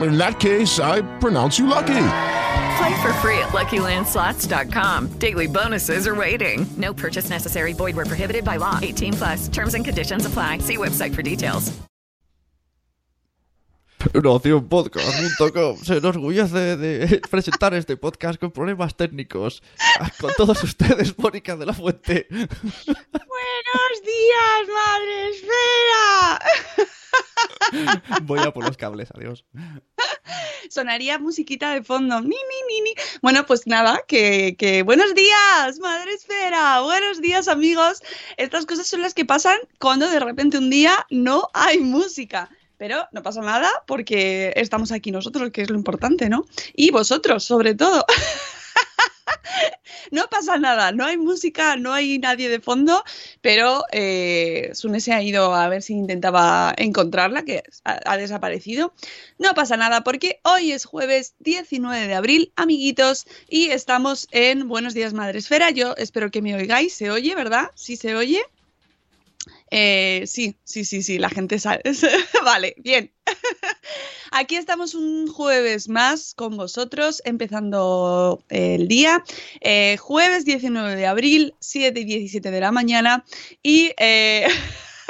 In 0.00 0.16
that 0.18 0.40
case, 0.40 0.78
I 0.78 1.02
pronounce 1.18 1.58
you 1.58 1.66
lucky. 1.66 2.06
Play 2.78 3.02
for 3.02 3.12
free 3.14 3.38
at 3.38 3.50
LuckyLandSlots.com. 3.50 5.08
Daily 5.18 5.46
bonuses 5.46 6.06
are 6.06 6.14
waiting. 6.14 6.66
No 6.76 6.94
purchase 6.94 7.28
necessary. 7.30 7.72
Void 7.74 7.96
where 7.96 8.06
prohibited 8.06 8.44
by 8.44 8.56
law. 8.56 8.78
18 8.80 9.12
plus. 9.14 9.48
Terms 9.48 9.74
and 9.74 9.84
conditions 9.84 10.24
apply. 10.26 10.58
See 10.58 10.76
website 10.76 11.14
for 11.14 11.22
details. 11.22 11.72
Nacionpodcast.com 14.14 15.76
se 15.76 15.96
enorgullece 15.98 16.76
de 16.76 17.20
presentar 17.30 17.74
este 17.74 17.96
podcast 17.98 18.40
con 18.40 18.50
problemas 18.50 18.96
técnicos. 18.96 19.62
Con 20.20 20.32
todos 20.36 20.62
ustedes, 20.64 21.18
Mónica 21.18 21.56
de 21.56 21.66
la 21.66 21.74
Fuente. 21.74 22.26
Buenos 22.30 22.96
días, 24.04 24.68
madre 24.74 25.28
esfera. 25.30 26.40
Voy 28.22 28.40
a 28.40 28.52
por 28.52 28.64
los 28.64 28.76
cables, 28.76 29.10
adiós. 29.14 29.44
Sonaría 30.70 31.18
musiquita 31.18 31.74
de 31.74 31.82
fondo. 31.82 32.20
Ni, 32.20 32.28
ni, 32.28 32.80
ni. 32.82 32.94
Bueno, 33.22 33.44
pues 33.44 33.66
nada, 33.66 34.04
que, 34.06 34.54
que 34.56 34.84
buenos 34.84 35.16
días, 35.16 35.80
madre 35.80 36.12
esfera. 36.12 36.80
Buenos 36.82 37.20
días, 37.20 37.48
amigos. 37.48 38.04
Estas 38.36 38.66
cosas 38.66 38.86
son 38.86 39.02
las 39.02 39.12
que 39.12 39.24
pasan 39.24 39.58
cuando 39.80 40.08
de 40.08 40.20
repente 40.20 40.58
un 40.58 40.70
día 40.70 41.06
no 41.10 41.48
hay 41.54 41.80
música. 41.80 42.48
Pero 42.78 43.04
no 43.10 43.22
pasa 43.22 43.40
nada 43.42 43.68
porque 43.86 44.52
estamos 44.54 44.92
aquí 44.92 45.10
nosotros, 45.10 45.50
que 45.50 45.62
es 45.62 45.70
lo 45.70 45.76
importante, 45.76 46.28
¿no? 46.28 46.46
Y 46.74 46.92
vosotros, 46.92 47.42
sobre 47.42 47.74
todo. 47.74 48.06
no 50.10 50.26
pasa 50.28 50.58
nada, 50.58 50.92
no 50.92 51.04
hay 51.04 51.16
música, 51.16 51.76
no 51.76 51.92
hay 51.92 52.18
nadie 52.18 52.48
de 52.48 52.60
fondo, 52.60 53.02
pero 53.40 53.84
eh, 53.92 54.70
Sune 54.74 55.00
se 55.00 55.12
ha 55.12 55.22
ido 55.22 55.54
a 55.54 55.68
ver 55.68 55.82
si 55.82 55.94
intentaba 55.94 56.74
encontrarla, 56.76 57.44
que 57.44 57.62
ha, 57.84 58.00
ha, 58.04 58.16
desaparecido. 58.16 58.92
No 59.38 59.54
pasa 59.54 59.76
nada 59.76 60.02
porque 60.02 60.40
hoy 60.44 60.72
es 60.72 60.84
jueves 60.84 61.34
19 61.40 62.06
de 62.06 62.14
abril, 62.14 62.52
amiguitos, 62.56 63.26
y 63.48 63.70
estamos 63.70 64.28
en 64.30 64.68
Buenos 64.68 64.94
Días 64.94 65.14
Madresfera. 65.14 65.70
Yo 65.70 65.94
espero 65.96 66.30
que 66.30 66.42
me 66.42 66.54
oigáis, 66.54 66.94
se 66.94 67.10
oye, 67.10 67.34
¿verdad? 67.34 67.70
Sí 67.74 67.96
se 67.96 68.14
oye. 68.14 68.42
Eh, 69.70 70.24
sí, 70.26 70.56
sí, 70.64 70.84
sí, 70.84 71.02
sí, 71.02 71.18
la 71.18 71.30
gente 71.30 71.58
sabe. 71.58 71.82
vale, 72.44 72.74
bien. 72.78 73.12
Aquí 74.32 74.56
estamos 74.56 74.94
un 74.94 75.28
jueves 75.28 75.88
más 75.88 76.34
con 76.34 76.56
vosotros, 76.56 77.22
empezando 77.24 78.44
el 78.48 78.88
día. 78.88 79.24
Eh, 79.60 79.96
jueves 79.98 80.44
19 80.44 80.96
de 80.96 81.06
abril, 81.06 81.54
7 81.60 82.00
y 82.00 82.04
17 82.04 82.50
de 82.50 82.60
la 82.60 82.72
mañana. 82.72 83.24
Y. 83.62 83.92
Eh, 83.98 84.46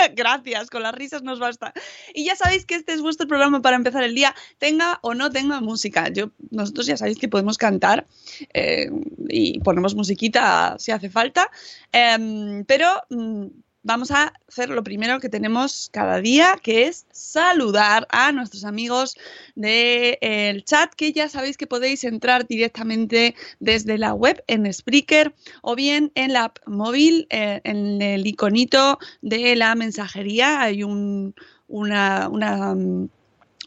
Gracias, 0.14 0.70
con 0.70 0.82
las 0.82 0.94
risas 0.94 1.22
nos 1.22 1.38
basta. 1.38 1.72
Y 2.14 2.24
ya 2.24 2.36
sabéis 2.36 2.64
que 2.64 2.74
este 2.74 2.92
es 2.92 3.02
vuestro 3.02 3.26
programa 3.26 3.62
para 3.62 3.76
empezar 3.76 4.02
el 4.02 4.14
día, 4.14 4.34
tenga 4.58 4.98
o 5.02 5.14
no 5.14 5.30
tenga 5.30 5.60
música. 5.60 6.08
Yo, 6.08 6.30
nosotros 6.50 6.86
ya 6.86 6.96
sabéis 6.96 7.18
que 7.18 7.28
podemos 7.28 7.58
cantar 7.58 8.06
eh, 8.54 8.90
y 9.28 9.60
ponemos 9.60 9.94
musiquita 9.94 10.76
si 10.78 10.92
hace 10.92 11.10
falta, 11.10 11.50
eh, 11.92 12.64
pero 12.66 12.88
mm, 13.10 13.46
vamos 13.82 14.10
a 14.10 14.32
hacer 14.48 14.70
lo 14.70 14.82
primero 14.82 15.20
que 15.20 15.28
tenemos 15.28 15.88
cada 15.92 16.20
día, 16.20 16.56
que 16.62 16.86
es 16.86 17.06
saludar 17.12 18.06
a 18.10 18.32
nuestros 18.32 18.64
amigos 18.64 19.16
del 19.54 20.64
chat, 20.64 20.92
que 20.94 21.12
ya 21.12 21.28
sabéis 21.28 21.56
que 21.56 21.66
podéis 21.66 22.04
entrar 22.04 22.46
directamente 22.46 23.34
desde 23.58 23.98
la 23.98 24.14
web 24.14 24.42
en 24.46 24.72
Spreaker 24.72 25.34
o 25.62 25.74
bien 25.74 26.12
en 26.14 26.32
la 26.32 26.44
app 26.44 26.58
móvil, 26.66 27.26
eh, 27.30 27.60
en 27.64 28.02
el 28.02 28.26
iconito 28.26 28.98
de 29.22 29.56
la 29.56 29.74
mensajería. 29.74 30.60
Hay 30.60 30.82
un, 30.82 31.34
una, 31.68 32.28
una 32.28 32.74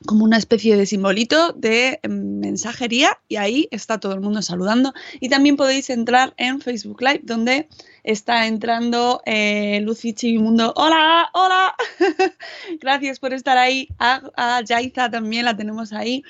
como 0.05 0.25
una 0.25 0.37
especie 0.37 0.75
de 0.75 0.85
simbolito 0.85 1.53
de 1.53 1.99
mensajería 2.07 3.19
y 3.27 3.37
ahí 3.37 3.67
está 3.71 3.99
todo 3.99 4.13
el 4.13 4.21
mundo 4.21 4.41
saludando. 4.41 4.93
Y 5.19 5.29
también 5.29 5.55
podéis 5.55 5.89
entrar 5.89 6.33
en 6.37 6.61
Facebook 6.61 7.01
Live 7.01 7.21
donde 7.23 7.67
está 8.03 8.47
entrando 8.47 9.21
eh, 9.25 9.81
Lucy 9.81 10.13
Chivimundo. 10.13 10.73
Hola, 10.75 11.29
hola. 11.33 11.75
Gracias 12.79 13.19
por 13.19 13.33
estar 13.33 13.57
ahí. 13.57 13.87
A, 13.99 14.21
a 14.35 14.61
Yaiza 14.61 15.09
también 15.09 15.45
la 15.45 15.55
tenemos 15.55 15.93
ahí. 15.93 16.23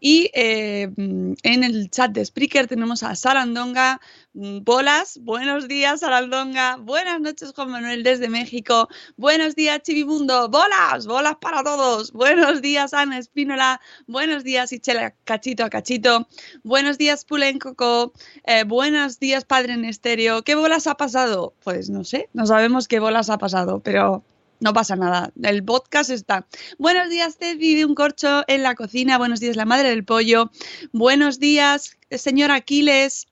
Y 0.00 0.30
eh, 0.34 0.90
en 0.96 1.64
el 1.64 1.90
chat 1.90 2.10
de 2.12 2.24
Spreaker 2.24 2.66
tenemos 2.66 3.02
a 3.02 3.14
Sarandonga, 3.14 4.00
Bolas, 4.36 5.18
buenos 5.22 5.68
días 5.68 6.00
Sarandonga, 6.00 6.76
buenas 6.78 7.20
noches 7.20 7.52
Juan 7.54 7.70
Manuel 7.70 8.02
desde 8.02 8.28
México, 8.28 8.88
buenos 9.16 9.54
días 9.54 9.80
Chivimundo, 9.82 10.48
bolas, 10.48 11.06
bolas 11.06 11.36
para 11.40 11.62
todos, 11.62 12.10
buenos 12.10 12.60
días 12.60 12.94
Ana 12.94 13.18
Espínola, 13.18 13.80
buenos 14.08 14.42
días 14.42 14.72
Ichela 14.72 15.14
Cachito 15.22 15.64
a 15.64 15.70
Cachito, 15.70 16.26
buenos 16.64 16.98
días 16.98 17.24
Pulen 17.24 17.60
Coco, 17.60 18.12
eh, 18.44 18.64
buenos 18.64 19.20
días 19.20 19.44
Padre 19.44 19.74
en 19.74 19.84
Estéreo, 19.84 20.42
¿qué 20.42 20.56
bolas 20.56 20.88
ha 20.88 20.96
pasado? 20.96 21.54
Pues 21.62 21.88
no 21.88 22.02
sé, 22.02 22.28
no 22.32 22.44
sabemos 22.44 22.88
qué 22.88 22.98
bolas 22.98 23.30
ha 23.30 23.38
pasado, 23.38 23.78
pero 23.84 24.24
no 24.64 24.72
pasa 24.72 24.96
nada, 24.96 25.30
el 25.42 25.62
podcast 25.62 26.08
está. 26.08 26.46
Buenos 26.78 27.10
días, 27.10 27.36
Teddy 27.36 27.74
de 27.74 27.84
un 27.84 27.94
corcho 27.94 28.44
en 28.48 28.62
la 28.62 28.74
cocina. 28.74 29.18
Buenos 29.18 29.38
días, 29.38 29.56
la 29.56 29.66
madre 29.66 29.90
del 29.90 30.06
pollo. 30.06 30.50
Buenos 30.90 31.38
días, 31.38 31.98
señor 32.10 32.50
Aquiles. 32.50 33.26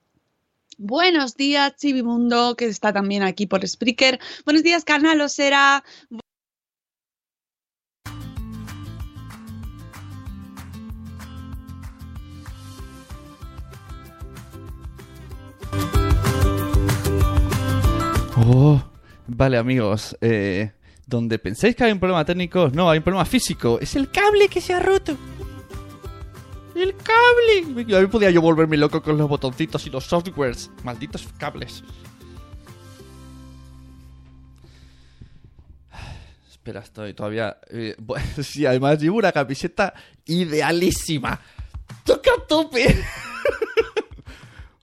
Buenos 0.76 1.34
días, 1.34 1.74
Chivimundo, 1.76 2.54
que 2.54 2.66
está 2.66 2.92
también 2.92 3.22
aquí 3.22 3.46
por 3.46 3.66
Spreaker. 3.66 4.20
Buenos 4.44 4.62
días, 4.62 4.84
Canal 4.84 5.22
Osera. 5.22 5.82
Oh, 18.36 18.82
vale, 19.26 19.56
amigos. 19.56 20.14
Eh, 20.20 20.72
donde 21.06 21.38
pensáis 21.38 21.76
que 21.76 21.84
hay 21.84 21.92
un 21.92 21.98
problema 21.98 22.24
técnico, 22.24 22.70
no, 22.72 22.90
hay 22.90 22.98
un 22.98 23.04
problema 23.04 23.24
físico. 23.24 23.78
Es 23.80 23.96
el 23.96 24.10
cable 24.10 24.48
que 24.48 24.60
se 24.60 24.72
ha 24.72 24.80
roto. 24.80 25.16
¡El 26.74 26.94
cable! 26.96 27.96
A 27.96 28.00
mí 28.00 28.06
podía 28.06 28.30
yo 28.30 28.40
volverme 28.40 28.76
loco 28.76 29.02
con 29.02 29.18
los 29.18 29.28
botoncitos 29.28 29.86
y 29.86 29.90
los 29.90 30.04
softwares. 30.04 30.70
Malditos 30.82 31.28
cables. 31.36 31.84
Espera, 36.50 36.80
estoy 36.80 37.12
todavía... 37.14 37.58
Eh, 37.70 37.94
sí, 38.42 38.64
además 38.64 38.98
llevo 39.00 39.18
una 39.18 39.32
camiseta 39.32 39.92
idealísima. 40.24 41.38
¡Toca 42.04 42.30
tope! 42.48 42.86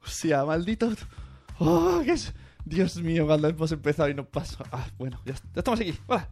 o 0.03 0.07
sea, 0.07 0.45
maldito... 0.45 0.93
Oh, 1.57 2.01
¿qué 2.05 2.11
es? 2.13 2.33
Dios 2.65 2.97
mío, 3.01 3.25
cuando 3.25 3.47
hemos 3.47 3.71
empezado 3.71 4.09
y 4.09 4.13
no 4.13 4.25
pasa. 4.25 4.63
Ah, 4.71 4.87
bueno, 4.97 5.19
ya, 5.25 5.33
estamos 5.55 5.79
aquí. 5.79 5.97
Hola. 6.07 6.29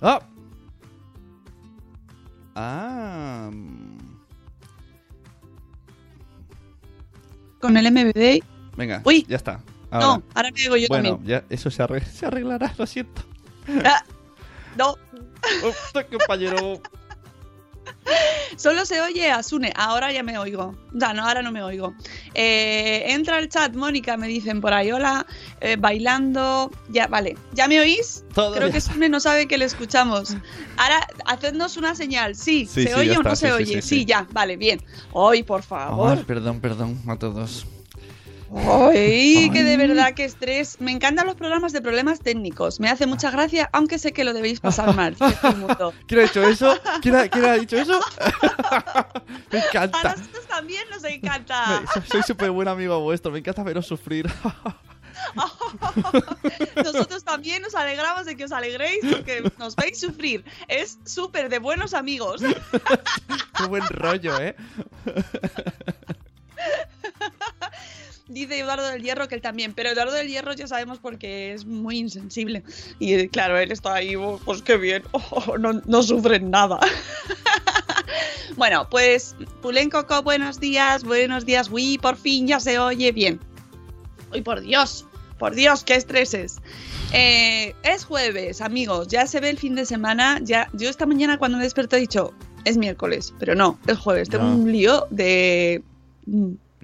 Ah. 0.00 0.20
Ah. 2.54 2.87
Con 7.60 7.76
el 7.76 7.90
MBD. 7.92 8.42
Venga, 8.76 9.02
Uy. 9.04 9.24
ya 9.28 9.36
está. 9.36 9.60
No, 9.90 9.98
Ahora. 9.98 10.22
ahora 10.34 10.50
me 10.50 10.60
digo 10.60 10.76
yo 10.76 10.86
bueno, 10.88 11.10
también. 11.16 11.40
ya 11.40 11.54
eso 11.54 11.70
se, 11.70 11.82
arre- 11.82 12.04
se 12.04 12.26
arreglará, 12.26 12.74
lo 12.76 12.86
siento. 12.86 13.22
Ah, 13.84 14.02
no, 14.76 14.94
Uf, 15.66 15.92
compañero. 16.10 16.80
Solo 18.56 18.84
se 18.86 19.00
oye 19.00 19.30
a 19.30 19.42
Sune. 19.42 19.72
Ahora 19.76 20.12
ya 20.12 20.22
me 20.22 20.38
oigo. 20.38 20.74
Ya, 20.92 21.12
no, 21.12 21.26
ahora 21.26 21.42
no 21.42 21.52
me 21.52 21.62
oigo. 21.62 21.94
Eh, 22.34 23.04
entra 23.12 23.36
al 23.36 23.48
chat, 23.48 23.74
Mónica, 23.74 24.16
me 24.16 24.26
dicen 24.28 24.60
por 24.60 24.72
ahí. 24.72 24.90
Hola, 24.90 25.26
eh, 25.60 25.76
bailando. 25.78 26.70
Ya, 26.88 27.06
vale. 27.06 27.36
¿Ya 27.52 27.68
me 27.68 27.80
oís? 27.80 28.24
Todo 28.34 28.54
Creo 28.54 28.70
que. 28.70 28.80
Sune 28.80 29.08
no 29.08 29.20
sabe 29.20 29.46
que 29.46 29.58
le 29.58 29.64
escuchamos. 29.66 30.36
Ahora, 30.76 31.06
hacednos 31.26 31.76
una 31.76 31.94
señal. 31.94 32.34
Sí, 32.34 32.66
Sí, 32.66 32.84
¿se 32.84 32.88
sí, 32.88 32.94
oye 32.94 33.10
o 33.12 33.22
no 33.22 33.32
está, 33.32 33.36
se 33.36 33.46
sí, 33.46 33.52
oye? 33.52 33.82
sí, 33.82 34.04
ya, 34.04 34.26
vale, 34.32 34.56
bien. 34.56 34.80
Hoy, 35.12 35.42
por 35.42 35.62
favor. 35.62 36.24
Perdón, 36.24 36.60
perdón 36.60 36.98
a 37.08 37.16
todos. 37.16 37.66
Ay, 38.56 39.50
que 39.50 39.62
de 39.62 39.76
verdad 39.76 40.14
que 40.14 40.24
estrés. 40.24 40.80
Me 40.80 40.90
encantan 40.92 41.26
los 41.26 41.34
programas 41.34 41.72
de 41.72 41.82
problemas 41.82 42.20
técnicos. 42.20 42.80
Me 42.80 42.88
hace 42.88 43.06
mucha 43.06 43.30
gracia, 43.30 43.68
aunque 43.72 43.98
sé 43.98 44.12
que 44.12 44.24
lo 44.24 44.32
debéis 44.32 44.60
pasar 44.60 44.94
mal. 44.94 45.16
¿Quién 46.06 46.20
ha 46.20 46.22
dicho 46.24 46.42
eso? 46.42 46.74
¿Quién 47.02 47.16
ha, 47.16 47.28
quién 47.28 47.44
ha 47.44 47.54
dicho 47.54 47.76
eso? 47.76 48.00
me 49.52 49.58
A 49.58 49.66
encanta. 49.66 50.14
nosotros 50.16 50.46
también 50.48 50.82
nos 50.90 51.04
encanta. 51.04 51.82
Soy 52.10 52.22
súper 52.22 52.50
buen 52.50 52.68
amigo 52.68 52.98
vuestro, 53.00 53.30
me 53.30 53.38
encanta 53.40 53.62
veros 53.62 53.86
sufrir. 53.86 54.30
Nosotros 56.76 57.24
también 57.24 57.60
nos 57.62 57.74
alegramos 57.74 58.24
de 58.24 58.36
que 58.36 58.44
os 58.44 58.52
alegréis 58.52 59.00
porque 59.10 59.50
nos 59.58 59.74
veis 59.76 60.00
sufrir. 60.00 60.44
Es 60.68 60.98
súper 61.04 61.48
de 61.48 61.58
buenos 61.58 61.92
amigos. 61.92 62.40
Qué 63.56 63.64
buen 63.66 63.86
rollo, 63.88 64.40
¿eh? 64.40 64.54
Dice 68.28 68.58
Eduardo 68.58 68.86
del 68.86 69.02
Hierro 69.02 69.26
que 69.26 69.34
él 69.34 69.40
también, 69.40 69.72
pero 69.72 69.88
Eduardo 69.88 70.12
del 70.12 70.28
Hierro 70.28 70.52
ya 70.52 70.66
sabemos 70.66 70.98
porque 70.98 71.54
es 71.54 71.64
muy 71.64 71.98
insensible. 71.98 72.62
Y 72.98 73.28
claro, 73.28 73.58
él 73.58 73.72
está 73.72 73.94
ahí, 73.94 74.16
oh, 74.16 74.38
pues 74.44 74.60
qué 74.60 74.76
bien, 74.76 75.02
oh, 75.12 75.56
no, 75.56 75.80
no 75.86 76.02
sufren 76.02 76.50
nada. 76.50 76.78
bueno, 78.56 78.86
pues 78.90 79.34
Pulencoco, 79.62 80.22
buenos 80.22 80.60
días, 80.60 81.04
buenos 81.04 81.46
días. 81.46 81.70
Uy, 81.70 81.96
por 81.96 82.16
fin 82.16 82.46
ya 82.46 82.60
se 82.60 82.78
oye 82.78 83.12
bien. 83.12 83.40
Uy, 84.30 84.42
por 84.42 84.60
Dios, 84.60 85.06
por 85.38 85.54
Dios, 85.54 85.82
qué 85.84 85.94
estreses. 85.94 86.58
Eh, 87.14 87.74
es 87.82 88.04
jueves, 88.04 88.60
amigos, 88.60 89.08
ya 89.08 89.26
se 89.26 89.40
ve 89.40 89.48
el 89.48 89.58
fin 89.58 89.74
de 89.74 89.86
semana. 89.86 90.38
Ya, 90.42 90.68
yo 90.74 90.90
esta 90.90 91.06
mañana 91.06 91.38
cuando 91.38 91.56
me 91.56 91.64
desperté 91.64 91.96
he 91.96 92.00
dicho, 92.00 92.34
es 92.66 92.76
miércoles, 92.76 93.32
pero 93.38 93.54
no, 93.54 93.78
es 93.86 93.96
jueves. 93.96 94.28
Tengo 94.28 94.44
un 94.44 94.70
lío 94.70 95.06
de... 95.10 95.82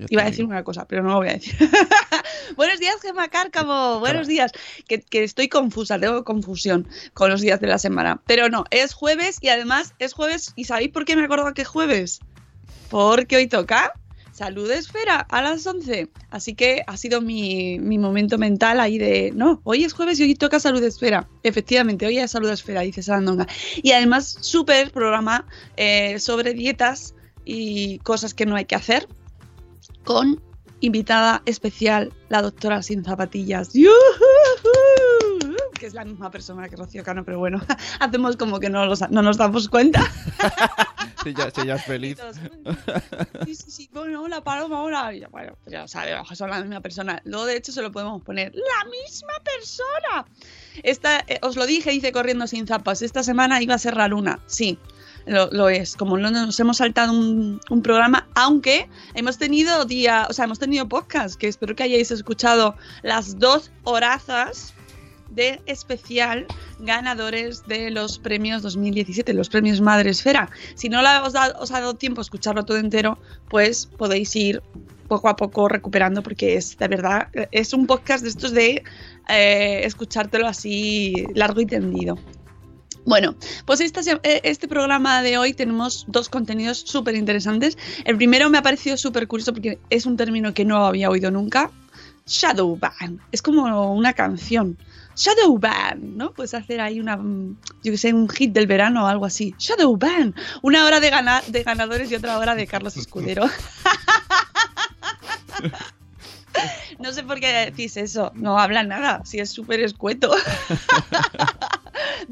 Iba 0.09 0.23
a 0.23 0.27
decir 0.27 0.45
una 0.45 0.65
cosa, 0.65 0.87
pero 0.87 1.03
no 1.03 1.11
lo 1.11 1.17
voy 1.17 1.29
a 1.29 1.35
decir. 1.35 1.55
Buenos 2.57 2.81
días, 2.81 2.97
Gemma 3.01 3.29
Cárcamo. 3.29 4.01
Buenos 4.01 4.27
días. 4.27 4.53
Que, 4.89 5.01
que 5.01 5.23
estoy 5.23 5.49
confusa, 5.49 5.99
tengo 5.99 6.25
confusión 6.25 6.89
con 7.13 7.31
los 7.31 7.41
días 7.41 7.61
de 7.61 7.69
la 7.69 7.79
semana. 7.79 8.21
Pero 8.27 8.49
no, 8.49 8.65
es 8.71 8.93
jueves 8.93 9.39
y 9.41 9.49
además 9.49 9.95
es 9.99 10.13
jueves. 10.13 10.53
¿Y 10.57 10.65
sabéis 10.65 10.91
por 10.91 11.05
qué 11.05 11.15
me 11.17 11.25
acuerdo 11.25 11.55
que 11.55 11.63
es 11.63 11.69
jueves? 11.69 12.21
Porque 12.91 13.37
hoy 13.37 13.47
toca 13.47 13.93
Salud 14.33 14.69
Esfera 14.69 15.21
a 15.21 15.43
las 15.43 15.65
11. 15.65 16.09
Así 16.31 16.55
que 16.55 16.83
ha 16.89 16.97
sido 16.97 17.21
mi, 17.21 17.79
mi 17.79 17.99
momento 17.99 18.37
mental 18.37 18.81
ahí 18.81 18.99
de, 18.99 19.31
no, 19.33 19.61
hoy 19.63 19.85
es 19.85 19.93
jueves 19.93 20.19
y 20.19 20.25
hoy 20.25 20.35
toca 20.35 20.59
Salud 20.59 20.83
Esfera. 20.83 21.29
Efectivamente, 21.45 22.05
hoy 22.05 22.19
es 22.19 22.33
Salud 22.33 22.51
Esfera, 22.51 22.81
dice 22.81 23.05
Sarandonga. 23.05 23.47
Y 23.81 23.93
además, 23.93 24.37
súper 24.41 24.91
programa 24.91 25.47
eh, 25.77 26.19
sobre 26.19 26.53
dietas 26.53 27.15
y 27.45 27.99
cosas 28.01 28.35
que 28.35 28.45
no 28.45 28.57
hay 28.57 28.65
que 28.65 28.75
hacer 28.75 29.07
con 30.05 30.41
invitada 30.81 31.43
especial, 31.47 32.13
la 32.29 32.43
doctora 32.43 32.83
sin 32.83 33.05
zapatillas. 33.05 33.73
¡Yujú! 33.73 33.91
Que 35.79 35.87
es 35.87 35.95
la 35.95 36.05
misma 36.05 36.31
persona 36.31 36.69
que 36.69 36.77
Rocío 36.77 37.03
Cano, 37.03 37.25
pero 37.25 37.39
bueno, 37.39 37.61
hacemos 38.01 38.37
como 38.37 38.61
que 38.61 38.71
no, 38.71 38.87
los- 38.87 39.09
no 39.11 39.23
nos 39.23 39.37
damos 39.37 39.69
cuenta. 39.69 40.03
Sí, 41.23 41.33
ya, 41.35 41.51
sí, 41.51 41.67
ya 41.67 41.77
es 41.77 41.85
feliz. 41.87 42.19
Sí, 43.47 43.55
sí, 43.55 43.71
sí. 43.71 43.91
Bueno, 43.95 44.21
hola, 44.23 44.45
Paloma, 44.45 44.83
hola. 44.83 45.15
Y 45.15 45.25
bueno, 45.31 45.57
pues 45.65 45.73
ya 45.73 45.89
sabemos, 45.89 46.29
son 46.37 46.51
la 46.51 46.61
misma 46.61 46.81
persona. 46.83 47.23
Luego, 47.25 47.47
de 47.47 47.57
hecho, 47.57 47.73
se 47.73 47.81
lo 47.81 47.91
podemos 47.91 48.21
poner. 48.23 48.53
¡La 48.55 48.91
misma 48.91 49.33
persona! 49.43 50.27
Esta, 50.83 51.21
eh, 51.21 51.39
os 51.41 51.57
lo 51.57 51.65
dije, 51.65 51.93
dice 51.93 52.13
corriendo 52.13 52.47
sin 52.47 52.67
zapas. 52.67 53.01
Esta 53.01 53.23
semana 53.23 53.63
iba 53.63 53.75
a 53.75 53.79
ser 53.79 53.97
la 53.97 54.07
luna. 54.07 54.41
Sí, 54.45 54.79
lo, 55.27 55.49
lo 55.51 55.69
es. 55.69 55.97
Como 55.97 56.17
no 56.17 56.31
nos 56.31 56.59
hemos 56.61 56.79
saltado 56.79 57.13
un, 57.13 57.61
programa, 57.83 58.29
aunque 58.35 58.89
hemos 59.15 59.39
tenido 59.39 59.85
día, 59.85 60.27
o 60.29 60.33
sea, 60.33 60.45
hemos 60.45 60.59
tenido 60.59 60.89
podcast, 60.89 61.39
que 61.39 61.49
espero 61.49 61.75
que 61.75 61.83
hayáis 61.83 62.11
escuchado 62.11 62.77
las 63.03 63.39
dos 63.39 63.71
horazas 63.85 64.75
de 65.31 65.61
especial 65.67 66.47
ganadores 66.79 67.67
de 67.67 67.91
los 67.91 68.19
premios 68.19 68.63
2017, 68.63 69.35
los 69.35 69.49
premios 69.49 69.81
Madre 69.81 70.11
Esfera. 70.11 70.51
Si 70.75 70.89
no 70.89 71.01
os, 71.01 71.35
ha 71.35 71.81
dado 71.81 71.95
tiempo 71.95 72.21
a 72.21 72.23
escucharlo 72.23 72.65
todo 72.65 72.79
entero, 72.79 73.19
pues 73.49 73.87
podéis 73.87 74.35
ir 74.37 74.63
poco 75.09 75.29
a 75.29 75.37
poco 75.37 75.69
recuperando 75.69 76.23
porque 76.23 76.57
es 76.57 76.79
de 76.79 76.89
verdad, 76.89 77.29
es 77.51 77.73
un 77.75 77.87
podcast 77.87 78.23
de 78.23 78.31
estos 78.31 78.53
de 78.53 78.83
eh, 79.29 79.81
escuchártelo 79.85 80.47
así 80.47 81.27
largo 81.35 81.61
y 81.61 81.67
tendido. 81.67 82.19
Bueno, 83.07 83.35
pues 83.67 83.81
eh, 83.81 84.41
este 84.45 84.67
programa 84.67 85.23
de 85.23 85.37
hoy 85.37 85.53
tenemos 85.53 86.05
dos 86.09 86.29
contenidos 86.29 86.79
súper 86.79 87.15
interesantes. 87.15 87.77
El 88.05 88.17
primero 88.17 88.49
me 88.49 88.59
ha 88.59 88.63
parecido 88.63 88.97
súper 88.97 89.29
curioso 89.29 89.53
porque 89.53 89.79
es 89.91 90.07
un 90.07 90.17
término 90.17 90.55
que 90.55 90.65
no 90.65 90.87
había 90.87 91.11
oído 91.11 91.31
nunca. 91.31 91.71
Shadowban. 92.27 93.21
Es 93.33 93.43
como 93.43 93.93
una 93.93 94.15
canción. 94.15 94.79
Shadowban, 95.17 96.17
¿no? 96.17 96.33
Puedes 96.33 96.55
hacer 96.55 96.81
ahí 96.81 96.99
una, 96.99 97.19
mm, 97.19 97.59
yo 97.83 97.93
que 97.93 97.99
sé, 97.99 98.15
un 98.15 98.29
hit 98.29 98.53
del 98.53 98.67
verano 98.67 99.05
o 99.05 99.07
algo 99.07 99.27
así. 99.27 99.55
Shadowban. 99.59 100.35
Una 100.63 100.87
hora 100.87 101.01
de, 101.01 101.13
de 101.49 101.63
ganadores 101.63 102.11
y 102.11 102.15
otra 102.15 102.39
hora 102.39 102.55
de 102.55 102.67
Carlos 102.67 102.97
Escudero. 102.97 103.45
No 106.99 107.13
sé 107.13 107.25
por 107.25 107.41
qué 107.41 107.53
decís 107.53 107.97
eso. 107.97 108.31
No 108.35 108.59
habla 108.59 108.85
nada. 108.85 109.23
Si 109.25 109.41
es 109.41 109.51
súper 109.51 109.81
escueto. 109.81 110.31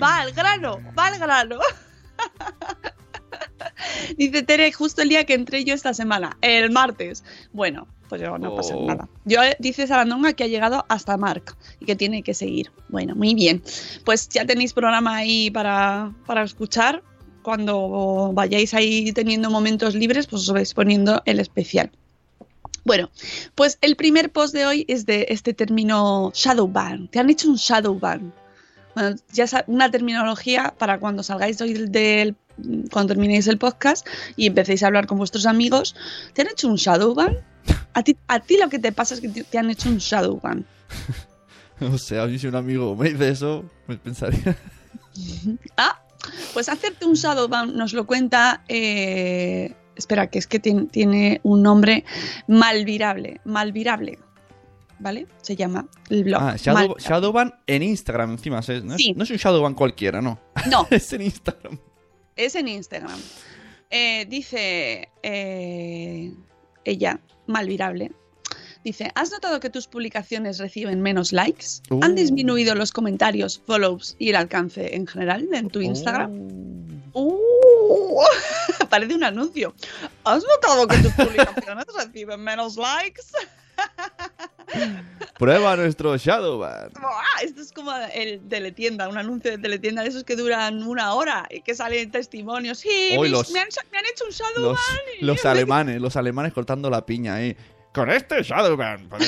va 0.02 0.20
al 0.20 0.32
grano, 0.32 0.78
va 0.98 1.06
al 1.06 1.18
grano. 1.18 1.58
Dice 4.16 4.42
Tere, 4.42 4.72
justo 4.72 5.02
el 5.02 5.08
día 5.08 5.24
que 5.24 5.34
entré 5.34 5.64
yo 5.64 5.74
esta 5.74 5.94
semana, 5.94 6.36
el 6.40 6.70
martes. 6.70 7.24
Bueno, 7.52 7.86
pues 8.08 8.20
yo 8.20 8.36
no 8.38 8.54
pasa 8.54 8.76
Oh. 8.76 8.86
nada. 8.86 9.08
Yo 9.24 9.42
eh, 9.42 9.56
dice 9.58 9.86
Sarandonga 9.86 10.32
que 10.34 10.44
ha 10.44 10.48
llegado 10.48 10.84
hasta 10.88 11.16
Mark 11.16 11.56
y 11.80 11.86
que 11.86 11.96
tiene 11.96 12.22
que 12.22 12.34
seguir. 12.34 12.70
Bueno, 12.88 13.14
muy 13.14 13.34
bien. 13.34 13.62
Pues 14.04 14.28
ya 14.28 14.44
tenéis 14.44 14.72
programa 14.72 15.16
ahí 15.16 15.50
para, 15.50 16.12
para 16.26 16.42
escuchar. 16.42 17.02
Cuando 17.42 18.30
vayáis 18.34 18.72
ahí 18.74 19.12
teniendo 19.12 19.50
momentos 19.50 19.94
libres, 19.96 20.26
pues 20.28 20.42
os 20.42 20.52
vais 20.52 20.74
poniendo 20.74 21.22
el 21.24 21.40
especial. 21.40 21.90
Bueno, 22.84 23.10
pues 23.54 23.78
el 23.80 23.96
primer 23.96 24.30
post 24.30 24.54
de 24.54 24.66
hoy 24.66 24.84
es 24.88 25.06
de 25.06 25.26
este 25.28 25.54
término 25.54 26.30
shadow 26.34 26.68
ban. 26.68 27.08
Te 27.08 27.18
han 27.18 27.30
hecho 27.30 27.48
un 27.48 27.56
shadow 27.56 27.98
ban. 27.98 28.32
Bueno, 28.94 29.16
ya 29.32 29.46
una 29.66 29.90
terminología 29.90 30.74
para 30.78 30.98
cuando 30.98 31.22
salgáis 31.22 31.60
hoy 31.60 31.72
del, 31.72 31.90
del- 31.92 32.36
cuando 32.90 33.14
terminéis 33.14 33.46
el 33.48 33.58
podcast 33.58 34.06
y 34.36 34.46
empecéis 34.46 34.82
a 34.82 34.86
hablar 34.88 35.06
con 35.06 35.18
vuestros 35.18 35.46
amigos. 35.46 35.96
¿Te 36.34 36.42
han 36.42 36.48
hecho 36.48 36.68
un 36.68 36.76
shadow 36.76 37.14
ban? 37.14 37.38
A 37.94 38.02
ti, 38.02 38.16
a 38.28 38.40
ti 38.40 38.58
lo 38.58 38.68
que 38.68 38.78
te 38.78 38.92
pasa 38.92 39.14
es 39.14 39.20
que 39.20 39.28
te, 39.28 39.44
te 39.44 39.58
han 39.58 39.70
hecho 39.70 39.88
un 39.88 39.98
shadow 39.98 40.38
ban. 40.40 40.64
O 41.80 41.98
sea, 41.98 42.22
a 42.22 42.26
mí 42.28 42.38
si 42.38 42.46
un 42.46 42.54
amigo 42.54 42.94
me 42.94 43.08
dice 43.10 43.30
eso, 43.30 43.64
me 43.88 43.96
pensaría. 43.96 44.56
Ah, 45.76 46.00
pues 46.54 46.68
hacerte 46.68 47.04
un 47.06 47.14
shadow 47.14 47.48
ban 47.48 47.76
nos 47.76 47.92
lo 47.92 48.06
cuenta. 48.06 48.62
eh, 48.68 49.74
espera, 49.96 50.28
que 50.28 50.38
es 50.38 50.46
que 50.46 50.60
tien- 50.62 50.88
tiene 50.90 51.40
un 51.42 51.62
nombre 51.62 52.04
malvirable. 52.46 53.40
Malvirable. 53.44 54.18
¿Vale? 55.02 55.26
Se 55.42 55.56
llama 55.56 55.88
el 56.10 56.24
blog. 56.24 56.40
Ah, 56.42 56.56
Shadow. 56.56 56.96
Shadowban 56.98 57.54
en 57.66 57.82
Instagram 57.82 58.30
encima. 58.32 58.56
No, 58.56 58.96
Sí. 58.96 59.10
es, 59.10 59.16
no 59.16 59.24
es 59.24 59.30
un 59.30 59.36
Shadowban 59.36 59.74
cualquiera, 59.74 60.22
no. 60.22 60.38
No, 60.70 60.86
es 60.90 61.12
en 61.12 61.22
Instagram. 61.22 61.78
es 62.36 62.54
en 62.54 62.68
Instagram. 62.68 63.18
Eh, 63.90 64.24
dice 64.28 65.08
eh, 65.22 66.32
ella, 66.84 67.20
malvirable. 67.46 68.12
Dice, 68.84 69.12
¿has 69.14 69.30
notado 69.30 69.60
que 69.60 69.70
tus 69.70 69.86
publicaciones 69.86 70.58
reciben 70.58 71.02
menos 71.02 71.32
likes? 71.32 71.66
¿Han 72.00 72.12
Uh. 72.12 72.14
disminuido 72.14 72.74
los 72.74 72.90
comentarios, 72.90 73.62
follows 73.66 74.16
y 74.18 74.30
el 74.30 74.36
alcance 74.36 74.96
en 74.96 75.06
general 75.06 75.46
en 75.52 75.68
tu 75.68 75.80
Instagram? 75.80 76.32
Uh, 77.12 78.20
parece 78.90 79.14
un 79.14 79.22
anuncio. 79.24 79.74
¿Has 80.24 80.42
notado 80.42 80.86
que 80.88 80.96
tus 80.98 81.12
publicaciones 81.12 81.84
reciben 81.96 82.40
menos 82.40 82.76
likes? 82.76 83.22
Prueba 85.38 85.76
nuestro 85.76 86.16
Shadowban. 86.16 86.90
¡Buah! 87.00 87.42
Esto 87.42 87.60
es 87.62 87.72
como 87.72 87.92
el 88.14 88.46
teletienda, 88.48 89.08
un 89.08 89.18
anuncio 89.18 89.50
de 89.50 89.58
teletienda 89.58 90.02
de 90.02 90.08
esos 90.08 90.24
que 90.24 90.36
duran 90.36 90.82
una 90.84 91.14
hora 91.14 91.46
y 91.50 91.62
que 91.62 91.74
salen 91.74 92.10
testimonios. 92.10 92.78
Sí, 92.78 93.14
Hoy 93.18 93.28
mis- 93.28 93.32
los- 93.38 93.50
me, 93.50 93.60
han, 93.60 93.68
me 93.90 93.98
han 93.98 94.06
hecho 94.06 94.24
un 94.24 94.30
shadow 94.30 94.62
Los, 94.72 94.80
y- 95.20 95.24
los 95.24 95.44
alemanes, 95.44 96.00
los 96.00 96.16
alemanes 96.16 96.52
cortando 96.52 96.90
la 96.90 97.04
piña, 97.06 97.42
eh. 97.42 97.56
Con 97.92 98.10
este 98.10 98.42
Shadowban. 98.42 99.08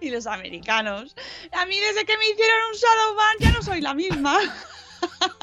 Y 0.00 0.10
los 0.10 0.26
americanos. 0.28 1.16
A 1.52 1.66
mí 1.66 1.76
desde 1.78 2.04
que 2.04 2.16
me 2.16 2.24
hicieron 2.28 2.56
un 2.72 2.78
Shadowban 2.78 3.36
ya 3.40 3.50
no 3.50 3.60
soy 3.62 3.80
la 3.80 3.92
misma. 3.92 4.38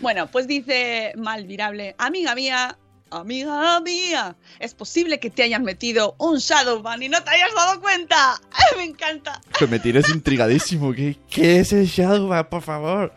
bueno, 0.00 0.30
pues 0.30 0.46
dice 0.46 1.12
Malvirable, 1.16 1.94
amiga 1.98 2.34
mía, 2.34 2.78
amiga 3.10 3.80
mía, 3.80 4.36
es 4.58 4.74
posible 4.74 5.18
que 5.18 5.30
te 5.30 5.42
hayan 5.42 5.62
metido 5.62 6.14
un 6.18 6.38
Shadowban 6.38 7.02
y 7.02 7.08
no 7.08 7.22
te 7.22 7.30
hayas 7.30 7.54
dado 7.54 7.80
cuenta. 7.80 8.40
me 8.76 8.84
encanta. 8.84 9.40
Que 9.58 9.66
me 9.66 9.78
tienes 9.78 10.08
intrigadísimo. 10.08 10.92
¿Qué, 10.92 11.18
qué 11.28 11.60
es 11.60 11.72
el 11.72 11.86
Shadowban, 11.86 12.48
por 12.48 12.62
favor? 12.62 13.12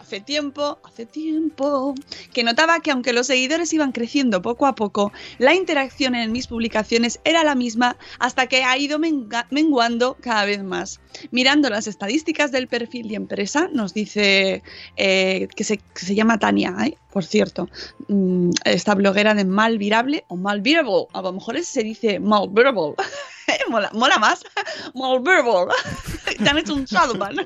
Hace 0.00 0.20
tiempo, 0.20 0.78
hace 0.84 1.06
tiempo, 1.06 1.94
que 2.34 2.44
notaba 2.44 2.80
que 2.80 2.90
aunque 2.90 3.14
los 3.14 3.28
seguidores 3.28 3.72
iban 3.72 3.92
creciendo 3.92 4.42
poco 4.42 4.66
a 4.66 4.74
poco, 4.74 5.10
la 5.38 5.54
interacción 5.54 6.14
en 6.14 6.32
mis 6.32 6.48
publicaciones 6.48 7.20
era 7.24 7.44
la 7.44 7.54
misma 7.54 7.96
hasta 8.18 8.46
que 8.46 8.62
ha 8.62 8.76
ido 8.76 8.98
menguando 8.98 10.18
cada 10.20 10.44
vez 10.44 10.62
más. 10.62 11.00
Mirando 11.30 11.70
las 11.70 11.86
estadísticas 11.86 12.52
del 12.52 12.68
perfil 12.68 13.08
de 13.08 13.16
empresa, 13.16 13.68
nos 13.72 13.94
dice 13.94 14.62
eh, 14.96 15.48
que, 15.54 15.64
se, 15.64 15.78
llama 16.14 16.38
Tania, 16.38 16.74
¿eh? 16.84 16.96
por 17.12 17.24
cierto, 17.24 17.68
mm, 18.08 18.50
esta 18.64 18.94
bloguera 18.94 19.34
de 19.34 19.44
Malvirable 19.44 20.24
o 20.28 20.36
Malvirable, 20.36 21.06
a 21.12 21.22
lo 21.22 21.32
mejor 21.32 21.62
se 21.62 21.82
dice 21.82 22.18
Malvirable. 22.20 22.94
mola, 23.68 23.90
mola 23.92 24.18
más. 24.18 24.42
Malvirable. 24.94 25.74
Te 26.38 26.48
han 26.48 26.58
hecho 26.58 26.74
un 26.74 26.84
Shadowban. 26.84 27.36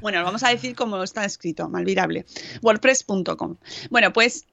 bueno, 0.00 0.24
vamos 0.24 0.42
a 0.42 0.50
decir 0.50 0.74
cómo 0.74 1.02
está 1.02 1.24
escrito, 1.24 1.68
Malvirable. 1.68 2.24
WordPress.com. 2.62 3.56
Bueno, 3.90 4.12
pues 4.12 4.46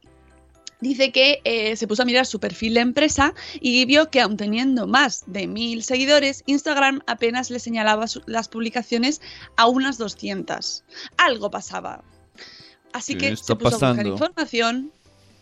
Dice 0.82 1.12
que 1.12 1.42
eh, 1.46 1.76
se 1.78 1.88
puso 1.88 2.04
a 2.04 2.06
mirar 2.06 2.26
su 2.26 2.40
perfil 2.40 2.74
de 2.76 2.82
empresa 2.82 3.34
y 3.62 3.86
vio 3.86 4.10
que 4.10 4.20
aun 4.22 4.36
teniendo 4.38 4.88
más 4.88 5.24
de 5.26 5.48
mil 5.48 5.84
seguidores, 5.84 6.44
Instagram 6.48 7.02
apenas 7.08 7.50
le 7.50 7.60
señalaba 7.60 8.08
su- 8.08 8.22
las 8.26 8.50
publicaciones 8.50 9.22
a 9.56 9.68
unas 9.68 9.98
200. 9.98 10.84
Algo 11.18 11.50
pasaba. 11.50 12.04
Así 12.94 13.16
¿Qué 13.16 13.30
que 13.30 13.38
se 13.38 13.56
puso 13.56 13.84
a 13.86 13.90
buscar 13.90 14.06
información 14.06 14.92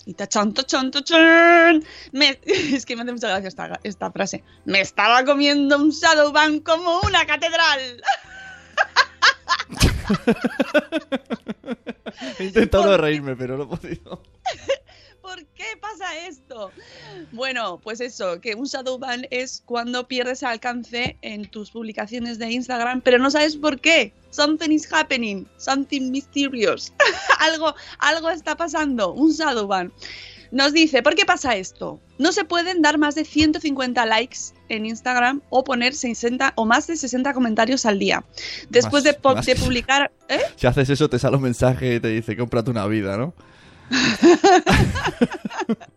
y 0.06 0.13
tachón, 0.13 0.54
tachón, 0.54 0.92
tachón. 0.92 1.84
Me- 2.12 2.40
es 2.46 2.86
que 2.86 2.96
me 2.96 3.02
hace 3.04 3.13
mucha 3.13 3.28
gracia 3.30 3.48
esta, 3.48 3.80
esta 3.84 4.12
frase. 4.12 4.44
Me 4.66 4.82
estaba 4.82 5.25
comiendo 5.25 5.78
un 5.78 5.90
Shadowban 5.90 6.60
como 6.60 7.00
una 7.02 7.25
catedral. 7.25 8.02
He 12.40 12.46
intentado 12.46 12.98
reírme, 12.98 13.36
pero 13.36 13.58
no 13.58 13.63
he 13.63 13.68
podido. 13.78 14.22
¿Por 15.34 15.46
qué 15.48 15.66
pasa 15.82 16.16
esto? 16.28 16.70
Bueno, 17.32 17.80
pues 17.82 18.02
eso, 18.02 18.40
que 18.40 18.54
un 18.54 18.66
shadowban 18.66 19.25
es 19.32 19.63
cuando 19.66 20.08
pierdes 20.08 20.44
alcance 20.44 21.18
en 21.24 21.50
tus 21.50 21.72
publicaciones 21.72 22.38
de 22.38 22.52
Instagram, 22.52 23.02
pero 23.02 23.18
no 23.18 23.32
sabes 23.32 23.56
por 23.56 23.82
qué. 23.82 24.13
Something 24.30 24.70
is 24.70 24.88
happening, 24.94 25.48
something 25.58 26.12
mysterious. 26.12 26.94
algo, 27.40 27.74
algo 27.98 28.30
está 28.30 28.56
pasando, 28.56 29.12
un 29.12 29.32
shadowban. 29.32 29.92
Nos 30.52 30.72
dice, 30.72 31.02
¿por 31.02 31.16
qué 31.16 31.25
pasa 31.25 31.56
esto? 31.56 32.00
No 32.20 32.32
se 32.32 32.46
pueden 32.46 32.84
dar 32.84 33.00
más 33.00 33.16
de 33.16 33.25
150 33.25 34.06
likes 34.06 34.38
en 34.70 34.86
Instagram 34.86 35.42
o 35.50 35.63
poner 35.63 35.96
60 35.96 36.54
o 36.58 36.66
más 36.66 36.86
de 36.86 36.96
60 36.96 37.34
comentarios 37.34 37.88
al 37.88 37.98
día. 37.98 38.24
Después 38.70 39.04
Más- 39.04 39.16
de, 39.16 39.34
más 39.34 39.46
de 39.48 39.56
publicar... 39.56 40.12
¿eh? 40.30 40.42
Si 40.58 40.68
haces 40.68 40.92
eso, 40.92 41.10
te 41.10 41.18
sale 41.18 41.38
un 41.38 41.44
mensaje 41.44 41.96
y 41.96 42.00
te 42.00 42.10
dice, 42.10 42.38
cómprate 42.38 42.70
una 42.70 42.86
vida, 42.86 43.18
¿no? 43.18 43.34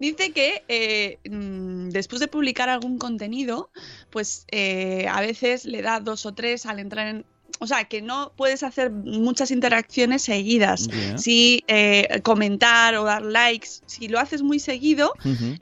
Dice 0.00 0.32
que 0.32 0.64
eh, 0.68 1.18
mm, 1.30 1.90
después 1.90 2.18
de 2.20 2.26
publicar 2.28 2.68
algún 2.68 2.98
contenido, 2.98 3.70
pues 4.10 4.44
eh, 4.50 5.06
a 5.10 5.20
veces 5.20 5.64
le 5.64 5.82
da 5.82 6.00
dos 6.00 6.26
o 6.26 6.34
tres 6.34 6.66
al 6.66 6.78
entrar 6.80 7.06
en... 7.08 7.24
O 7.60 7.66
sea, 7.68 7.84
que 7.84 8.02
no 8.02 8.32
puedes 8.36 8.64
hacer 8.64 8.90
muchas 8.90 9.52
interacciones 9.52 10.22
seguidas. 10.22 10.88
Ya. 10.88 11.16
Si 11.18 11.62
eh, 11.68 12.20
comentar 12.24 12.96
o 12.96 13.04
dar 13.04 13.22
likes, 13.22 13.68
si 13.86 14.08
lo 14.08 14.18
haces 14.18 14.42
muy 14.42 14.58
seguido, 14.58 15.12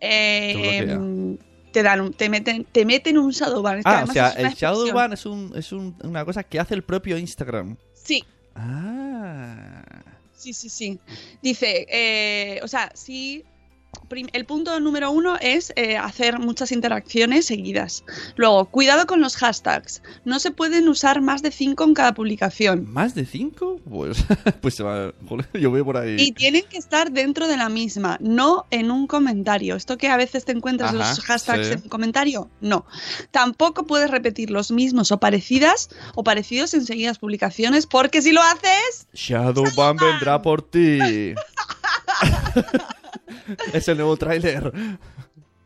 eh, 0.01 1.37
Te 1.73 1.83
dan 1.83 2.01
un- 2.01 2.13
te 2.15 2.29
meten 2.31 2.65
te 2.65 2.85
meten 2.87 3.19
un 3.19 3.31
shadowban. 3.31 3.79
Es 3.81 3.85
que 3.85 3.91
Ah, 3.91 4.05
o 4.09 4.13
sea, 4.13 4.31
el. 4.31 4.55
Shadowban 4.55 5.13
es, 5.13 5.27
un, 5.27 5.53
es 5.55 5.71
un- 5.73 5.95
una 6.03 6.25
cosa 6.25 6.43
que 6.43 6.59
hace 6.59 6.73
el 6.75 6.83
propio 6.83 7.19
Instagram. 7.19 7.77
Sí, 7.95 8.25
Ah. 8.55 9.83
Sí, 10.43 10.53
sí, 10.55 10.71
sí. 10.71 11.01
Dice, 11.41 11.87
eh, 11.89 12.61
o 12.65 12.69
sea, 12.69 12.91
sí. 12.97 13.45
El 14.13 14.45
punto 14.45 14.79
número 14.79 15.11
uno 15.11 15.39
es 15.41 15.73
eh, 15.75 15.97
hacer 15.97 16.39
muchas 16.39 16.71
interacciones 16.71 17.47
seguidas. 17.47 18.05
Luego, 18.37 18.67
cuidado 18.67 19.07
con 19.07 19.23
los 19.23 19.37
hashtags. 19.37 20.03
No 20.27 20.39
se 20.39 20.51
pueden 20.51 20.87
usar 20.89 21.23
más 21.23 21.41
de 21.41 21.51
cinco 21.51 21.85
en 21.85 21.95
cada 21.95 22.13
publicación. 22.13 22.93
¿Más 22.93 23.15
de 23.15 23.25
cinco? 23.25 23.81
Pues, 23.89 24.23
pues 24.61 24.75
se 24.75 24.83
va. 24.83 25.15
Yo 25.55 25.71
veo 25.71 25.85
por 25.85 25.97
ahí. 25.97 26.17
Y 26.19 26.33
tienen 26.33 26.65
que 26.69 26.77
estar 26.77 27.11
dentro 27.11 27.49
de 27.49 27.57
la 27.57 27.71
misma, 27.71 28.19
no 28.21 28.67
en 28.71 28.91
un 28.91 29.07
comentario. 29.07 29.77
Esto 29.77 29.97
que 29.97 30.09
a 30.09 30.19
veces 30.19 30.45
te 30.45 30.53
encuentras 30.53 30.91
Ajá, 30.95 30.99
los 30.99 31.21
hashtags 31.21 31.67
sí. 31.67 31.73
en 31.73 31.83
un 31.83 31.89
comentario, 31.89 32.51
no. 32.61 32.85
Tampoco 33.31 33.87
puedes 33.87 34.11
repetir 34.11 34.51
los 34.51 34.71
mismos 34.71 35.11
o 35.11 35.21
parecidas 35.21 35.89
o 36.15 36.23
parecidos 36.23 36.75
en 36.75 36.85
seguidas 36.85 37.19
publicaciones, 37.19 37.87
porque 37.87 38.21
si 38.21 38.33
lo 38.33 38.43
haces, 38.43 39.07
Shadowban 39.15 39.97
vendrá 39.97 40.43
por 40.43 40.61
ti. 40.61 41.35
es 43.73 43.89
el 43.89 43.97
nuevo 43.97 44.17
tráiler. 44.17 44.73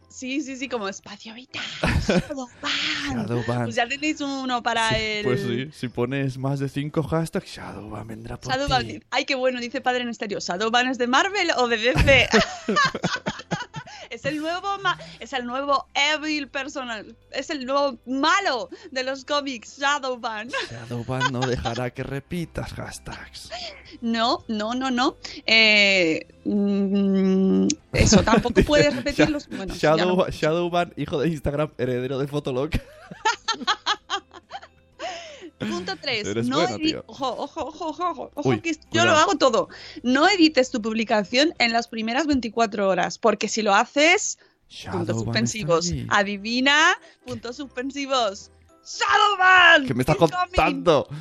sí, 0.09 0.40
sí, 0.40 0.56
sí, 0.56 0.68
como 0.68 0.88
espacio 0.88 1.35
vital. 1.35 1.62
Shadowban. 2.09 2.49
Shadowban. 3.11 3.62
Pues 3.64 3.75
ya 3.76 3.87
tenéis 3.88 4.21
uno 4.21 4.62
para 4.62 4.88
Sí, 4.90 4.97
el. 4.99 5.25
Pues 5.25 5.40
sí, 5.42 5.68
si 5.73 5.88
pones 5.88 6.38
más 6.38 6.59
de 6.61 6.68
cinco 6.68 7.02
hashtags, 7.02 7.47
Shadowban 7.50 8.06
vendrá 8.06 8.38
por 8.38 8.52
Shadowban. 8.52 8.87
ti. 8.87 9.00
Ay, 9.11 9.25
qué 9.25 9.35
bueno, 9.35 9.61
dice 9.61 9.80
Padre 9.80 10.02
en 10.02 10.09
Estéreo. 10.09 10.38
¿Shadowban 10.40 10.88
es 10.88 10.99
de 10.99 11.06
Marvel 11.06 11.49
o 11.59 11.68
de 11.68 11.76
DC? 11.78 12.28
es 14.16 14.25
el 14.25 14.38
nuevo 14.38 14.78
ma- 14.82 14.99
es 15.20 15.32
el 15.32 15.46
nuevo 15.46 15.87
evil 15.94 16.49
personal. 16.49 17.16
Es 17.30 17.50
el 17.50 17.64
nuevo 17.66 17.99
malo 18.06 18.68
de 18.90 19.04
los 19.04 19.25
cómics, 19.25 19.78
Shadowban. 19.78 20.49
Shadowban 20.70 21.32
no 21.32 21.40
dejará 21.40 21.90
que 21.90 22.02
repitas 22.02 22.73
hashtags. 22.73 23.50
No, 24.00 24.44
no, 24.49 24.75
no, 24.75 24.90
no. 24.90 25.16
Eh, 25.46 26.26
mm, 26.44 27.66
eso, 27.92 28.23
tampoco 28.23 28.62
puedes 28.62 28.94
repetirlos. 28.96 29.49
Bueno, 29.49 29.75
Shadow- 29.75 30.16
no. 30.16 30.28
Shadowban, 30.28 30.92
hijo 30.96 31.18
de 31.20 31.28
Instagram, 31.28 31.70
heredero 31.78 32.18
de 32.18 32.26
Fotolog. 32.26 32.70
Punto 35.58 35.94
3. 36.00 36.26
Eres 36.28 36.48
No 36.48 36.56
buena, 36.60 37.02
ojo, 37.06 37.28
ojo, 37.38 37.64
ojo, 37.64 37.86
ojo, 37.88 38.30
ojo, 38.34 38.48
Uy, 38.48 38.60
que 38.60 38.75
yo 38.75 38.80
cuidado. 38.90 39.10
lo 39.10 39.16
hago 39.16 39.34
todo. 39.36 39.68
No 40.02 40.28
edites 40.28 40.70
tu 40.70 40.82
publicación 40.82 41.54
en 41.58 41.72
las 41.72 41.88
primeras 41.88 42.26
24 42.26 42.88
horas, 42.88 43.18
porque 43.18 43.48
si 43.48 43.62
lo 43.62 43.75
haces, 43.75 44.38
puntos 44.68 44.76
Shadowban 44.76 45.25
suspensivos. 45.25 45.92
Adivina, 46.08 46.98
puntos 47.25 47.56
suspensivos. 47.56 48.50
Shadowban. 48.84 49.86
¿Qué 49.86 49.94
me 49.94 50.02
estás 50.02 50.16
contando? 50.16 51.08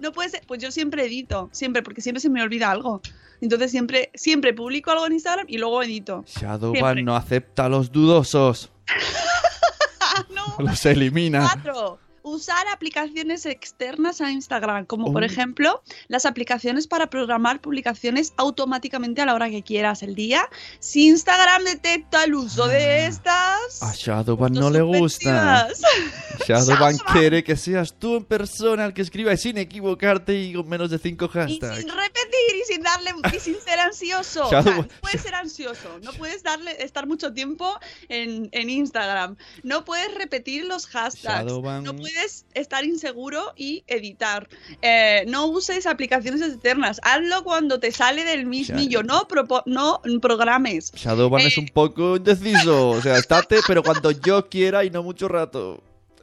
No 0.00 0.10
puede 0.10 0.30
ser, 0.30 0.42
pues 0.48 0.60
yo 0.60 0.72
siempre 0.72 1.06
edito, 1.06 1.48
siempre, 1.52 1.80
porque 1.80 2.00
siempre 2.00 2.20
se 2.20 2.28
me 2.28 2.42
olvida 2.42 2.72
algo. 2.72 3.00
Entonces 3.40 3.70
siempre, 3.70 4.10
siempre 4.14 4.52
publico 4.52 4.90
algo 4.90 5.06
en 5.06 5.12
Instagram 5.12 5.46
y 5.48 5.58
luego 5.58 5.80
edito. 5.80 6.24
Shadowban 6.26 7.04
no 7.04 7.14
acepta 7.14 7.66
a 7.66 7.68
los 7.68 7.92
dudosos. 7.92 8.72
¡Ah, 10.00 10.26
no! 10.34 10.56
Los 10.58 10.84
elimina. 10.86 11.48
Cuatro. 11.48 12.00
Usar 12.32 12.66
aplicaciones 12.72 13.44
externas 13.44 14.22
a 14.22 14.30
Instagram, 14.30 14.86
como 14.86 15.12
por 15.12 15.22
Oh. 15.22 15.26
ejemplo 15.26 15.82
las 16.08 16.24
aplicaciones 16.24 16.86
para 16.86 17.08
programar 17.08 17.60
publicaciones 17.60 18.32
automáticamente 18.38 19.20
a 19.20 19.26
la 19.26 19.34
hora 19.34 19.50
que 19.50 19.62
quieras 19.62 20.02
el 20.02 20.14
día. 20.14 20.48
Si 20.78 21.08
Instagram 21.08 21.64
detecta 21.64 22.24
el 22.24 22.34
uso 22.34 22.68
de 22.68 23.04
estas. 23.06 23.82
A 23.82 23.92
Shadowban 23.94 24.54
no 24.54 24.70
le 24.70 24.80
gusta. 24.80 25.68
Shadowban 26.48 26.96
quiere 27.12 27.44
que 27.44 27.54
seas 27.56 27.94
tú 27.98 28.16
en 28.16 28.24
persona 28.24 28.86
el 28.86 28.94
que 28.94 29.02
escriba 29.02 29.36
sin 29.36 29.58
equivocarte 29.58 30.34
y 30.34 30.54
con 30.54 30.68
menos 30.68 30.88
de 30.90 30.98
cinco 30.98 31.26
Y 31.26 31.28
hashtags. 31.28 31.80
sin 31.80 31.88
repetir 31.88 32.31
y 32.50 32.64
sin 32.72 32.82
darle 32.82 33.10
y 33.34 33.38
sin 33.40 33.56
ser 33.60 33.78
ansioso. 33.80 34.44
O 34.46 34.50
Shadow- 34.50 34.62
sea, 34.64 34.76
no 34.76 34.88
puedes 35.00 35.20
ser 35.22 35.34
ansioso, 35.34 35.98
no 36.02 36.12
puedes 36.12 36.42
darle 36.42 36.82
estar 36.82 37.06
mucho 37.06 37.32
tiempo 37.32 37.78
en, 38.08 38.48
en 38.52 38.70
Instagram, 38.70 39.36
no 39.62 39.84
puedes 39.84 40.14
repetir 40.14 40.64
los 40.64 40.86
hashtags, 40.86 41.44
Shadowban. 41.46 41.82
no 41.84 41.94
puedes 41.96 42.44
estar 42.54 42.84
inseguro 42.84 43.52
y 43.56 43.84
editar. 43.86 44.48
Eh, 44.82 45.24
no 45.28 45.46
uses 45.46 45.86
aplicaciones 45.86 46.42
externas, 46.42 47.00
hazlo 47.02 47.42
cuando 47.44 47.78
te 47.80 47.92
sale 47.92 48.24
del 48.24 48.46
mismillo, 48.46 49.02
no, 49.02 49.26
no 49.66 50.00
programes. 50.20 50.92
Shadowban 50.94 51.42
Eh. 51.42 51.46
es 51.46 51.58
un 51.58 51.66
poco 51.68 52.16
indeciso. 52.16 52.90
O 52.90 53.00
sea, 53.02 53.16
estate, 53.18 53.60
pero 53.66 53.82
cuando 53.82 54.10
yo 54.10 54.48
quiera 54.48 54.84
y 54.84 54.90
no 54.90 55.02
mucho 55.02 55.28
rato. 55.28 55.82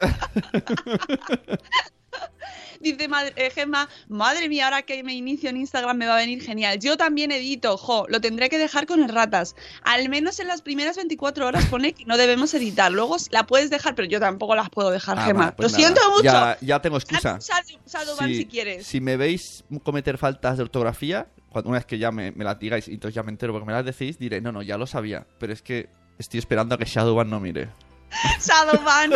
Dice 2.90 3.08
madre, 3.08 3.32
eh, 3.36 3.50
Gemma, 3.50 3.88
madre 4.08 4.48
mía, 4.48 4.64
ahora 4.66 4.82
que 4.82 5.02
me 5.04 5.14
inicio 5.14 5.50
en 5.50 5.58
Instagram 5.58 5.96
me 5.96 6.06
va 6.06 6.14
a 6.14 6.20
venir 6.20 6.42
genial. 6.42 6.78
Yo 6.80 6.96
también 6.96 7.30
edito, 7.30 7.76
jo, 7.76 8.06
lo 8.08 8.20
tendré 8.20 8.48
que 8.48 8.58
dejar 8.58 8.86
con 8.86 9.02
el 9.02 9.08
ratas. 9.10 9.54
Al 9.82 10.08
menos 10.08 10.40
en 10.40 10.48
las 10.48 10.62
primeras 10.62 10.96
24 10.96 11.46
horas 11.46 11.66
pone 11.66 11.92
que 11.92 12.04
no 12.06 12.16
debemos 12.16 12.52
editar. 12.54 12.90
Luego 12.90 13.16
la 13.30 13.46
puedes 13.46 13.70
dejar, 13.70 13.94
pero 13.94 14.08
yo 14.08 14.18
tampoco 14.18 14.54
las 14.54 14.70
puedo 14.70 14.90
dejar, 14.90 15.18
Ah, 15.18 15.26
Gemma. 15.26 15.54
pues 15.54 15.72
lo 15.72 15.78
nada. 15.78 15.86
siento 15.94 16.10
mucho. 16.10 16.22
Ya, 16.24 16.58
ya 16.60 16.80
tengo 16.82 16.96
excusa. 16.96 17.38
Shadowban 17.86 18.28
si 18.30 18.46
quieres. 18.46 18.86
si 18.86 19.00
me 19.00 19.16
veis 19.16 19.64
cometer 19.82 20.16
faltas 20.18 20.56
de 20.56 20.62
ortografía, 20.62 21.26
cuando, 21.50 21.68
una 21.70 21.78
vez 21.78 21.86
que 21.86 21.98
ya 21.98 22.10
me, 22.12 22.30
me 22.32 22.44
las 22.44 22.58
digáis 22.58 22.88
y 22.88 22.94
entonces 22.94 23.14
ya 23.14 23.22
me 23.22 23.30
entero 23.30 23.52
porque 23.52 23.66
me 23.66 23.72
las 23.72 23.84
decís, 23.84 24.18
diré, 24.18 24.40
no, 24.40 24.52
no, 24.52 24.62
ya 24.62 24.78
lo 24.78 24.86
sabía. 24.86 25.26
Pero 25.38 25.52
es 25.52 25.62
que 25.62 25.88
estoy 26.18 26.38
esperando 26.38 26.74
a 26.74 26.78
que 26.78 26.84
Shadowban 26.84 27.28
no 27.28 27.40
mire. 27.40 27.68
Shadowban 28.40 29.10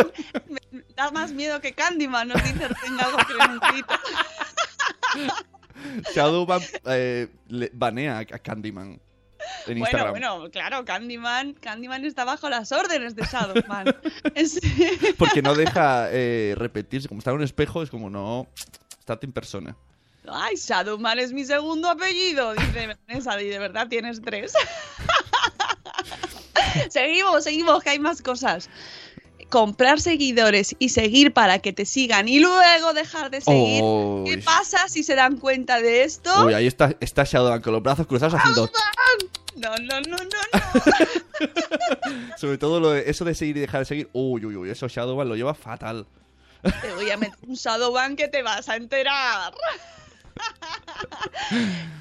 me 0.47 0.83
da 0.95 1.11
más 1.11 1.31
miedo 1.31 1.59
que 1.61 1.73
Candyman, 1.73 2.27
nos 2.29 2.43
dice 2.43 2.67
Tenga 2.83 3.05
algo. 3.05 3.17
Shadowban 6.13 6.61
eh, 6.85 7.27
le- 7.47 7.71
banea 7.73 8.19
a 8.19 8.25
Candyman 8.25 8.99
en 9.67 9.79
Bueno, 9.79 10.09
bueno, 10.09 10.49
claro, 10.51 10.85
Candyman, 10.85 11.53
Candyman 11.53 12.03
está 12.05 12.25
bajo 12.25 12.49
las 12.49 12.71
órdenes 12.71 13.15
de 13.15 13.23
Shadowman. 13.23 13.95
Es- 14.35 14.59
Porque 15.17 15.41
no 15.41 15.53
deja 15.55 16.07
eh, 16.11 16.55
repetirse. 16.57 17.07
Como 17.07 17.19
está 17.19 17.31
en 17.31 17.37
un 17.37 17.43
espejo, 17.43 17.83
es 17.83 17.89
como, 17.89 18.09
no, 18.09 18.47
estate 18.99 19.25
en 19.27 19.33
persona. 19.33 19.75
Ay, 20.27 20.55
Shadowman 20.55 21.19
es 21.19 21.31
mi 21.33 21.45
segundo 21.45 21.87
apellido, 21.89 22.53
dice 22.55 22.95
Vanessa, 23.07 23.39
y 23.39 23.47
de 23.49 23.59
verdad 23.59 23.87
tienes 23.87 24.19
tres. 24.21 24.53
seguimos, 26.89 27.43
seguimos, 27.43 27.83
que 27.83 27.89
hay 27.91 27.99
más 27.99 28.21
cosas. 28.21 28.69
Comprar 29.49 30.01
seguidores 30.01 30.75
y 30.79 30.89
seguir 30.89 31.31
para 31.31 31.59
que 31.59 31.71
te 31.71 31.85
sigan 31.85 32.27
y 32.27 32.39
luego 32.39 32.93
dejar 32.93 33.29
de 33.29 33.41
seguir. 33.41 33.83
¿Qué 34.25 34.41
pasa 34.43 34.87
si 34.89 35.03
se 35.03 35.15
dan 35.15 35.37
cuenta 35.37 35.79
de 35.81 36.03
esto? 36.03 36.45
Uy, 36.45 36.53
ahí 36.53 36.65
está, 36.67 36.95
está 36.99 37.23
Shadowban 37.23 37.61
con 37.61 37.73
los 37.73 37.83
brazos 37.83 38.07
cruzados 38.07 38.33
haciendo... 38.33 38.69
No, 39.55 39.69
no, 39.77 40.01
no, 40.01 40.01
no, 40.01 40.17
no. 40.17 40.29
Sobre 42.37 42.57
todo 42.57 42.79
lo 42.79 42.91
de- 42.91 43.09
eso 43.09 43.23
de 43.23 43.35
seguir 43.35 43.57
y 43.57 43.61
dejar 43.61 43.81
de 43.81 43.85
seguir. 43.85 44.09
Uy, 44.13 44.45
uy, 44.45 44.55
uy, 44.55 44.69
eso 44.69 44.87
Shadowban 44.87 45.29
lo 45.29 45.35
lleva 45.35 45.53
fatal. 45.53 46.05
Te 46.81 46.93
voy 46.95 47.09
a 47.11 47.17
meter 47.17 47.37
un 47.47 47.55
Shadowban 47.55 48.15
que 48.15 48.27
te 48.27 48.41
vas 48.41 48.67
a 48.67 48.75
enterar. 48.75 49.53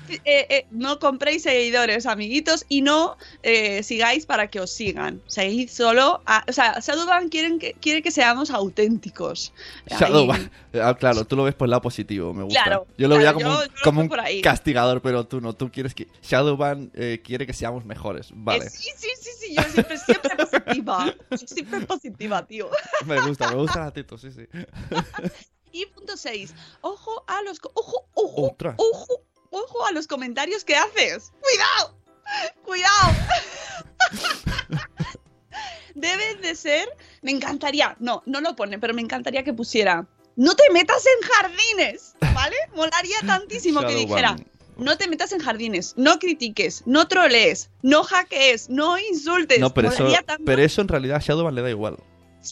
Eh, 0.08 0.20
eh, 0.24 0.66
no 0.70 0.98
compréis 0.98 1.42
seguidores, 1.42 2.06
amiguitos, 2.06 2.66
y 2.68 2.82
no 2.82 3.16
eh, 3.42 3.82
sigáis 3.82 4.26
para 4.26 4.48
que 4.48 4.60
os 4.60 4.70
sigan. 4.70 5.20
Seguid 5.26 5.68
solo. 5.70 6.22
a- 6.26 6.44
o 6.48 6.52
sea, 6.52 6.78
Shadowban 6.80 7.28
quieren 7.28 7.58
que, 7.58 7.72
quiere 7.74 8.02
que 8.02 8.10
seamos 8.10 8.50
auténticos. 8.50 9.52
Shadowban. 9.86 10.50
Ah, 10.82 10.94
claro, 10.98 11.24
tú 11.24 11.36
lo 11.36 11.44
ves 11.44 11.54
por 11.54 11.66
el 11.66 11.70
lado 11.70 11.82
positivo, 11.82 12.32
me 12.34 12.42
gusta. 12.44 12.62
Claro, 12.64 12.86
yo 12.98 13.08
lo 13.08 13.16
veía 13.16 13.32
como, 13.32 13.46
yo- 13.46 13.58
un, 13.58 13.64
yo 13.64 13.70
como 13.82 14.00
un 14.02 14.10
castigador, 14.42 15.00
pero 15.02 15.26
tú 15.26 15.40
no. 15.40 15.52
Tú 15.54 15.70
quieres 15.72 15.94
que. 15.94 16.06
Shadowban 16.22 16.90
quiere 17.24 17.46
que 17.46 17.52
seamos 17.52 17.84
mejores. 17.84 18.28
Vale. 18.34 18.68
sí, 18.70 18.90
sí, 18.96 19.08
sí, 19.20 19.30
sí, 19.40 19.54
yo 19.54 19.62
siempre, 19.62 19.96
siempre 19.98 20.36
positiva. 20.46 21.14
Soy 21.30 21.48
siempre 21.48 21.80
positiva, 21.80 22.46
tío. 22.46 22.68
Me 23.06 23.20
gusta, 23.20 23.48
me 23.50 23.56
gusta 23.56 23.80
la 23.80 23.90
teto, 23.92 24.16
sí, 24.18 24.30
sí. 24.30 24.42
Y 25.74 25.86
punto 25.86 26.16
6. 26.16 26.54
Ojo 26.82 27.24
a 27.26 27.42
los. 27.42 27.58
Ojo, 27.74 28.06
ojo, 28.14 28.46
Otra. 28.52 28.76
ojo, 28.78 29.24
ojo 29.50 29.84
a 29.84 29.90
los 29.90 30.06
comentarios 30.06 30.62
que 30.62 30.76
haces. 30.76 31.32
¡Cuidado! 31.42 31.98
¡Cuidado! 32.64 33.12
Deben 35.96 36.40
de 36.42 36.54
ser. 36.54 36.88
Me 37.22 37.32
encantaría. 37.32 37.96
No, 37.98 38.22
no 38.24 38.40
lo 38.40 38.54
pone, 38.54 38.78
pero 38.78 38.94
me 38.94 39.02
encantaría 39.02 39.42
que 39.42 39.52
pusiera. 39.52 40.06
No 40.36 40.54
te 40.54 40.70
metas 40.72 41.04
en 41.06 41.28
jardines, 41.28 42.14
¿vale? 42.32 42.56
Molaría 42.76 43.18
tantísimo 43.26 43.80
que 43.80 43.96
dijera. 43.96 44.36
No 44.76 44.96
te 44.96 45.08
metas 45.08 45.32
en 45.32 45.40
jardines, 45.40 45.94
no 45.96 46.18
critiques, 46.18 46.82
no 46.84 47.06
trolees, 47.06 47.70
no 47.82 48.02
hackees, 48.02 48.68
no 48.70 48.98
insultes. 48.98 49.60
No, 49.60 49.72
pero 49.72 49.88
eso, 49.88 50.08
tanto. 50.26 50.44
pero 50.44 50.62
eso 50.62 50.80
en 50.80 50.88
realidad 50.88 51.16
a 51.16 51.20
Shadowban 51.20 51.54
le 51.54 51.62
da 51.62 51.70
igual. 51.70 51.96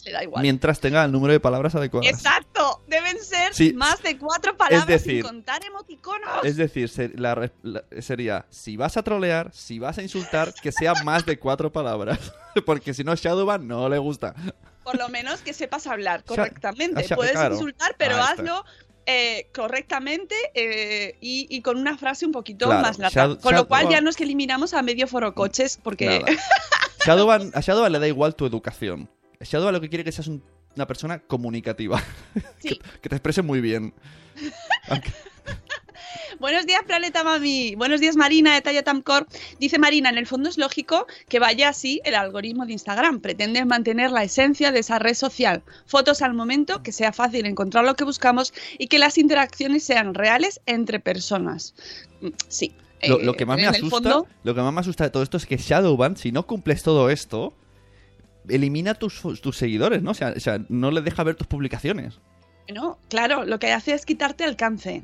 Le 0.05 0.11
da 0.11 0.23
igual. 0.23 0.41
Mientras 0.41 0.79
tenga 0.79 1.03
el 1.05 1.11
número 1.11 1.33
de 1.33 1.39
palabras 1.39 1.75
adecuadas. 1.75 2.09
Exacto, 2.09 2.83
deben 2.87 3.19
ser 3.23 3.53
Sí. 3.53 3.73
más 3.73 4.01
de 4.03 4.17
cuatro 4.17 4.55
palabras 4.57 4.87
decir, 4.87 5.15
sin 5.15 5.21
contar 5.23 5.63
emoticonos. 5.65 6.43
Es 6.43 6.57
decir, 6.57 6.89
ser- 6.89 7.19
la 7.19 7.35
re- 7.35 7.51
la- 7.61 7.83
sería, 7.99 8.45
si 8.49 8.77
vas 8.77 8.97
a 8.97 9.03
trolear, 9.03 9.51
si 9.53 9.79
vas 9.79 9.97
a 9.97 10.01
insultar, 10.01 10.53
que 10.61 10.71
sea 10.71 10.93
más 11.03 11.25
de 11.25 11.37
cuatro 11.39 11.71
palabras. 11.71 12.19
Porque 12.65 12.93
si 12.93 13.03
no, 13.03 13.15
Shadowban 13.15 13.67
no 13.67 13.89
le 13.89 13.97
gusta. 13.97 14.35
Por 14.83 14.97
lo 14.97 15.07
menos 15.09 15.41
que 15.41 15.53
sepas 15.53 15.87
hablar 15.87 16.23
correctamente. 16.23 17.05
Puedes 17.15 17.31
claro. 17.33 17.55
insultar, 17.55 17.95
pero 17.97 18.17
hazlo 18.17 18.65
eh, 19.05 19.49
correctamente 19.53 20.35
eh, 20.53 21.17
y, 21.21 21.47
y 21.49 21.61
con 21.61 21.77
una 21.77 21.97
frase 21.97 22.25
un 22.25 22.31
poquito 22.31 22.65
Claro, 22.67 22.81
más 22.81 22.99
larga. 22.99 23.27
Shadow- 23.27 23.39
con 23.41 23.55
lo 23.55 23.67
cual 23.67 23.89
ya 23.89 24.01
no 24.01 24.09
es 24.09 24.15
que 24.15 24.23
eliminamos 24.23 24.73
a 24.73 24.81
medio 24.81 25.07
foro 25.07 25.33
coches 25.35 25.79
porque... 25.81 26.19
Nada. 26.19 26.41
Shadowban, 27.05 27.51
a 27.53 27.59
Shadowban 27.59 27.91
le 27.91 27.99
da 27.99 28.07
igual 28.07 28.33
tu 28.35 28.45
educación. 28.45 29.09
Shadowban 29.43 29.73
lo 29.73 29.81
que 29.81 29.89
quiere 29.89 30.03
que 30.03 30.11
seas 30.11 30.27
un- 30.27 30.43
una 30.75 30.87
persona 30.87 31.19
comunicativa. 31.19 32.01
Sí. 32.59 32.69
que, 32.69 32.79
que 33.01 33.09
te 33.09 33.15
exprese 33.15 33.41
muy 33.41 33.61
bien. 33.61 33.93
Aunque- 34.89 35.11
Buenos 36.39 36.65
días, 36.65 36.81
Planeta 36.85 37.23
Mami. 37.23 37.75
Buenos 37.75 38.01
días, 38.01 38.15
Marina 38.15 38.53
de 38.55 38.61
Talla 38.61 38.83
Tamcor. 38.83 39.27
Dice 39.59 39.77
Marina, 39.79 40.09
en 40.09 40.17
el 40.17 40.25
fondo 40.27 40.49
es 40.49 40.57
lógico 40.57 41.05
que 41.29 41.39
vaya 41.39 41.69
así 41.69 42.01
el 42.03 42.15
algoritmo 42.15 42.65
de 42.65 42.73
Instagram. 42.73 43.19
Pretende 43.21 43.63
mantener 43.65 44.11
la 44.11 44.23
esencia 44.23 44.71
de 44.71 44.79
esa 44.79 44.99
red 44.99 45.13
social. 45.13 45.63
Fotos 45.85 46.21
al 46.21 46.33
momento, 46.33 46.81
que 46.83 46.91
sea 46.91 47.13
fácil 47.13 47.45
encontrar 47.45 47.85
lo 47.85 47.95
que 47.95 48.03
buscamos 48.03 48.53
y 48.77 48.87
que 48.87 48.99
las 48.99 49.17
interacciones 49.17 49.83
sean 49.83 50.13
reales 50.15 50.59
entre 50.65 50.99
personas. 50.99 51.75
Mm, 52.21 52.29
Sí. 52.47 52.73
lo, 53.07 53.19
Eh, 53.19 53.23
lo 53.25 53.33
que 53.35 53.45
más 53.45 53.57
me 53.57 53.67
asusta, 53.67 53.89
fondo, 53.89 54.27
lo 54.43 54.55
que 54.55 54.61
más 54.61 54.73
me 54.73 54.79
asusta 54.79 55.03
de 55.03 55.09
todo 55.11 55.23
esto 55.23 55.37
es 55.37 55.45
que 55.45 55.57
Shadowban, 55.57 56.17
si 56.17 56.31
no 56.31 56.47
cumples 56.47 56.83
todo 56.83 57.09
esto, 57.09 57.53
elimina 58.49 58.93
tus, 58.93 59.21
tus 59.41 59.57
seguidores, 59.57 60.01
¿no? 60.01 60.11
O 60.11 60.13
sea, 60.13 60.33
o 60.35 60.39
sea, 60.39 60.59
no 60.69 60.91
le 60.91 61.01
deja 61.01 61.23
ver 61.23 61.35
tus 61.35 61.47
publicaciones. 61.47 62.19
No, 62.73 62.97
claro, 63.09 63.45
lo 63.45 63.59
que 63.59 63.71
hace 63.71 63.93
es 63.93 64.05
quitarte 64.05 64.43
alcance. 64.43 65.03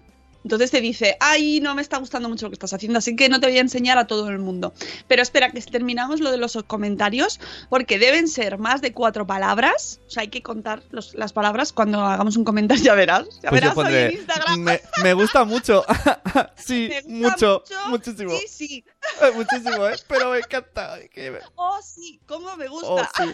Entonces 0.50 0.72
te 0.72 0.82
dice, 0.82 1.16
ay, 1.20 1.60
no 1.62 1.76
me 1.76 1.84
está 1.84 2.00
gustando 2.00 2.28
mucho 2.28 2.48
lo 2.48 2.50
que 2.50 2.56
estás 2.56 2.74
haciendo, 2.74 2.98
así 2.98 3.16
que 3.16 3.30
no 3.30 3.40
te 3.40 3.46
voy 3.46 3.58
a 3.60 3.62
enseñar 3.62 4.00
a 4.00 4.08
todo 4.08 4.30
el 4.30 4.40
mundo. 4.40 4.74
Pero 5.08 5.22
espera, 5.22 5.52
que 5.52 5.62
terminamos 5.62 6.22
lo 6.22 6.32
de 6.32 6.38
los 6.38 6.58
comentarios, 6.66 7.40
porque 7.70 8.00
deben 8.00 8.28
ser 8.28 8.58
más 8.58 8.82
de 8.82 8.92
cuatro 8.92 9.28
palabras. 9.28 10.02
O 10.08 10.10
sea, 10.10 10.22
hay 10.22 10.30
que 10.30 10.42
contar 10.42 10.82
los- 10.90 11.14
las 11.14 11.34
palabras 11.34 11.72
cuando 11.72 12.02
hagamos 12.02 12.36
un 12.36 12.46
comentario, 12.46 12.84
ya 12.84 12.96
verás. 12.96 13.28
Ya 13.44 13.50
Pues 13.52 13.62
verás 13.62 13.78
hoy 13.78 13.94
en 13.96 14.12
Instagram. 14.14 14.60
me, 14.62 14.82
me 15.04 15.14
gusta 15.14 15.44
mucho. 15.46 15.86
sí, 16.56 16.90
gusta 16.90 17.08
mucho, 17.12 17.64
mucho. 17.70 17.90
muchísimo. 17.90 18.32
Sí, 18.32 18.48
sí. 18.48 18.86
Eh, 19.22 19.32
Muchísimo, 19.34 19.88
¿eh? 19.88 19.96
Pero 20.08 20.32
me 20.32 20.38
encanta. 20.40 20.94
Ay, 20.96 21.10
que- 21.10 21.40
Oh, 21.56 21.80
sí, 21.82 22.20
cómo 22.28 22.56
me 22.58 22.68
gusta. 22.68 22.88
Oh, 22.90 23.02
sí. 23.18 23.34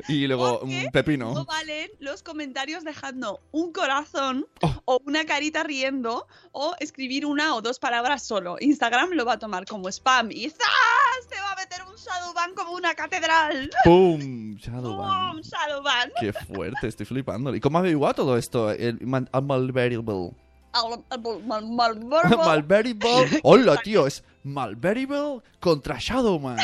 y 0.08 0.26
luego 0.26 0.60
un 0.60 0.88
pepino. 0.92 1.32
No 1.34 1.44
valen 1.44 1.90
los 1.98 2.22
comentarios 2.22 2.84
dejando 2.84 3.40
un 3.52 3.72
corazón 3.72 4.19
Oh. 4.62 4.82
o 4.84 5.00
una 5.06 5.24
carita 5.24 5.62
riendo 5.62 6.26
o 6.52 6.74
escribir 6.80 7.24
una 7.26 7.54
o 7.54 7.62
dos 7.62 7.78
palabras 7.78 8.22
solo. 8.22 8.56
Instagram 8.60 9.10
lo 9.12 9.24
va 9.24 9.34
a 9.34 9.38
tomar 9.38 9.64
como 9.66 9.88
spam 9.88 10.30
y 10.30 10.50
¡zas! 10.50 11.28
Te 11.28 11.36
va 11.40 11.52
a 11.52 11.56
meter 11.56 11.82
un 11.88 11.94
shadowban 11.96 12.54
como 12.54 12.72
una 12.72 12.94
catedral. 12.94 13.70
¡Pum! 13.84 14.54
Shadowban. 14.56 15.32
¡Bum! 15.32 15.40
Shadowban. 15.42 16.12
Qué 16.20 16.32
fuerte, 16.32 16.88
estoy 16.88 17.06
flipando. 17.06 17.54
¿Y 17.54 17.60
cómo 17.60 17.78
ha 17.78 17.80
averiguado 17.80 18.14
todo 18.14 18.36
esto? 18.36 18.70
El 18.70 19.00
man- 19.06 19.28
a 19.32 19.40
Malveritable. 19.40 20.32
Al- 20.72 21.04
al- 21.10 21.44
mal- 21.46 21.66
malverbo. 21.70 22.44
Malveritable. 22.44 23.40
Hola, 23.42 23.76
tío, 23.78 24.06
es 24.06 24.22
Malveritable 24.44 25.40
contra 25.60 25.96
Shadowman. 25.98 26.58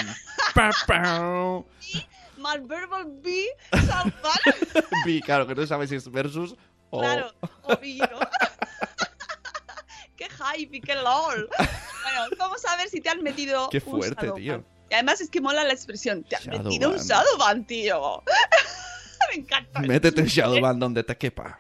Malverbal 2.39 3.07
B. 3.23 3.47
Shadowban. 3.73 4.85
Vi, 5.05 5.21
claro, 5.23 5.47
que 5.47 5.55
no 5.55 5.67
sabes 5.67 5.89
si 5.91 5.97
es 5.97 6.11
versus 6.11 6.55
o... 6.91 7.01
Claro, 7.01 7.33
obvio. 7.65 8.05
qué 10.17 10.27
hype 10.29 10.77
y 10.77 10.81
qué 10.81 10.95
lol. 10.95 11.49
Bueno, 11.59 12.37
vamos 12.39 12.65
a 12.67 12.77
ver 12.77 12.89
si 12.89 13.01
te 13.01 13.11
han 13.11 13.23
metido. 13.23 13.69
Qué 13.71 13.79
un 13.79 13.83
fuerte, 13.99 14.27
Shadowban. 14.27 14.43
tío. 14.43 14.65
Y 14.91 14.95
además 14.95 15.21
es 15.21 15.31
que 15.31 15.41
mola 15.41 15.65
la 15.65 15.73
expresión. 15.73 16.23
Te 16.25 16.37
han 16.37 16.43
Shadowban. 16.43 16.65
metido 16.65 16.91
un 16.91 16.97
Shadowban, 16.99 17.67
tío. 17.67 18.23
Me 19.35 19.41
encanta. 19.43 19.81
Métete 19.81 20.21
en 20.21 20.27
Shadowman 20.29 20.79
donde 20.79 21.03
te 21.03 21.17
quepa. 21.17 21.59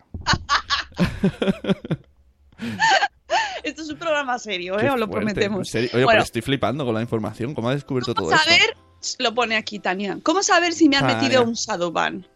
Esto 3.63 3.83
es 3.83 3.91
un 3.91 3.99
programa 3.99 4.39
serio, 4.39 4.79
¿eh? 4.79 4.89
Os 4.89 4.99
lo 4.99 5.11
prometemos. 5.11 5.75
Oye, 5.75 5.89
Bueno, 5.93 6.09
pero 6.09 6.23
estoy 6.23 6.43
flipando 6.43 6.85
con 6.85 6.95
la 6.95 7.03
información. 7.03 7.55
¿Cómo 7.55 7.69
has 7.69 7.77
descubierto 7.77 8.15
todo 8.15 8.27
¿Cómo 8.27 8.37
esto? 8.37 8.49
saber? 8.49 8.77
Lo 9.19 9.35
pone 9.35 9.57
aquí 9.57 9.79
Tania. 9.81 10.19
¿Cómo 10.23 10.43
saber 10.43 10.73
si 10.73 10.89
me 10.89 10.97
han 10.97 11.07
Tania. 11.07 11.23
metido 11.23 11.43
un 11.43 11.55
Shadowban? 11.55 12.27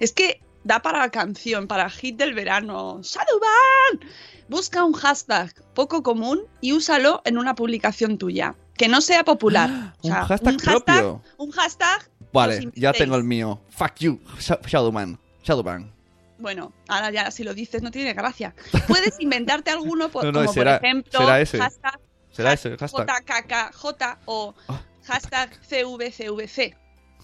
Es 0.00 0.12
que 0.12 0.40
da 0.64 0.80
para 0.80 0.98
la 0.98 1.10
canción, 1.10 1.66
para 1.66 1.88
hit 1.90 2.16
del 2.16 2.34
verano. 2.34 3.00
¡Shadowban! 3.02 4.08
Busca 4.48 4.84
un 4.84 4.92
hashtag 4.94 5.52
poco 5.74 6.02
común 6.02 6.40
y 6.60 6.72
úsalo 6.72 7.22
en 7.24 7.38
una 7.38 7.54
publicación 7.54 8.18
tuya. 8.18 8.54
Que 8.76 8.88
no 8.88 9.00
sea 9.00 9.24
popular. 9.24 9.94
O 10.02 10.08
Un 10.08 10.14
hashtag 10.14 10.56
propio. 10.62 11.22
Un 11.36 11.50
hashtag. 11.50 12.10
Vale, 12.32 12.70
ya 12.74 12.92
tengo 12.92 13.16
el 13.16 13.24
mío. 13.24 13.60
Fuck 13.70 13.96
you, 14.00 14.20
Sha- 14.38 14.60
Shadowman. 14.66 15.18
Shadowman. 15.42 15.92
Bueno, 16.38 16.72
ahora 16.86 17.10
ya 17.10 17.30
si 17.32 17.42
lo 17.42 17.52
dices 17.54 17.82
no 17.82 17.90
tiene 17.90 18.12
gracia. 18.14 18.54
Puedes 18.86 19.16
inventarte 19.20 19.70
alguno, 19.70 20.08
por, 20.10 20.24
No, 20.24 20.30
no, 20.32 20.40
como 20.40 20.52
será- 20.52 20.78
por 20.78 20.86
ejemplo, 20.86 21.18
será 21.20 21.40
ese. 21.40 21.58
hashtag, 21.58 22.00
Será 22.30 22.52
ese 22.52 22.76
hashtag. 22.76 23.08
JKKJ 23.08 24.18
o 24.26 24.54
Ah. 24.68 24.80
hashtag 25.04 25.50
CVCVC, 25.68 26.76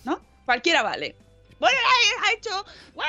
¿no? 0.04 0.20
Cualquiera 0.44 0.82
vale. 0.82 1.14
Bueno, 1.58 1.78
ha 2.26 2.32
hecho... 2.32 2.64
¿What? 2.94 3.06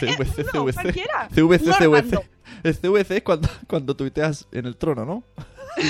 CVC, 0.00 0.44
No, 0.54 0.64
CVC. 0.64 0.74
cualquiera. 0.82 1.28
CVC, 1.34 1.72
CVC. 1.78 2.30
El 2.62 2.76
CVC 2.76 3.10
es 3.18 3.22
cuando, 3.22 3.48
cuando 3.68 3.94
tuiteas 3.96 4.46
en 4.52 4.66
el 4.66 4.76
trono, 4.76 5.04
¿no? 5.04 5.24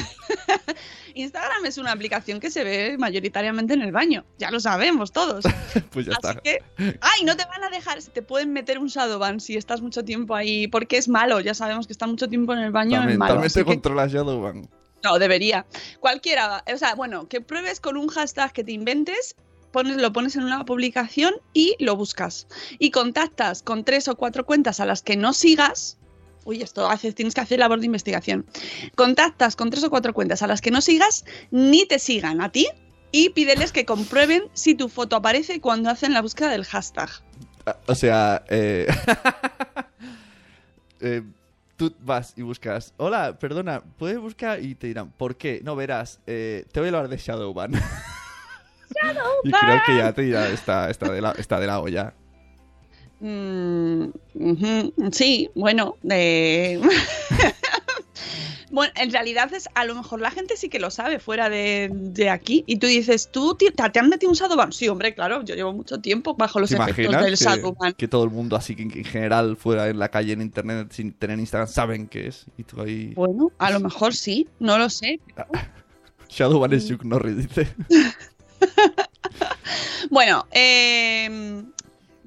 Instagram 1.14 1.64
es 1.66 1.78
una 1.78 1.92
aplicación 1.92 2.40
que 2.40 2.50
se 2.50 2.64
ve 2.64 2.96
mayoritariamente 2.98 3.74
en 3.74 3.82
el 3.82 3.92
baño. 3.92 4.24
Ya 4.38 4.50
lo 4.50 4.58
sabemos 4.60 5.12
todos. 5.12 5.44
Pues 5.90 6.06
ya 6.06 6.12
Así 6.12 6.28
está. 6.28 6.40
que, 6.40 6.62
ay, 7.00 7.24
no 7.24 7.36
te 7.36 7.44
van 7.46 7.62
a 7.62 7.70
dejar, 7.70 8.02
te 8.02 8.22
pueden 8.22 8.52
meter 8.52 8.78
un 8.80 8.88
shadowban 8.88 9.38
si 9.40 9.56
estás 9.56 9.80
mucho 9.80 10.04
tiempo 10.04 10.34
ahí, 10.34 10.66
porque 10.68 10.96
es 10.96 11.08
malo. 11.08 11.40
Ya 11.40 11.54
sabemos 11.54 11.86
que 11.86 11.92
estar 11.92 12.08
mucho 12.08 12.28
tiempo 12.28 12.52
en 12.52 12.58
el 12.60 12.72
baño 12.72 12.94
es 12.96 13.00
También, 13.00 13.18
malo. 13.18 13.34
también 13.34 13.52
que- 13.52 13.64
controla 13.64 14.06
Shadowban. 14.08 14.68
no, 15.04 15.18
debería. 15.20 15.66
Cualquiera, 16.00 16.64
o 16.72 16.76
sea, 16.78 16.94
bueno, 16.96 17.28
que 17.28 17.40
pruebes 17.40 17.78
con 17.80 17.96
un 17.96 18.08
hashtag 18.08 18.52
que 18.52 18.64
te 18.64 18.72
inventes. 18.72 19.36
Lo 19.82 20.12
pones 20.12 20.36
en 20.36 20.44
una 20.44 20.64
publicación 20.64 21.34
y 21.52 21.76
lo 21.78 21.96
buscas. 21.96 22.46
Y 22.78 22.90
contactas 22.90 23.62
con 23.62 23.84
tres 23.84 24.08
o 24.08 24.16
cuatro 24.16 24.46
cuentas 24.46 24.80
a 24.80 24.86
las 24.86 25.02
que 25.02 25.16
no 25.16 25.32
sigas. 25.32 25.98
Uy, 26.44 26.62
esto 26.62 26.88
haces, 26.88 27.14
tienes 27.14 27.34
que 27.34 27.40
hacer 27.40 27.58
labor 27.58 27.80
de 27.80 27.86
investigación. 27.86 28.46
Contactas 28.94 29.56
con 29.56 29.70
tres 29.70 29.84
o 29.84 29.90
cuatro 29.90 30.12
cuentas 30.12 30.42
a 30.42 30.46
las 30.46 30.60
que 30.60 30.70
no 30.70 30.80
sigas, 30.80 31.24
ni 31.50 31.86
te 31.86 31.98
sigan 31.98 32.42
a 32.42 32.52
ti, 32.52 32.68
y 33.12 33.30
pídeles 33.30 33.72
que 33.72 33.86
comprueben 33.86 34.44
si 34.52 34.74
tu 34.74 34.88
foto 34.88 35.16
aparece 35.16 35.60
cuando 35.60 35.88
hacen 35.88 36.12
la 36.12 36.20
búsqueda 36.20 36.50
del 36.50 36.64
hashtag. 36.64 37.08
Ah, 37.64 37.76
O 37.86 37.94
sea, 37.94 38.44
eh... 38.48 38.86
eh, 41.00 41.22
tú 41.76 41.94
vas 42.00 42.34
y 42.36 42.42
buscas, 42.42 42.94
hola, 42.96 43.38
perdona, 43.38 43.82
¿puedes 43.98 44.18
buscar? 44.18 44.62
Y 44.62 44.74
te 44.74 44.86
dirán, 44.86 45.10
¿por 45.10 45.36
qué? 45.36 45.60
No, 45.64 45.76
verás, 45.76 46.20
eh, 46.26 46.66
te 46.72 46.80
voy 46.80 46.88
a 46.88 46.90
hablar 46.90 47.08
de 47.08 47.16
Shadowban. 47.16 47.72
y 49.44 49.50
creo 49.50 49.82
que 49.86 49.96
ya 49.96 50.12
te 50.12 50.22
dirá, 50.22 50.48
está, 50.48 50.90
está, 50.90 51.12
de, 51.12 51.20
la, 51.20 51.32
está 51.32 51.60
de 51.60 51.66
la 51.66 51.80
olla. 51.80 52.14
Mm, 53.20 54.08
sí, 55.12 55.50
bueno, 55.54 55.96
eh, 56.10 56.80
bueno, 58.70 58.92
en 58.96 59.12
realidad 59.12 59.54
es 59.54 59.68
a 59.74 59.84
lo 59.84 59.94
mejor 59.94 60.20
la 60.20 60.30
gente 60.30 60.56
sí 60.56 60.68
que 60.68 60.78
lo 60.78 60.90
sabe 60.90 61.18
fuera 61.18 61.48
de, 61.48 61.90
de 61.90 62.28
aquí 62.28 62.64
y 62.66 62.76
tú 62.76 62.86
dices, 62.86 63.30
¿tú 63.30 63.54
te, 63.54 63.70
te 63.70 63.98
han 63.98 64.08
metido 64.08 64.30
un 64.30 64.36
Shadowban? 64.36 64.72
Sí, 64.72 64.88
hombre, 64.88 65.14
claro, 65.14 65.42
yo 65.42 65.54
llevo 65.54 65.72
mucho 65.72 66.00
tiempo 66.00 66.34
bajo 66.34 66.60
los 66.60 66.70
¿Te 66.70 66.76
efectos 66.76 67.14
del 67.14 67.38
que, 67.38 67.94
que 67.94 68.08
todo 68.08 68.24
el 68.24 68.30
mundo 68.30 68.56
así 68.56 68.76
que 68.76 68.82
en 68.82 68.92
en 68.92 69.04
general 69.04 69.56
fuera 69.56 69.88
en 69.88 69.98
la 69.98 70.10
calle 70.10 70.32
en 70.32 70.42
internet 70.42 70.88
sin 70.90 71.12
tener 71.12 71.38
Instagram 71.38 71.68
saben 71.68 72.08
qué 72.08 72.26
es? 72.26 72.46
Y 72.58 72.64
tú 72.64 72.80
ahí... 72.82 73.14
Bueno, 73.14 73.52
a 73.58 73.70
lo 73.70 73.80
mejor 73.80 74.14
sí, 74.14 74.48
no 74.58 74.76
lo 74.76 74.90
sé. 74.90 75.20
Shadowban 76.28 76.72
es 76.72 76.88
Chuck 76.88 77.04
Norris, 77.04 77.36
dice. 77.36 77.68
Bueno, 80.10 80.46
eh, 80.52 81.62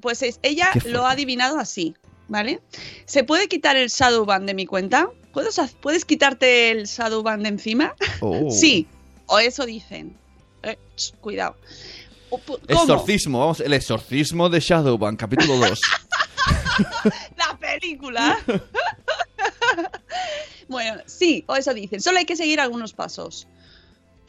pues 0.00 0.22
es- 0.22 0.40
ella 0.42 0.70
lo 0.86 1.06
ha 1.06 1.12
adivinado 1.12 1.58
así, 1.58 1.94
¿vale? 2.26 2.60
¿Se 3.06 3.24
puede 3.24 3.48
quitar 3.48 3.76
el 3.76 3.88
Shadowban 3.88 4.46
de 4.46 4.54
mi 4.54 4.66
cuenta? 4.66 5.08
¿Puedes, 5.32 5.58
ha- 5.58 5.70
¿Puedes 5.80 6.04
quitarte 6.04 6.70
el 6.70 6.86
Shadowban 6.86 7.42
de 7.44 7.50
encima? 7.50 7.94
Oh. 8.20 8.50
Sí, 8.50 8.86
o 9.26 9.38
eso 9.38 9.64
dicen. 9.64 10.16
Eh, 10.64 10.76
ch, 10.96 11.14
cuidado. 11.20 11.56
Exorcismo, 12.66 13.38
vamos, 13.38 13.60
el 13.60 13.72
exorcismo 13.72 14.48
de 14.48 14.60
Shadowban, 14.60 15.16
capítulo 15.16 15.56
2. 15.56 15.80
La 17.36 17.56
película. 17.58 18.38
bueno, 20.68 21.00
sí, 21.06 21.44
o 21.46 21.56
eso 21.56 21.72
dicen. 21.74 22.00
Solo 22.00 22.18
hay 22.18 22.24
que 22.24 22.36
seguir 22.36 22.60
algunos 22.60 22.92
pasos. 22.92 23.46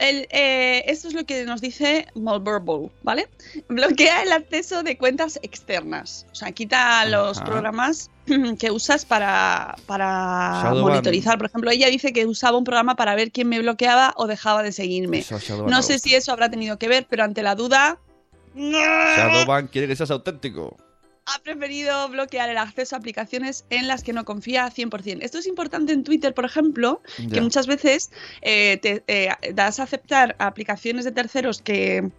El, 0.00 0.26
eh, 0.30 0.82
esto 0.86 1.08
es 1.08 1.14
lo 1.14 1.26
que 1.26 1.44
nos 1.44 1.60
dice 1.60 2.06
Malverbal, 2.14 2.90
¿vale? 3.02 3.28
Bloquea 3.68 4.22
el 4.22 4.32
acceso 4.32 4.82
de 4.82 4.96
cuentas 4.96 5.38
externas. 5.42 6.26
O 6.32 6.34
sea, 6.34 6.52
quita 6.52 7.04
los 7.04 7.36
Ajá. 7.36 7.46
programas 7.46 8.10
que 8.58 8.70
usas 8.70 9.04
para, 9.04 9.76
para 9.84 10.72
monitorizar. 10.74 11.36
Por 11.36 11.48
ejemplo, 11.48 11.70
ella 11.70 11.88
dice 11.88 12.14
que 12.14 12.24
usaba 12.24 12.56
un 12.56 12.64
programa 12.64 12.96
para 12.96 13.14
ver 13.14 13.30
quién 13.30 13.50
me 13.50 13.58
bloqueaba 13.60 14.14
o 14.16 14.26
dejaba 14.26 14.62
de 14.62 14.72
seguirme. 14.72 15.22
No 15.66 15.82
sé 15.82 15.98
si 15.98 16.14
eso 16.14 16.32
habrá 16.32 16.48
tenido 16.48 16.78
que 16.78 16.88
ver, 16.88 17.06
pero 17.08 17.22
ante 17.22 17.42
la 17.42 17.54
duda... 17.54 17.98
Shadowban 18.56 19.68
quiere 19.68 19.86
que 19.86 19.96
seas 19.96 20.10
auténtico. 20.10 20.78
Ha 21.34 21.38
preferido 21.42 22.08
bloquear 22.08 22.50
el 22.50 22.58
acceso 22.58 22.96
a 22.96 22.98
aplicaciones 22.98 23.64
en 23.70 23.88
las 23.88 24.02
que 24.02 24.12
no 24.12 24.24
confía 24.24 24.70
100%. 24.70 25.18
Esto 25.22 25.38
es 25.38 25.46
importante 25.46 25.92
en 25.92 26.04
Twitter, 26.04 26.34
por 26.34 26.44
ejemplo, 26.44 27.02
que 27.32 27.40
muchas 27.40 27.66
veces 27.66 28.10
eh, 28.42 28.78
te 28.82 29.02
eh, 29.06 29.30
das 29.54 29.80
a 29.80 29.84
aceptar 29.84 30.36
aplicaciones 30.38 31.04
de 31.04 31.12
terceros 31.12 31.62
que 31.62 32.10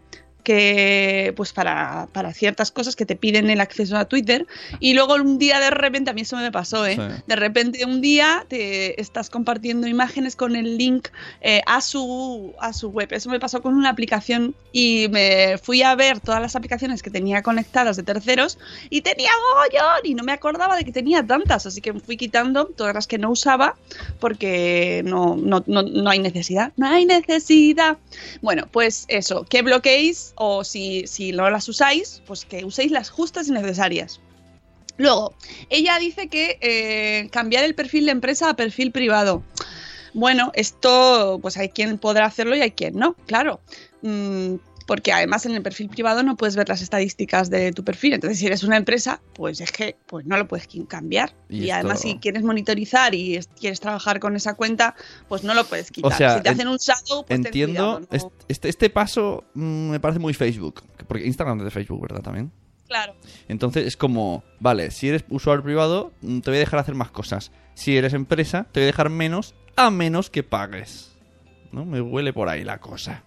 que 0.43 1.33
pues 1.35 1.53
para, 1.53 2.07
para 2.11 2.33
ciertas 2.33 2.71
cosas 2.71 2.95
que 2.95 3.05
te 3.05 3.15
piden 3.15 3.49
el 3.49 3.61
acceso 3.61 3.97
a 3.97 4.05
Twitter. 4.05 4.47
Y 4.79 4.93
luego 4.93 5.15
un 5.15 5.37
día 5.37 5.59
de 5.59 5.69
repente 5.69 6.11
a 6.11 6.13
mí 6.13 6.21
eso 6.21 6.37
me 6.37 6.51
pasó 6.51 6.85
¿eh? 6.85 6.95
Sí. 6.95 7.23
de 7.27 7.35
repente 7.35 7.85
un 7.85 8.01
día 8.01 8.45
te 8.47 8.99
estás 8.99 9.29
compartiendo 9.29 9.87
imágenes 9.87 10.35
con 10.35 10.55
el 10.55 10.77
link 10.77 11.07
eh, 11.41 11.61
a 11.65 11.81
su 11.81 12.53
a 12.59 12.73
su 12.73 12.89
web. 12.89 13.09
Eso 13.11 13.29
me 13.29 13.39
pasó 13.39 13.61
con 13.61 13.75
una 13.75 13.89
aplicación 13.89 14.55
y 14.71 15.07
me 15.09 15.57
fui 15.57 15.81
a 15.83 15.95
ver 15.95 16.19
todas 16.19 16.41
las 16.41 16.55
aplicaciones 16.55 17.03
que 17.03 17.09
tenía 17.09 17.41
conectadas 17.41 17.97
de 17.97 18.03
terceros 18.03 18.57
y 18.89 19.01
tenía 19.01 19.31
mogollón 19.49 20.01
y 20.05 20.15
no 20.15 20.23
me 20.23 20.31
acordaba 20.31 20.75
de 20.75 20.83
que 20.83 20.91
tenía 20.91 21.25
tantas. 21.25 21.65
Así 21.65 21.81
que 21.81 21.93
me 21.93 21.99
fui 21.99 22.17
quitando 22.17 22.65
todas 22.65 22.93
las 22.93 23.07
que 23.07 23.17
no 23.17 23.29
usaba 23.29 23.75
porque 24.19 25.01
no, 25.05 25.35
no, 25.35 25.63
no, 25.67 25.83
no 25.83 26.09
hay 26.09 26.19
necesidad. 26.19 26.71
No 26.77 26.87
hay 26.87 27.05
necesidad. 27.05 27.97
Bueno, 28.41 28.67
pues 28.71 29.05
eso, 29.07 29.45
que 29.45 29.61
bloqueéis 29.61 30.30
o 30.43 30.63
si, 30.63 31.05
si 31.05 31.31
no 31.33 31.47
las 31.51 31.69
usáis, 31.69 32.23
pues 32.25 32.45
que 32.45 32.65
uséis 32.65 32.91
las 32.91 33.11
justas 33.11 33.47
y 33.47 33.51
necesarias. 33.51 34.19
Luego, 34.97 35.35
ella 35.69 35.99
dice 35.99 36.29
que 36.29 36.57
eh, 36.61 37.29
cambiar 37.29 37.63
el 37.63 37.75
perfil 37.75 38.05
de 38.05 38.11
empresa 38.11 38.49
a 38.49 38.55
perfil 38.55 38.91
privado. 38.91 39.43
Bueno, 40.15 40.51
esto, 40.55 41.37
pues 41.43 41.57
hay 41.57 41.69
quien 41.69 41.99
podrá 41.99 42.25
hacerlo 42.25 42.55
y 42.55 42.61
hay 42.61 42.71
quien 42.71 42.95
no, 42.95 43.13
claro. 43.27 43.61
Mm, 44.01 44.55
porque 44.91 45.13
además 45.13 45.45
en 45.45 45.53
el 45.55 45.61
perfil 45.61 45.87
privado 45.87 46.21
no 46.21 46.35
puedes 46.35 46.57
ver 46.57 46.67
las 46.67 46.81
estadísticas 46.81 47.49
de 47.49 47.71
tu 47.71 47.85
perfil. 47.85 48.11
Entonces, 48.11 48.39
si 48.39 48.45
eres 48.45 48.61
una 48.63 48.75
empresa, 48.75 49.21
pues 49.33 49.61
es 49.61 49.71
que 49.71 49.95
pues 50.05 50.25
no 50.25 50.35
lo 50.35 50.49
puedes 50.49 50.67
cambiar. 50.89 51.33
Y 51.47 51.63
Y, 51.63 51.71
además, 51.71 52.01
si 52.01 52.17
quieres 52.17 52.43
monitorizar 52.43 53.15
y 53.15 53.37
es- 53.37 53.47
quieres 53.47 53.79
trabajar 53.79 54.19
con 54.19 54.35
esa 54.35 54.55
cuenta, 54.55 54.93
pues 55.29 55.45
no 55.45 55.53
lo 55.53 55.63
puedes 55.63 55.91
quitar. 55.91 56.11
sea, 56.11 56.35
si 56.35 56.41
te 56.43 56.49
en- 56.49 56.55
hacen 56.55 56.67
un 56.67 56.75
shadow, 56.75 57.23
pues 57.25 57.27
ten 57.39 57.45
Entiendo, 57.45 57.73
cuidado, 57.73 57.99
¿no? 58.01 58.17
est- 58.17 58.27
este, 58.49 58.67
este 58.67 58.89
paso 58.89 59.45
mm, 59.53 59.91
me 59.91 59.99
parece 60.01 60.19
muy 60.19 60.33
Facebook. 60.33 60.83
Porque 61.07 61.25
Instagram 61.25 61.59
es 61.59 61.63
de 61.63 61.71
Facebook, 61.71 62.01
¿verdad? 62.01 62.21
También. 62.21 62.51
Claro. 62.89 63.15
Entonces 63.47 63.87
es 63.87 63.95
como, 63.95 64.43
vale, 64.59 64.91
si 64.91 65.07
eres 65.07 65.23
usuario 65.29 65.63
privado, 65.63 66.11
mm, 66.21 66.41
te 66.41 66.49
voy 66.51 66.57
a 66.57 66.59
dejar 66.59 66.79
hacer 66.81 66.95
más 66.95 67.11
cosas. 67.11 67.53
Si 67.75 67.95
eres 67.95 68.13
empresa, 68.13 68.67
te 68.73 68.81
voy 68.81 68.83
a 68.83 68.87
dejar 68.87 69.09
menos, 69.09 69.55
a 69.77 69.89
menos 69.89 70.29
que 70.29 70.43
pagues. 70.43 71.13
¿No? 71.71 71.85
Me 71.85 72.01
huele 72.01 72.33
por 72.33 72.49
ahí 72.49 72.65
la 72.65 72.81
cosa. 72.81 73.23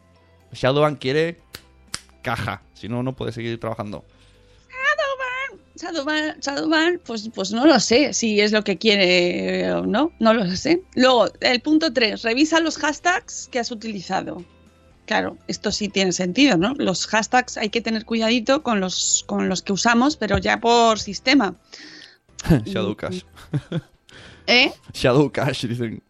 Shadowban 0.54 0.96
quiere 0.96 1.40
caja, 2.22 2.62
si 2.74 2.88
no, 2.88 3.02
no 3.02 3.14
puede 3.14 3.32
seguir 3.32 3.58
trabajando. 3.60 4.04
Shadowban, 5.76 6.38
Shadowban, 6.40 7.00
pues, 7.04 7.28
pues 7.34 7.50
no 7.52 7.66
lo 7.66 7.80
sé 7.80 8.14
si 8.14 8.40
es 8.40 8.52
lo 8.52 8.62
que 8.62 8.78
quiere 8.78 9.72
o 9.72 9.84
no, 9.84 10.12
no 10.20 10.32
lo 10.32 10.48
sé. 10.54 10.82
Luego, 10.94 11.26
el 11.40 11.60
punto 11.60 11.92
3, 11.92 12.22
revisa 12.22 12.60
los 12.60 12.78
hashtags 12.78 13.48
que 13.50 13.58
has 13.58 13.72
utilizado. 13.72 14.44
Claro, 15.06 15.36
esto 15.48 15.72
sí 15.72 15.88
tiene 15.88 16.12
sentido, 16.12 16.56
¿no? 16.56 16.74
Los 16.78 17.06
hashtags 17.06 17.58
hay 17.58 17.70
que 17.70 17.80
tener 17.80 18.04
cuidadito 18.04 18.62
con 18.62 18.80
los, 18.80 19.24
con 19.26 19.48
los 19.48 19.62
que 19.62 19.72
usamos, 19.72 20.16
pero 20.16 20.38
ya 20.38 20.60
por 20.60 21.00
sistema. 21.00 21.56
Shadow 22.64 22.96
Cash. 22.96 23.22
¿Eh? 24.46 24.72
Shadow 24.94 25.30
Cash, 25.30 25.66
dicen. 25.66 26.02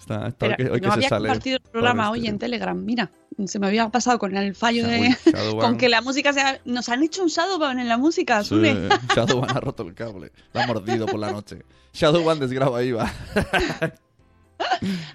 Está, 0.00 0.28
está 0.28 0.46
Espera, 0.46 0.72
hoy 0.72 0.80
que 0.80 0.86
no 0.86 0.92
se 0.92 0.96
había 0.98 1.08
sale. 1.10 1.28
compartido 1.28 1.56
el 1.58 1.70
programa 1.70 2.10
hoy 2.10 2.26
en 2.26 2.38
Telegram, 2.38 2.76
mira, 2.84 3.10
se 3.46 3.58
me 3.58 3.66
había 3.68 3.88
pasado 3.90 4.18
con 4.18 4.34
el 4.36 4.54
fallo 4.54 4.86
de... 4.86 5.00
Uy. 5.00 5.16
Con 5.60 5.76
que 5.76 5.88
la 5.88 6.00
música 6.00 6.32
sea... 6.32 6.60
Nos 6.64 6.88
han 6.88 7.02
hecho 7.02 7.22
un 7.22 7.28
Shadowban 7.28 7.78
en 7.78 7.86
la 7.88 7.96
música, 7.98 8.42
Sí. 8.42 8.56
Shadowban 9.14 9.50
ha 9.56 9.60
roto 9.60 9.82
el 9.82 9.94
cable. 9.94 10.32
La 10.52 10.64
ha 10.64 10.66
mordido 10.66 11.06
por 11.06 11.20
la 11.20 11.30
noche. 11.30 11.62
Shadowban 11.92 12.38
desgraba 12.40 12.82
IVA. 12.82 13.12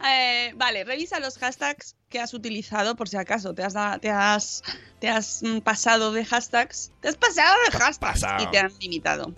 Eh, 0.09 0.53
vale, 0.55 0.83
revisa 0.83 1.19
los 1.19 1.37
hashtags 1.37 1.95
que 2.09 2.19
has 2.19 2.33
utilizado 2.33 2.95
por 2.95 3.07
si 3.09 3.17
acaso 3.17 3.53
te 3.53 3.63
has, 3.63 3.73
da- 3.73 3.99
te 3.99 4.09
has, 4.09 4.63
te 4.99 5.07
has 5.07 5.41
mm, 5.43 5.59
pasado 5.59 6.11
de 6.11 6.25
hashtags. 6.25 6.91
Te 6.99 7.09
has 7.09 7.15
pasado 7.15 7.55
de 7.65 7.71
hashtags 7.77 7.99
pasado. 7.99 8.43
y 8.43 8.47
te 8.49 8.57
han 8.59 8.71
limitado. 8.79 9.33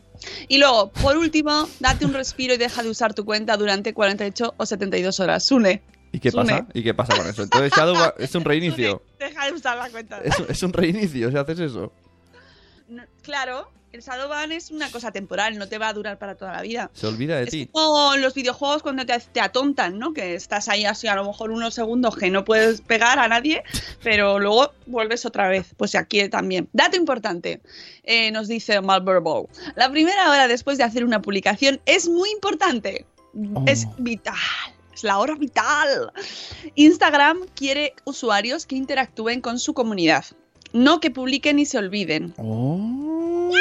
Y 0.47 0.58
luego, 0.58 0.89
por 0.91 1.17
último, 1.17 1.67
date 1.80 2.06
un 2.06 2.13
respiro 2.13 2.53
y 2.53 2.58
deja 2.58 2.84
de 2.84 2.89
usar 2.89 3.13
tu 3.13 3.25
cuenta 3.25 3.56
durante 3.58 3.93
48 3.93 4.53
o 4.58 4.65
72 4.65 5.19
horas. 5.19 5.43
Sune. 5.43 5.82
¿Y 6.12 6.19
qué 6.19 6.32
Sune. 6.32 6.45
pasa? 6.53 6.67
¿Y 6.73 6.84
qué 6.84 6.93
pasa 6.93 7.15
con 7.17 7.27
eso? 7.27 7.43
Entonces 7.43 7.71
Shadowban 7.75 8.13
es 8.17 8.34
un 8.36 8.43
reinicio. 8.45 9.01
Sune, 9.17 9.30
deja 9.30 9.45
de 9.45 9.51
usar 9.53 9.77
la 9.77 9.89
cuenta. 9.89 10.19
Es, 10.23 10.36
es 10.49 10.63
un 10.63 10.73
reinicio 10.73 11.30
si 11.32 11.38
haces 11.38 11.60
eso. 11.60 11.91
no- 12.88 13.03
claro, 13.21 13.69
el 13.93 14.02
Shadowban 14.02 14.52
es 14.52 14.69
una 14.69 14.91
cosa 14.91 15.12
temporal, 15.12 15.58
no 15.58 15.67
te 15.67 15.78
va 15.78 15.88
a 15.88 15.93
durar 15.93 16.19
para 16.19 16.36
toda 16.36 16.52
la 16.54 16.62
vida. 16.62 16.91
Se 16.93 17.08
olvida 17.08 17.38
de 17.38 17.43
Es 17.45 17.50
ti. 17.52 17.69
como 17.71 18.15
los 18.17 18.34
videojuegos 18.34 18.84
cuando 18.84 19.06
te, 19.06 19.17
te 19.19 19.39
atontan, 19.41 19.97
¿no? 19.97 20.13
Que 20.13 20.36
estás 20.36 20.67
ahí 20.67 20.86
así 20.86 21.08
a 21.08 21.15
lo 21.15 21.26
mejor 21.26 21.52
unos 21.52 21.73
segundos 21.73 22.15
que 22.15 22.30
no 22.30 22.45
puedes 22.45 22.82
pegar 22.82 23.17
a 23.19 23.28
nadie, 23.28 23.63
pero 24.04 24.39
luego 24.39 24.71
vuelves 24.86 25.26
otra 25.26 25.47
vez. 25.47 25.67
Pues 25.78 25.95
aquí 25.95 26.28
también. 26.30 26.69
Dato 26.73 26.97
importante, 26.97 27.62
eh, 28.04 28.30
nos 28.32 28.47
dice 28.47 28.82
Malverbo. 28.82 29.50
La 29.76 29.89
primera 29.89 30.30
hora 30.30 30.47
después 30.47 30.78
de 30.78 30.84
hacer 30.84 31.04
una 31.04 31.21
publicación 31.21 31.80
es 31.86 32.08
muy 32.08 32.30
importante. 32.32 33.06
Es 33.67 33.88
vital. 33.97 34.36
Es 34.93 35.04
la 35.04 35.19
hora 35.19 35.36
vital. 35.36 36.12
Instagram 36.76 37.39
quiere 37.56 37.93
usuarios 38.04 38.65
que 38.65 38.76
interactúen 38.76 39.41
con 39.41 39.60
su 39.60 39.73
comunidad. 39.73 40.26
No 40.78 41.00
que 41.00 41.12
publiquen 41.12 41.60
y 41.60 41.66
se 41.66 41.78
olviden. 41.78 42.34
Oh. 42.38 43.52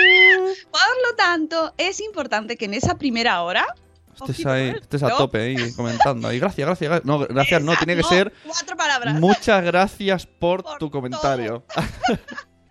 Por 0.70 1.10
lo 1.10 1.16
tanto, 1.16 1.72
es 1.78 2.00
importante 2.00 2.56
que 2.56 2.66
en 2.66 2.74
esa 2.74 2.98
primera 2.98 3.42
hora 3.42 3.66
Estés 4.14 4.46
ahí, 4.46 4.68
¿eh? 4.68 4.78
estés 4.80 5.02
a 5.02 5.16
tope 5.16 5.38
ahí 5.38 5.72
comentando. 5.72 6.32
Y 6.32 6.38
gracias, 6.38 6.66
gracias, 6.66 6.88
gracias. 6.88 7.06
No, 7.06 7.18
gracias, 7.18 7.62
no, 7.62 7.76
tiene 7.76 7.96
que 7.96 8.02
ser 8.02 8.32
Cuatro 8.46 8.76
palabras. 8.76 9.20
muchas 9.20 9.62
gracias 9.64 10.26
por, 10.26 10.62
Por 10.62 10.78
tu 10.78 10.90
comentario. 10.90 11.64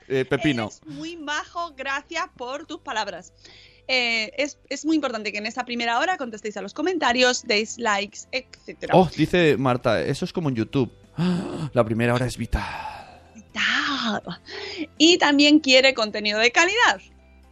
Eh, 0.08 0.24
Pepino. 0.24 0.66
Eres 0.66 0.86
muy 0.86 1.18
majo, 1.18 1.74
gracias 1.76 2.26
por 2.38 2.68
tus 2.68 2.80
palabras. 2.80 3.34
Eh, 3.88 4.32
es, 4.38 4.60
es 4.70 4.86
muy 4.86 4.98
importante 4.98 5.32
que 5.32 5.40
en 5.40 5.48
esta 5.48 5.66
primera 5.66 5.98
hora 5.98 6.16
contestéis 6.18 6.56
a 6.58 6.62
los 6.62 6.76
comentarios, 6.76 7.42
deis 7.42 7.80
likes, 7.80 8.20
etc. 8.32 8.92
Oh, 8.94 9.10
dice 9.18 9.58
Marta, 9.58 10.00
eso 10.04 10.24
es 10.26 10.32
como 10.32 10.50
en 10.50 10.56
YouTube. 10.58 10.92
La 11.74 11.84
primera 11.84 12.14
hora 12.14 12.28
es 12.28 12.38
vital. 12.38 13.05
Y 14.98 15.18
también 15.18 15.60
quiere 15.60 15.94
contenido 15.94 16.40
de 16.40 16.52
calidad. 16.52 17.02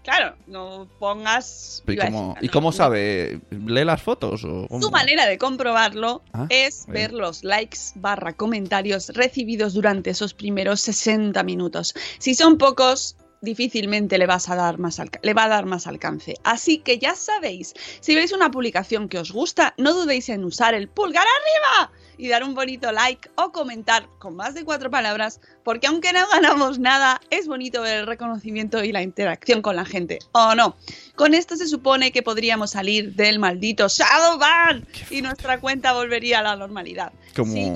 Claro, 0.04 0.36
no 0.48 0.90
pongas. 1.00 1.82
¿Y 1.88 1.96
cómo, 1.96 2.34
decir, 2.34 2.44
¿y 2.44 2.48
no, 2.48 2.52
cómo 2.52 2.68
no. 2.70 2.72
sabe? 2.74 3.40
¿Lee 3.52 3.86
las 3.86 4.02
fotos? 4.02 4.44
O 4.44 4.68
cómo? 4.68 4.82
Su 4.82 4.92
manera 4.92 5.26
de 5.28 5.38
comprobarlo 5.38 6.22
Ah, 6.34 6.46
es 6.50 6.86
bien. 6.88 6.94
ver 6.94 7.14
los 7.14 7.44
likes 7.46 7.78
barra 7.96 8.34
comentarios 8.34 9.10
recibidos 9.10 9.74
durante 9.74 10.10
esos 10.10 10.34
primeros 10.34 10.82
60 10.82 11.42
minutos. 11.44 11.94
Si 12.20 12.36
son 12.36 12.58
pocos, 12.58 13.16
difícilmente 13.40 14.18
le, 14.18 14.26
vas 14.26 14.50
a 14.50 14.56
dar 14.56 14.78
más 14.78 15.00
le 15.22 15.34
va 15.34 15.46
a 15.46 15.50
dar 15.50 15.66
más 15.66 15.88
alcance. 15.88 16.36
Así 16.44 16.80
que 16.80 17.00
ya 17.00 17.16
sabéis, 17.16 17.74
si 18.02 18.14
veis 18.14 18.34
una 18.34 18.52
publicación 18.52 19.08
que 19.08 19.20
os 19.20 19.32
gusta, 19.32 19.74
no 19.78 19.94
dudéis 19.94 20.28
en 20.28 20.44
usar 20.44 20.74
el 20.74 20.90
pulgar 20.90 21.26
arriba 21.26 21.94
y 22.24 22.30
dar 22.30 22.44
un 22.44 22.54
bonito 22.56 22.92
like 22.92 23.30
o 23.36 23.52
comentar 23.52 24.08
con 24.20 24.36
más 24.36 24.54
de 24.54 24.64
cuatro 24.64 24.90
palabras, 24.90 25.42
porque 25.64 25.88
aunque 25.88 26.14
no 26.14 26.26
ganamos 26.32 26.80
nada, 26.80 27.20
es 27.30 27.48
bonito 27.48 27.82
ver 27.82 28.00
el 28.00 28.08
reconocimiento 28.08 28.84
y 28.84 28.92
la 28.92 29.02
interacción 29.02 29.62
con 29.62 29.76
la 29.76 29.84
gente. 29.86 30.20
¿O 30.32 30.56
no? 30.56 30.76
Con 31.16 31.34
esto 31.34 31.56
se 31.58 31.68
supone 31.68 32.12
que 32.12 32.24
podríamos 32.24 32.72
salir 32.72 33.14
del 33.16 33.40
maldito 33.40 33.88
Shadowban 33.90 34.88
y 35.10 35.22
nuestra 35.22 35.60
cuenta 35.60 35.94
volvería 35.94 36.40
a 36.40 36.44
la 36.44 36.56
normalidad. 36.56 37.12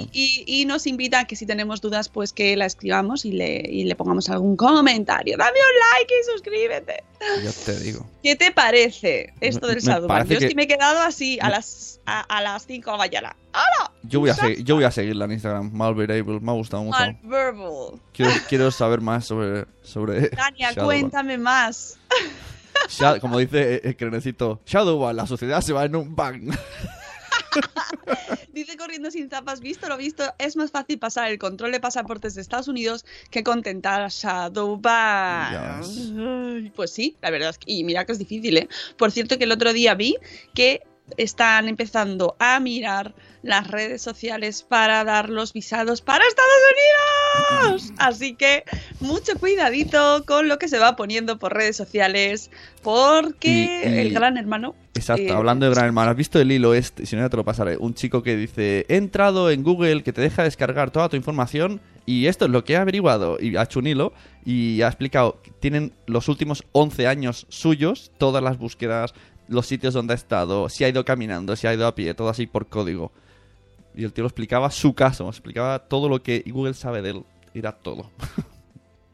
Sí, 0.03 0.09
y, 0.13 0.43
y 0.61 0.65
nos 0.65 0.85
invita 0.87 1.19
a 1.21 1.25
que 1.25 1.35
si 1.35 1.45
tenemos 1.45 1.81
dudas, 1.81 2.09
pues 2.09 2.31
que 2.31 2.55
la 2.55 2.65
escribamos 2.65 3.25
y 3.25 3.31
le, 3.31 3.63
y 3.69 3.83
le 3.85 3.95
pongamos 3.95 4.29
algún 4.29 4.55
comentario. 4.55 5.35
Dame 5.37 5.57
un 5.59 5.99
like 5.99 6.13
y 6.13 6.31
suscríbete. 6.31 7.03
Ya 7.43 7.51
te 7.65 7.79
digo. 7.79 8.05
¿Qué 8.23 8.35
te 8.35 8.51
parece 8.51 9.33
esto 9.41 9.67
del 9.67 9.81
Shadowban? 9.81 10.27
Yo 10.29 10.39
que- 10.39 10.49
sí 10.49 10.55
me 10.55 10.63
he 10.63 10.67
quedado 10.67 10.99
así 11.01 11.37
a 11.41 11.49
las 11.49 11.99
a, 12.05 12.21
a 12.21 12.41
las 12.41 12.65
5 12.65 12.85
de 12.89 12.91
la 12.93 12.97
mañana. 12.97 13.35
¡Hala! 13.57 13.91
Yo 14.03 14.19
voy, 14.21 14.29
a 14.29 14.35
seguir, 14.35 14.63
yo 14.63 14.75
voy 14.75 14.83
a 14.85 14.91
seguirla 14.91 15.25
en 15.25 15.33
Instagram, 15.33 15.71
Malverable, 15.73 16.39
me 16.39 16.51
ha 16.51 16.53
gustado 16.53 16.83
mucho. 16.83 16.97
Malverbal. 16.99 17.99
Quiero, 18.13 18.31
quiero 18.47 18.71
saber 18.71 19.01
más 19.01 19.25
sobre... 19.25 19.65
sobre 19.81 20.29
Tania, 20.29 20.71
Shadowban. 20.71 20.85
cuéntame 20.85 21.37
más. 21.37 21.99
Sha- 22.89 23.19
como 23.19 23.37
dice 23.37 23.81
el 23.83 23.97
crenecito, 23.97 24.61
Shadowban, 24.65 25.15
la 25.15 25.27
sociedad 25.27 25.59
se 25.61 25.73
va 25.73 25.85
en 25.85 25.95
un 25.95 26.15
bang. 26.15 26.53
Dice 28.53 28.75
corriendo 28.77 29.11
sin 29.11 29.29
zapas, 29.29 29.59
visto 29.61 29.87
lo 29.87 29.97
visto, 29.97 30.23
es 30.39 30.55
más 30.57 30.71
fácil 30.71 30.97
pasar 30.99 31.31
el 31.31 31.37
control 31.37 31.71
de 31.71 31.79
pasaportes 31.79 32.33
de 32.35 32.41
Estados 32.41 32.67
Unidos 32.67 33.05
que 33.29 33.43
contentar 33.43 34.01
a 34.01 34.07
Shadowban. 34.09 35.81
Ay, 35.83 36.71
Pues 36.75 36.91
sí, 36.91 37.15
la 37.21 37.29
verdad 37.29 37.49
es 37.51 37.57
que, 37.59 37.71
y 37.71 37.83
mira 37.83 38.05
que 38.05 38.11
es 38.13 38.19
difícil, 38.19 38.57
¿eh? 38.57 38.67
Por 38.97 39.11
cierto 39.11 39.37
que 39.37 39.43
el 39.43 39.51
otro 39.51 39.73
día 39.73 39.93
vi 39.95 40.17
que 40.55 40.81
están 41.17 41.67
empezando 41.67 42.35
a 42.39 42.59
mirar 42.59 43.13
las 43.47 43.67
redes 43.67 44.01
sociales 44.01 44.61
para 44.61 45.03
dar 45.03 45.29
los 45.29 45.53
visados 45.53 46.01
para 46.01 46.23
Estados 46.27 46.51
Unidos. 47.71 47.93
Así 47.97 48.35
que 48.35 48.63
mucho 48.99 49.33
cuidadito 49.39 50.23
con 50.25 50.47
lo 50.49 50.59
que 50.59 50.67
se 50.67 50.79
va 50.79 50.95
poniendo 50.95 51.39
por 51.39 51.53
redes 51.53 51.77
sociales, 51.77 52.51
porque 52.83 53.81
Y- 53.85 53.87
y- 53.89 53.99
el 54.01 54.13
gran 54.13 54.37
hermano 54.37 54.75
Exacto, 54.95 55.21
Eh, 55.21 55.31
hablando 55.31 55.67
de 55.67 55.73
Gran 55.75 55.85
Hermano, 55.85 56.09
¿has 56.09 56.17
visto 56.17 56.39
el 56.39 56.51
hilo 56.51 56.73
este? 56.73 57.05
Si 57.05 57.15
no, 57.15 57.21
ya 57.21 57.29
te 57.29 57.37
lo 57.37 57.45
pasaré. 57.45 57.77
Un 57.77 57.93
chico 57.93 58.23
que 58.23 58.35
dice, 58.35 58.83
he 58.89 58.95
entrado 58.95 59.51
en 59.51 59.61
Google 59.61 60.01
que 60.01 60.11
te 60.11 60.21
deja 60.21 60.41
descargar 60.41 60.89
toda 60.89 61.07
tu 61.07 61.15
información 61.15 61.79
y 62.07 62.25
esto 62.25 62.45
es 62.45 62.51
lo 62.51 62.63
que 62.63 62.73
he 62.73 62.77
averiguado. 62.77 63.37
Y 63.39 63.55
ha 63.57 63.61
hecho 63.63 63.77
un 63.77 63.85
hilo 63.85 64.11
y 64.43 64.81
ha 64.81 64.87
explicado 64.87 65.39
que 65.43 65.51
tienen 65.51 65.93
los 66.07 66.27
últimos 66.29 66.63
11 66.71 67.05
años 67.05 67.45
suyos, 67.49 68.11
todas 68.17 68.41
las 68.43 68.57
búsquedas, 68.57 69.13
los 69.47 69.67
sitios 69.67 69.93
donde 69.93 70.13
ha 70.13 70.15
estado, 70.15 70.67
si 70.67 70.83
ha 70.83 70.89
ido 70.89 71.05
caminando, 71.05 71.55
si 71.55 71.67
ha 71.67 71.73
ido 71.75 71.85
a 71.85 71.93
pie, 71.93 72.15
todo 72.15 72.29
así 72.29 72.47
por 72.47 72.65
código. 72.67 73.11
Y 73.97 74.03
el 74.05 74.13
tío 74.13 74.23
explicaba 74.25 74.69
su 74.71 74.93
caso, 74.93 75.27
explicaba 75.27 75.79
todo 75.79 76.07
lo 76.07 76.21
que 76.21 76.43
Google 76.45 76.75
sabe 76.75 77.01
de 77.01 77.09
él. 77.09 77.23
Era 77.53 77.71
todo. 77.73 78.11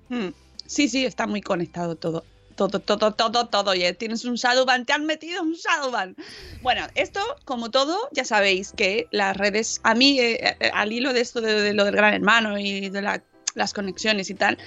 Hmm. 0.10 0.28
Sí, 0.66 0.90
sí, 0.90 1.06
está 1.06 1.26
muy 1.26 1.42
conectado 1.42 1.96
todo. 1.96 2.24
Todo, 2.56 2.80
todo, 2.80 3.14
todo, 3.14 3.48
todo. 3.48 3.72
Oye, 3.72 3.94
tienes 3.94 4.26
un 4.26 4.36
Shadowban, 4.36 4.86
te 4.86 4.94
han 4.94 5.06
metido 5.06 5.42
un 5.42 5.54
Shadowban. 5.54 6.16
Bueno, 6.62 6.86
esto, 6.96 7.20
como 7.46 7.72
todo, 7.72 7.98
ya 8.12 8.26
sabéis 8.26 8.74
que 8.74 9.08
las 9.12 9.36
redes, 9.36 9.80
a 9.84 9.96
mí, 9.96 10.20
eh, 10.20 10.56
eh, 10.60 10.70
al 10.74 10.92
hilo 10.92 11.14
de 11.14 11.22
esto 11.22 11.42
de, 11.42 11.74
lo 11.74 11.86
del 11.86 11.96
gran 11.96 12.14
hermano 12.14 12.60
y 12.60 12.90
de 12.90 13.02
la- 13.02 13.24
las 13.56 13.74
conexiones 13.74 14.30
y 14.30 14.36
tal, 14.36 14.58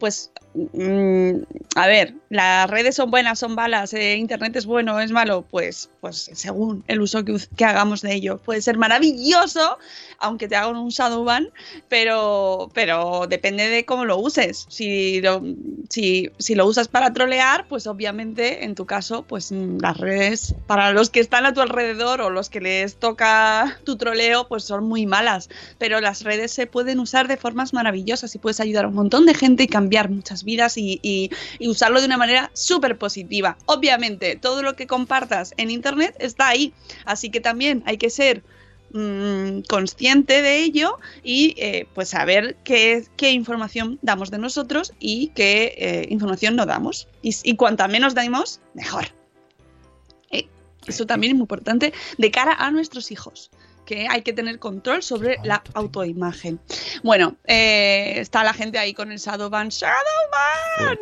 pues, 0.00 0.32
mm, 0.54 1.42
a 1.76 1.86
ver, 1.86 2.14
las 2.30 2.68
redes 2.68 2.96
son 2.96 3.10
buenas, 3.10 3.38
son 3.38 3.54
malas, 3.54 3.92
eh, 3.94 4.16
Internet 4.16 4.56
es 4.56 4.66
bueno, 4.66 4.98
es 4.98 5.12
malo, 5.12 5.44
pues, 5.48 5.90
pues 6.00 6.30
según 6.32 6.82
el 6.88 7.00
uso 7.00 7.24
que, 7.24 7.36
hagamos 7.64 8.00
de 8.00 8.14
ello. 8.14 8.38
Puede 8.38 8.62
ser 8.62 8.78
maravilloso, 8.78 9.78
aunque 10.18 10.48
te 10.48 10.56
hagan 10.56 10.76
un 10.76 10.88
Shadowban, 10.88 11.50
pero, 11.88 12.70
pero 12.74 13.26
depende 13.28 13.68
de 13.68 13.84
cómo 13.84 14.06
lo 14.06 14.16
uses. 14.16 14.66
Si 14.68 15.20
lo, 15.20 15.42
si, 15.90 16.30
si 16.38 16.54
lo 16.54 16.66
usas 16.66 16.88
para 16.88 17.12
trolear, 17.12 17.66
pues 17.68 17.86
obviamente 17.86 18.64
en 18.64 18.74
tu 18.74 18.86
caso, 18.86 19.22
pues 19.22 19.52
las 19.52 19.98
redes 19.98 20.54
para 20.66 20.92
los 20.92 21.10
que 21.10 21.20
están 21.20 21.44
a 21.46 21.52
tu 21.52 21.60
alrededor 21.60 22.22
o 22.22 22.30
los 22.30 22.48
que 22.48 22.60
les 22.60 22.96
toca 22.96 23.78
tu 23.84 23.96
troleo, 23.96 24.48
pues 24.48 24.64
son 24.64 24.84
muy 24.84 25.06
malas. 25.06 25.50
Pero 25.78 26.00
las 26.00 26.24
redes 26.24 26.52
se 26.52 26.66
pueden 26.66 27.00
usar 27.00 27.28
de 27.28 27.36
formas 27.36 27.74
maravillosas 27.74 28.34
y 28.34 28.38
puedes 28.38 28.60
ayudar 28.60 28.86
a 28.86 28.88
un 28.88 28.94
montón 28.94 29.26
de 29.26 29.34
gente 29.34 29.64
y 29.64 29.68
cambiar 29.68 29.89
muchas 30.10 30.44
vidas 30.44 30.76
y, 30.78 31.00
y- 31.02 31.30
y 31.58 31.68
usarlo 31.68 32.00
de 32.00 32.06
una 32.06 32.16
manera 32.16 32.50
súper 32.54 32.96
positiva. 32.98 33.56
Obviamente, 33.66 34.36
todo 34.36 34.62
lo 34.62 34.76
que 34.76 34.86
compartas 34.86 35.52
en 35.56 35.70
internet 35.70 36.14
está 36.18 36.48
ahí. 36.48 36.72
Así 37.04 37.30
que 37.30 37.40
también 37.40 37.82
hay 37.86 37.96
que 37.98 38.08
ser 38.10 38.42
mm, 38.92 39.60
consciente 39.68 40.42
de 40.42 40.58
ello 40.58 40.98
y 41.22 41.54
eh, 41.58 41.86
pues 41.94 42.08
saber 42.10 42.56
qué, 42.64 43.04
qué 43.16 43.32
información 43.32 43.98
damos 44.02 44.30
de 44.30 44.38
nosotros 44.38 44.92
y 44.98 45.28
qué 45.34 45.74
eh, 45.76 46.06
información 46.10 46.56
no 46.56 46.66
damos. 46.66 47.08
Y, 47.22 47.34
y 47.44 47.56
cuanta 47.56 47.86
menos 47.88 48.14
damos, 48.14 48.60
mejor. 48.74 49.06
Eh, 50.30 50.48
eso 50.86 51.06
también 51.06 51.32
es 51.32 51.36
muy 51.36 51.42
importante 51.44 51.92
de 52.18 52.30
cara 52.30 52.52
a 52.54 52.70
nuestros 52.70 53.10
hijos 53.10 53.50
que 53.90 54.06
hay 54.08 54.22
que 54.22 54.32
tener 54.32 54.60
control 54.60 55.02
sobre 55.02 55.38
la 55.42 55.64
autoimagen. 55.74 56.60
Bueno, 57.02 57.34
eh, 57.44 58.14
está 58.18 58.44
la 58.44 58.52
gente 58.54 58.78
ahí 58.78 58.94
con 58.94 59.10
el 59.10 59.18
Shadowban. 59.18 59.68
¡Shadowban! 59.70 60.98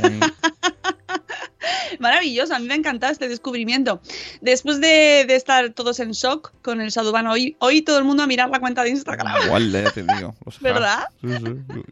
Muy- 0.00 0.20
Maravilloso, 1.98 2.54
a 2.54 2.58
mí 2.58 2.66
me 2.66 2.72
ha 2.72 2.76
encantado 2.78 3.12
este 3.12 3.28
descubrimiento. 3.28 4.00
Después 4.40 4.80
de, 4.80 5.26
de 5.28 5.36
estar 5.36 5.70
todos 5.74 6.00
en 6.00 6.12
shock 6.12 6.52
con 6.62 6.80
el 6.80 6.88
Shadowban, 6.88 7.26
hoy, 7.26 7.56
hoy 7.58 7.82
todo 7.82 7.98
el 7.98 8.04
mundo 8.04 8.22
a 8.22 8.26
mirar 8.26 8.48
la 8.48 8.58
cuenta 8.58 8.82
de 8.84 8.90
Instagram. 8.90 9.26
Igual, 9.44 9.74
eh, 9.74 9.84
te 9.92 10.02
digo. 10.02 10.34
¿Verdad? 10.62 11.04
Sí, 11.20 11.28
sí. 11.36 11.82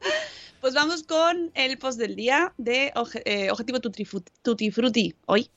Pues 0.63 0.73
vamos 0.73 1.03
con 1.03 1.51
el 1.55 1.77
post 1.77 1.99
del 1.99 2.17
día 2.17 2.55
de 2.57 2.91
Oje- 2.95 3.23
eh, 3.27 3.51
Objetivo 3.51 3.81
Tutti 3.81 4.07
Frutti-. 4.71 5.15
Hoy. 5.27 5.51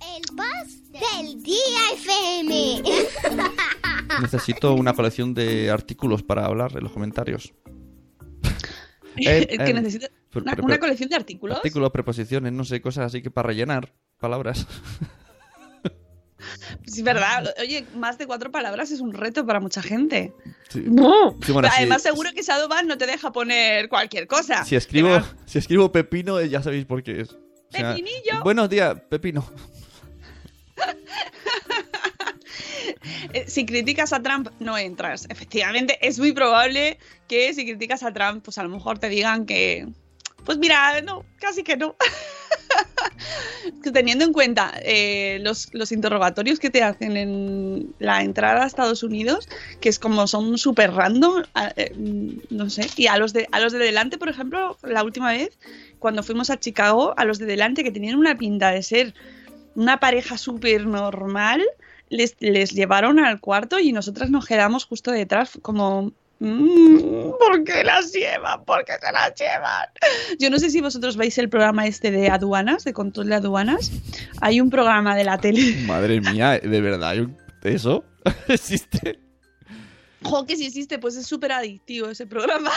El 0.00 0.22
boss 0.36 0.85
del 0.98 1.42
día 1.42 1.56
FM. 1.94 2.82
Necesito 4.22 4.74
una 4.74 4.94
colección 4.94 5.34
de 5.34 5.70
artículos 5.70 6.22
para 6.22 6.46
hablar 6.46 6.72
en 6.74 6.84
los 6.84 6.92
comentarios. 6.92 7.52
Eh, 9.18 9.46
eh, 9.48 10.02
una, 10.62 10.78
colección 10.78 11.08
de 11.08 11.16
artículos. 11.16 11.56
Artículos, 11.56 11.90
preposiciones, 11.90 12.52
no 12.52 12.64
sé, 12.64 12.82
cosas 12.82 13.06
así 13.06 13.22
que 13.22 13.30
para 13.30 13.46
rellenar 13.46 13.94
palabras. 14.18 14.66
Sí, 16.84 17.00
es 17.00 17.02
verdad. 17.02 17.52
Oye, 17.58 17.86
más 17.96 18.18
de 18.18 18.26
cuatro 18.26 18.52
palabras 18.52 18.90
es 18.90 19.00
un 19.00 19.14
reto 19.14 19.46
para 19.46 19.58
mucha 19.58 19.82
gente. 19.82 20.34
Sí. 20.68 20.84
¡Bu! 20.86 21.36
Sí, 21.42 21.50
bueno, 21.50 21.68
Además, 21.74 22.02
si- 22.02 22.08
seguro 22.08 22.30
que 22.34 22.42
Shadowban 22.42 22.86
no 22.86 22.98
te 22.98 23.06
deja 23.06 23.32
poner 23.32 23.88
cualquier 23.88 24.26
cosa. 24.26 24.62
Si 24.64 24.76
escribo, 24.76 25.18
si 25.46 25.58
escribo 25.58 25.90
pepino, 25.90 26.40
ya 26.42 26.62
sabéis 26.62 26.84
por 26.84 27.02
qué 27.02 27.22
es. 27.22 27.32
O 27.32 27.38
sea, 27.70 27.94
Pepinillo. 27.94 28.42
Buenos 28.44 28.68
días, 28.68 29.00
pepino. 29.08 29.44
Eh, 33.32 33.44
si 33.48 33.66
criticas 33.66 34.12
a 34.12 34.22
Trump, 34.22 34.48
no 34.60 34.78
entras. 34.78 35.26
Efectivamente, 35.28 35.98
es 36.00 36.18
muy 36.18 36.32
probable 36.32 36.98
que 37.28 37.52
si 37.54 37.64
criticas 37.64 38.02
a 38.02 38.12
Trump, 38.12 38.44
pues 38.44 38.58
a 38.58 38.62
lo 38.62 38.68
mejor 38.68 38.98
te 38.98 39.08
digan 39.08 39.46
que. 39.46 39.88
Pues 40.44 40.58
mira, 40.58 41.00
no, 41.02 41.24
casi 41.40 41.64
que 41.64 41.76
no. 41.76 41.96
Teniendo 43.92 44.24
en 44.24 44.32
cuenta 44.32 44.72
eh, 44.82 45.38
los, 45.42 45.74
los 45.74 45.90
interrogatorios 45.90 46.60
que 46.60 46.70
te 46.70 46.82
hacen 46.84 47.16
en 47.16 47.94
la 47.98 48.22
entrada 48.22 48.62
a 48.62 48.66
Estados 48.66 49.02
Unidos, 49.02 49.48
que 49.80 49.88
es 49.88 49.98
como 49.98 50.26
son 50.28 50.56
súper 50.56 50.92
random, 50.92 51.42
eh, 51.76 51.92
no 52.50 52.70
sé. 52.70 52.88
Y 52.96 53.08
a 53.08 53.16
los, 53.16 53.32
de, 53.32 53.48
a 53.50 53.58
los 53.58 53.72
de 53.72 53.80
delante, 53.80 54.18
por 54.18 54.28
ejemplo, 54.28 54.78
la 54.82 55.02
última 55.02 55.32
vez, 55.32 55.58
cuando 55.98 56.22
fuimos 56.22 56.50
a 56.50 56.60
Chicago, 56.60 57.14
a 57.16 57.24
los 57.24 57.38
de 57.38 57.46
delante 57.46 57.82
que 57.82 57.90
tenían 57.90 58.16
una 58.16 58.38
pinta 58.38 58.70
de 58.70 58.82
ser 58.84 59.14
una 59.76 60.00
pareja 60.00 60.36
súper 60.36 60.86
normal, 60.86 61.62
les, 62.08 62.34
les 62.40 62.72
llevaron 62.72 63.18
al 63.18 63.40
cuarto 63.40 63.78
y 63.78 63.92
nosotras 63.92 64.30
nos 64.30 64.46
quedamos 64.46 64.84
justo 64.84 65.10
detrás 65.12 65.58
como... 65.62 66.12
"Mm, 66.38 67.30
¿Por 67.38 67.64
qué 67.64 67.82
las 67.84 68.12
llevan? 68.12 68.64
¿Por 68.64 68.84
qué 68.84 68.92
se 69.00 69.12
las 69.12 69.34
llevan? 69.34 69.88
Yo 70.38 70.50
no 70.50 70.58
sé 70.58 70.70
si 70.70 70.80
vosotros 70.80 71.16
veis 71.16 71.38
el 71.38 71.48
programa 71.48 71.86
este 71.86 72.10
de 72.10 72.28
aduanas, 72.28 72.84
de 72.84 72.92
control 72.92 73.28
de 73.28 73.36
aduanas. 73.36 73.90
Hay 74.40 74.60
un 74.60 74.68
programa 74.70 75.16
de 75.16 75.24
la 75.24 75.38
tele. 75.38 75.76
Madre 75.86 76.20
mía, 76.20 76.58
de 76.58 76.80
verdad, 76.80 77.10
¿hay 77.10 77.20
un- 77.20 77.36
¿eso 77.62 78.04
existe? 78.48 79.18
Jo, 80.22 80.44
que 80.46 80.56
si 80.56 80.66
existe, 80.66 80.98
pues 80.98 81.16
es 81.16 81.26
súper 81.26 81.52
adictivo 81.52 82.08
ese 82.08 82.26
programa. 82.26 82.70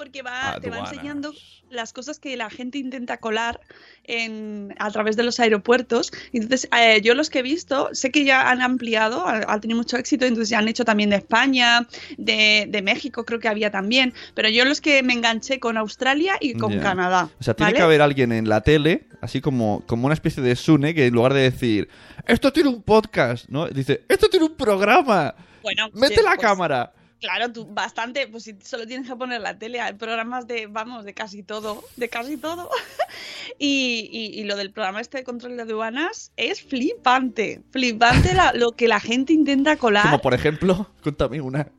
Porque 0.00 0.22
va, 0.22 0.58
te 0.62 0.70
va 0.70 0.78
enseñando 0.78 1.34
las 1.68 1.92
cosas 1.92 2.18
que 2.18 2.34
la 2.34 2.48
gente 2.48 2.78
intenta 2.78 3.18
colar 3.18 3.60
en, 4.04 4.74
a 4.78 4.90
través 4.90 5.14
de 5.14 5.24
los 5.24 5.38
aeropuertos. 5.40 6.10
Entonces, 6.32 6.70
eh, 6.74 7.02
yo 7.02 7.14
los 7.14 7.28
que 7.28 7.40
he 7.40 7.42
visto, 7.42 7.90
sé 7.92 8.10
que 8.10 8.24
ya 8.24 8.48
han 8.48 8.62
ampliado, 8.62 9.26
ha, 9.26 9.42
ha 9.46 9.60
tenido 9.60 9.76
mucho 9.76 9.98
éxito, 9.98 10.24
entonces 10.24 10.48
ya 10.48 10.58
han 10.58 10.68
hecho 10.68 10.86
también 10.86 11.10
de 11.10 11.16
España, 11.16 11.86
de, 12.16 12.64
de 12.66 12.80
México 12.80 13.26
creo 13.26 13.40
que 13.40 13.48
había 13.48 13.70
también, 13.70 14.14
pero 14.32 14.48
yo 14.48 14.64
los 14.64 14.80
que 14.80 15.02
me 15.02 15.12
enganché 15.12 15.60
con 15.60 15.76
Australia 15.76 16.38
y 16.40 16.54
con. 16.54 16.80
Canadá. 16.80 17.28
O 17.38 17.42
sea, 17.42 17.52
tiene 17.52 17.72
¿vale? 17.72 17.76
que 17.76 17.82
haber 17.82 18.00
alguien 18.00 18.32
en 18.32 18.48
la 18.48 18.62
tele, 18.62 19.04
así 19.20 19.42
como, 19.42 19.84
como 19.86 20.06
una 20.06 20.14
especie 20.14 20.42
de 20.42 20.56
Sune, 20.56 20.94
que 20.94 21.08
en 21.08 21.14
lugar 21.14 21.34
de 21.34 21.42
decir, 21.42 21.90
esto 22.26 22.54
tiene 22.54 22.70
un 22.70 22.82
podcast, 22.82 23.50
¿no? 23.50 23.68
Dice, 23.68 24.04
esto 24.08 24.28
tiene 24.30 24.46
un 24.46 24.54
programa. 24.54 25.34
Bueno, 25.62 25.90
Mete 25.92 26.16
sí, 26.16 26.22
la 26.22 26.36
pues, 26.36 26.40
cámara. 26.40 26.92
Claro, 27.20 27.52
tú 27.52 27.66
bastante, 27.66 28.26
pues 28.28 28.44
si 28.44 28.56
solo 28.64 28.86
tienes 28.86 29.06
que 29.08 29.14
poner 29.14 29.42
la 29.42 29.58
tele, 29.58 29.80
hay 29.80 29.92
programas 29.92 30.46
de, 30.46 30.66
vamos, 30.66 31.04
de 31.04 31.12
casi 31.12 31.42
todo, 31.42 31.84
de 31.96 32.08
casi 32.08 32.38
todo. 32.38 32.70
y, 33.58 34.08
y- 34.34 34.44
lo 34.44 34.56
del 34.56 34.72
programa 34.72 35.00
este 35.02 35.18
de 35.18 35.24
control 35.24 35.56
de 35.56 35.62
aduanas 35.62 36.32
es 36.36 36.62
flipante, 36.62 37.62
flipante 37.70 38.30
lo 38.54 38.72
que 38.72 38.88
la 38.88 39.00
gente 39.00 39.34
intenta 39.34 39.76
colar. 39.76 40.04
Como 40.04 40.20
por 40.22 40.32
ejemplo, 40.34 40.90
cuéntame 41.02 41.40
una. 41.42 41.70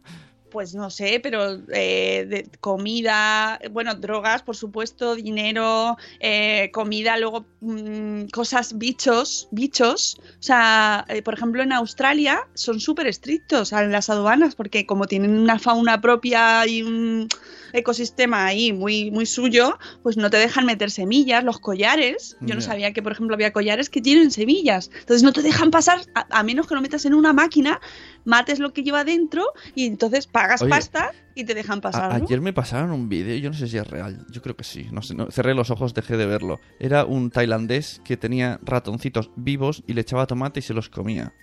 Pues 0.52 0.76
no 0.76 0.90
sé, 0.90 1.22
pero 1.24 1.60
eh, 1.74 2.26
de 2.28 2.50
comida, 2.60 3.60
bueno, 3.72 3.96
drogas, 3.96 4.44
por 4.44 4.58
supuesto, 4.58 5.16
dinero, 5.16 5.98
eh, 6.20 6.70
comida, 6.74 7.18
luego 7.18 7.46
mm, 7.62 8.26
cosas, 8.26 8.78
bichos, 8.78 9.48
bichos. 9.52 10.20
O 10.20 10.44
sea, 10.44 11.06
eh, 11.08 11.22
por 11.22 11.36
ejemplo, 11.36 11.64
en 11.64 11.72
Australia 11.72 12.48
son 12.54 12.82
súper 12.82 13.08
estrictos 13.08 13.72
a 13.72 13.84
las 13.84 14.10
aduanas 14.10 14.56
porque 14.56 14.86
como 14.86 15.08
tienen 15.08 15.40
una 15.40 15.58
fauna 15.58 16.02
propia 16.02 16.68
y 16.68 16.84
un 16.84 17.30
ecosistema 17.74 18.46
ahí 18.46 18.74
muy, 18.74 19.12
muy 19.12 19.26
suyo, 19.26 19.78
pues 20.04 20.18
no 20.18 20.30
te 20.30 20.38
dejan 20.38 20.66
meter 20.66 20.92
semillas, 20.92 21.44
los 21.44 21.60
collares. 21.60 22.38
Yo 22.42 22.56
no 22.56 22.62
sabía 22.62 22.92
que, 22.92 23.02
por 23.02 23.14
ejemplo, 23.14 23.36
había 23.36 23.54
collares 23.54 23.90
que 23.90 24.02
tienen 24.02 24.32
semillas. 24.32 24.92
Entonces 24.94 25.24
no 25.24 25.32
te 25.32 25.42
dejan 25.42 25.72
pasar, 25.72 26.02
a, 26.14 26.26
a 26.30 26.44
menos 26.44 26.68
que 26.68 26.76
lo 26.76 26.82
metas 26.82 27.06
en 27.06 27.14
una 27.14 27.32
máquina, 27.32 27.80
mates 28.26 28.60
lo 28.60 28.74
que 28.74 28.84
lleva 28.84 29.04
dentro 29.04 29.46
y 29.76 29.86
entonces 29.86 30.28
pagas 30.28 30.62
Oye, 30.62 30.70
pasta 30.70 31.12
y 31.36 31.44
te 31.46 31.54
dejan 31.54 31.82
pasar. 31.82 32.10
¿no? 32.20 32.26
ayer 32.26 32.42
me 32.42 32.54
pasaron 32.54 32.92
un 32.92 33.10
vídeo, 33.10 33.36
yo 33.38 33.50
no 33.50 33.56
sé 33.56 33.68
si 33.68 33.78
es 33.78 33.88
real, 33.88 34.26
yo 34.30 34.42
creo 34.42 34.56
que 34.56 34.64
sí, 34.64 34.88
no 34.92 35.02
sé, 35.02 35.16
no- 35.16 35.32
cerré 35.32 35.54
los 35.54 35.70
ojos, 35.72 35.94
dejé 35.94 36.18
de 36.18 36.26
verlo. 36.26 36.60
Era 36.80 37.06
un 37.06 37.30
tailandés 37.32 38.02
que 38.04 38.18
tenía 38.18 38.60
ratoncitos 38.64 39.32
vivos 39.36 39.84
y 39.88 39.94
le 39.94 40.02
echaba 40.02 40.28
tomate 40.28 40.60
y 40.60 40.64
se 40.64 40.74
los 40.74 40.90
comía. 40.90 41.34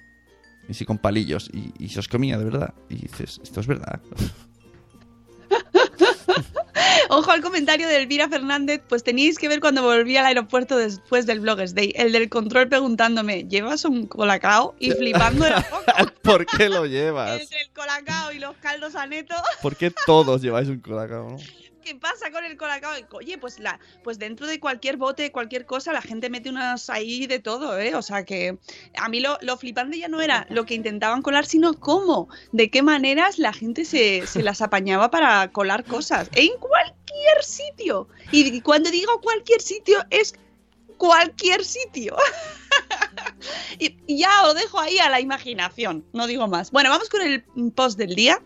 Y 0.68 0.74
sí, 0.74 0.84
con 0.84 0.98
palillos, 0.98 1.48
y, 1.52 1.72
y 1.82 1.88
se 1.88 1.96
los 1.96 2.08
comía 2.08 2.36
de 2.36 2.44
verdad. 2.44 2.74
Y 2.90 2.96
dices, 2.96 3.40
esto 3.42 3.60
es 3.60 3.66
verdad. 3.66 4.00
Ojo 7.10 7.30
al 7.30 7.40
comentario 7.40 7.88
de 7.88 7.96
Elvira 7.96 8.28
Fernández, 8.28 8.82
pues 8.86 9.02
teníais 9.02 9.38
que 9.38 9.48
ver 9.48 9.60
cuando 9.60 9.82
volví 9.82 10.16
al 10.18 10.26
aeropuerto 10.26 10.76
después 10.76 11.24
del 11.24 11.40
Bloggers 11.40 11.74
Day, 11.74 11.92
el 11.96 12.12
del 12.12 12.28
control 12.28 12.68
preguntándome, 12.68 13.44
¿llevas 13.48 13.86
un 13.86 14.06
colacao? 14.06 14.74
Y 14.78 14.90
flipando 14.90 15.46
era 15.46 15.62
poco. 15.62 15.84
¿Por 16.22 16.44
qué 16.44 16.68
lo 16.68 16.84
llevas? 16.84 17.40
Entre 17.40 17.62
el 17.62 17.70
colacao 17.70 18.32
y 18.32 18.38
los 18.38 18.56
caldos 18.56 18.94
aneto. 18.94 19.34
¿Por 19.62 19.76
qué 19.76 19.90
todos 20.04 20.42
lleváis 20.42 20.68
un 20.68 20.80
colacao? 20.80 21.30
no? 21.30 21.36
¿Qué 21.82 21.94
pasa 21.94 22.30
con 22.30 22.44
el 22.44 22.58
colacao? 22.58 22.92
Oye, 23.12 23.38
pues 23.38 23.58
la, 23.58 23.80
pues 24.04 24.18
dentro 24.18 24.46
de 24.46 24.60
cualquier 24.60 24.98
bote, 24.98 25.32
cualquier 25.32 25.64
cosa, 25.64 25.94
la 25.94 26.02
gente 26.02 26.28
mete 26.28 26.50
unas 26.50 26.90
ahí 26.90 27.26
de 27.26 27.38
todo, 27.38 27.78
¿eh? 27.78 27.94
O 27.94 28.02
sea 28.02 28.26
que 28.26 28.58
a 28.98 29.08
mí 29.08 29.20
lo, 29.20 29.38
lo 29.40 29.56
flipante 29.56 29.98
ya 29.98 30.08
no 30.08 30.20
era 30.20 30.46
lo 30.50 30.66
que 30.66 30.74
intentaban 30.74 31.22
colar, 31.22 31.46
sino 31.46 31.72
cómo, 31.72 32.28
de 32.52 32.70
qué 32.70 32.82
maneras 32.82 33.38
la 33.38 33.54
gente 33.54 33.86
se, 33.86 34.26
se 34.26 34.42
las 34.42 34.60
apañaba 34.60 35.10
para 35.10 35.48
colar 35.50 35.82
cosas. 35.84 36.28
En 36.34 36.50
cualquier 36.58 36.97
sitio. 37.42 38.09
Y 38.33 38.61
cuando 38.61 38.90
digo 38.90 39.20
cualquier 39.20 39.61
sitio, 39.61 39.98
es 40.11 40.35
cualquier 40.98 41.64
sitio. 41.64 42.16
y, 43.78 43.96
ya 44.18 44.46
os 44.46 44.54
dejo 44.54 44.78
ahí 44.78 44.98
a 44.98 45.09
la 45.09 45.20
imaginación, 45.20 46.04
no 46.12 46.26
digo 46.26 46.48
más. 46.48 46.70
Bueno, 46.70 46.90
vamos 46.90 47.09
con 47.09 47.22
el 47.22 47.42
post 47.72 47.98
del 47.98 48.14
día, 48.14 48.42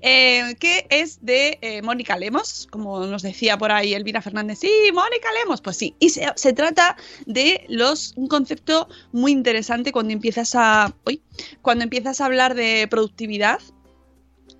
eh, 0.00 0.54
que 0.58 0.86
es 0.88 1.24
de 1.24 1.58
eh, 1.60 1.82
Mónica 1.82 2.16
Lemos, 2.16 2.68
como 2.70 3.04
nos 3.06 3.22
decía 3.22 3.58
por 3.58 3.72
ahí 3.72 3.92
Elvira 3.92 4.22
Fernández. 4.22 4.60
Sí, 4.60 4.70
Mónica 4.94 5.28
Lemos, 5.32 5.60
pues 5.60 5.76
sí. 5.76 5.94
Y 5.98 6.10
se, 6.10 6.26
se 6.36 6.52
trata 6.52 6.96
de 7.26 7.66
los 7.68 8.14
un 8.16 8.28
concepto 8.28 8.88
muy 9.12 9.32
interesante 9.32 9.92
cuando 9.92 10.12
empiezas 10.12 10.54
a, 10.54 10.94
uy, 11.04 11.20
cuando 11.60 11.84
empiezas 11.84 12.20
a 12.20 12.26
hablar 12.26 12.54
de 12.54 12.86
productividad 12.88 13.60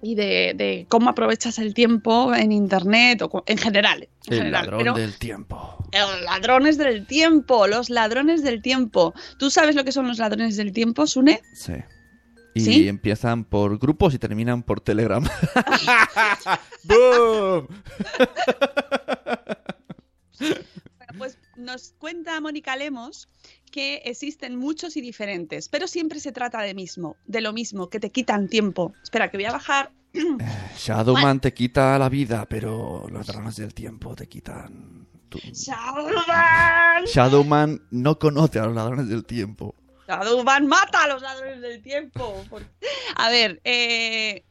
y 0.07 0.15
de, 0.15 0.53
de 0.55 0.87
cómo 0.89 1.11
aprovechas 1.11 1.59
el 1.59 1.75
tiempo 1.75 2.33
en 2.35 2.53
internet 2.53 3.23
o 3.23 3.43
en 3.47 3.59
general. 3.59 4.09
En 4.27 4.33
El 4.33 4.39
general, 4.39 4.63
ladrón 4.67 4.79
pero- 4.79 4.95
del 4.95 5.19
tiempo. 5.19 5.77
los 5.93 6.23
ladrones 6.23 6.79
del 6.79 7.07
tiempo, 7.07 7.67
los 7.67 7.91
ladrones 7.91 8.43
del 8.45 8.63
tiempo. 8.63 9.15
¿Tú 9.39 9.51
sabes 9.51 9.75
lo 9.75 9.85
que 9.85 9.91
son 9.93 10.07
los 10.07 10.19
ladrones 10.19 10.57
del 10.57 10.73
tiempo, 10.73 11.07
Sune? 11.07 11.41
Sí. 11.55 11.73
Y 12.55 12.61
¿Sí? 12.61 12.89
empiezan 12.89 13.45
por 13.45 13.79
grupos 13.79 14.15
y 14.15 14.19
terminan 14.19 14.63
por 14.63 14.81
Telegram. 14.81 15.23
¡Boom! 16.85 17.67
Bueno, 21.67 21.73
nos 21.73 21.95
cuenta 21.99 22.41
Mónica 22.41 22.77
Lemos 22.77 23.29
que 23.73 23.97
existen 24.05 24.55
muchos 24.57 24.97
y 24.97 25.01
diferentes, 25.01 25.69
pero 25.69 25.89
siempre 25.89 26.21
se 26.21 26.31
trata 26.31 26.61
de 26.63 26.75
mismo, 26.75 27.17
de 27.27 27.41
lo 27.41 27.53
mismo, 27.53 27.89
que 27.91 27.99
te 27.99 28.11
quitan 28.11 28.49
tiempo. 28.49 28.95
Espera, 29.03 29.31
que 29.33 29.37
voy 29.37 29.47
a 29.47 29.53
bajar. 29.53 29.91
Shadowman 30.79 31.41
te 31.41 31.53
quita 31.53 31.99
la 31.99 32.09
vida, 32.09 32.47
pero 32.49 33.07
los 33.11 33.27
ladrones 33.27 33.57
del 33.57 33.75
tiempo 33.75 34.15
te 34.15 34.29
quitan... 34.29 35.09
tu- 35.29 35.39
¡Shadowban! 35.39 37.05
Shadowman 37.05 37.83
no 37.91 38.17
conoce 38.19 38.61
a 38.61 38.67
los 38.67 38.75
ladrones 38.77 39.09
del 39.09 39.25
tiempo. 39.25 39.75
Shadowban 40.07 40.69
mata 40.69 41.03
a 41.03 41.09
los 41.09 41.21
ladrones 41.21 41.61
del 41.63 41.83
tiempo. 41.83 42.45
A 43.17 43.29
ver, 43.29 43.61
eh, 43.65 44.45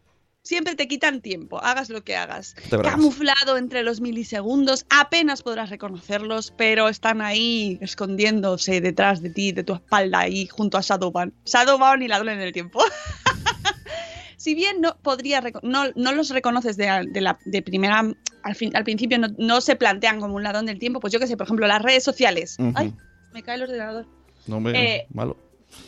siempre 0.45 0.75
te 0.75 0.87
quitan 0.87 1.21
tiempo, 1.21 1.59
hagas 1.61 1.89
lo 1.89 2.03
que 2.03 2.15
hagas. 2.15 2.55
Camuflado 2.91 3.57
entre 3.57 3.81
los 3.83 3.99
milisegundos, 3.99 4.85
apenas 4.89 5.41
podrás 5.41 5.69
reconocerlos, 5.71 6.53
pero 6.55 6.87
están 6.87 7.21
ahí 7.21 7.77
escondiéndose 7.81 8.79
detrás 8.79 9.21
de 9.23 9.31
ti, 9.31 9.51
de 9.51 9.63
tu 9.63 9.73
espalda, 9.73 10.19
ahí 10.19 10.45
junto 10.47 10.77
a 10.77 10.81
Shadowban. 10.81 11.33
Shadowban 11.45 12.03
y 12.03 12.07
ladrones 12.07 12.37
del 12.37 12.53
tiempo. 12.53 12.79
si 14.37 14.53
bien 14.53 14.81
no 14.81 14.95
podría 15.01 15.41
no, 15.63 15.85
no 15.95 16.11
los 16.13 16.29
reconoces 16.29 16.77
de, 16.77 17.05
de 17.09 17.21
la 17.21 17.39
de 17.45 17.61
primera 17.63 18.03
al 18.43 18.55
fin 18.55 18.75
al 18.75 18.83
principio 18.83 19.17
no, 19.17 19.27
no 19.39 19.59
se 19.61 19.75
plantean 19.75 20.19
como 20.19 20.35
un 20.35 20.43
ladrón 20.43 20.67
del 20.67 20.77
tiempo, 20.77 20.99
pues 20.99 21.11
yo 21.11 21.19
que 21.19 21.25
sé, 21.27 21.35
por 21.37 21.47
ejemplo, 21.47 21.65
las 21.67 21.81
redes 21.81 22.03
sociales. 22.03 22.57
Ujú. 22.59 22.71
Ay, 22.75 22.93
me 23.33 23.41
cae 23.41 23.55
el 23.55 23.63
ordenador. 23.63 24.05
No 24.45 24.59
me... 24.59 24.71
Eh, 24.97 25.07
malo. 25.11 25.35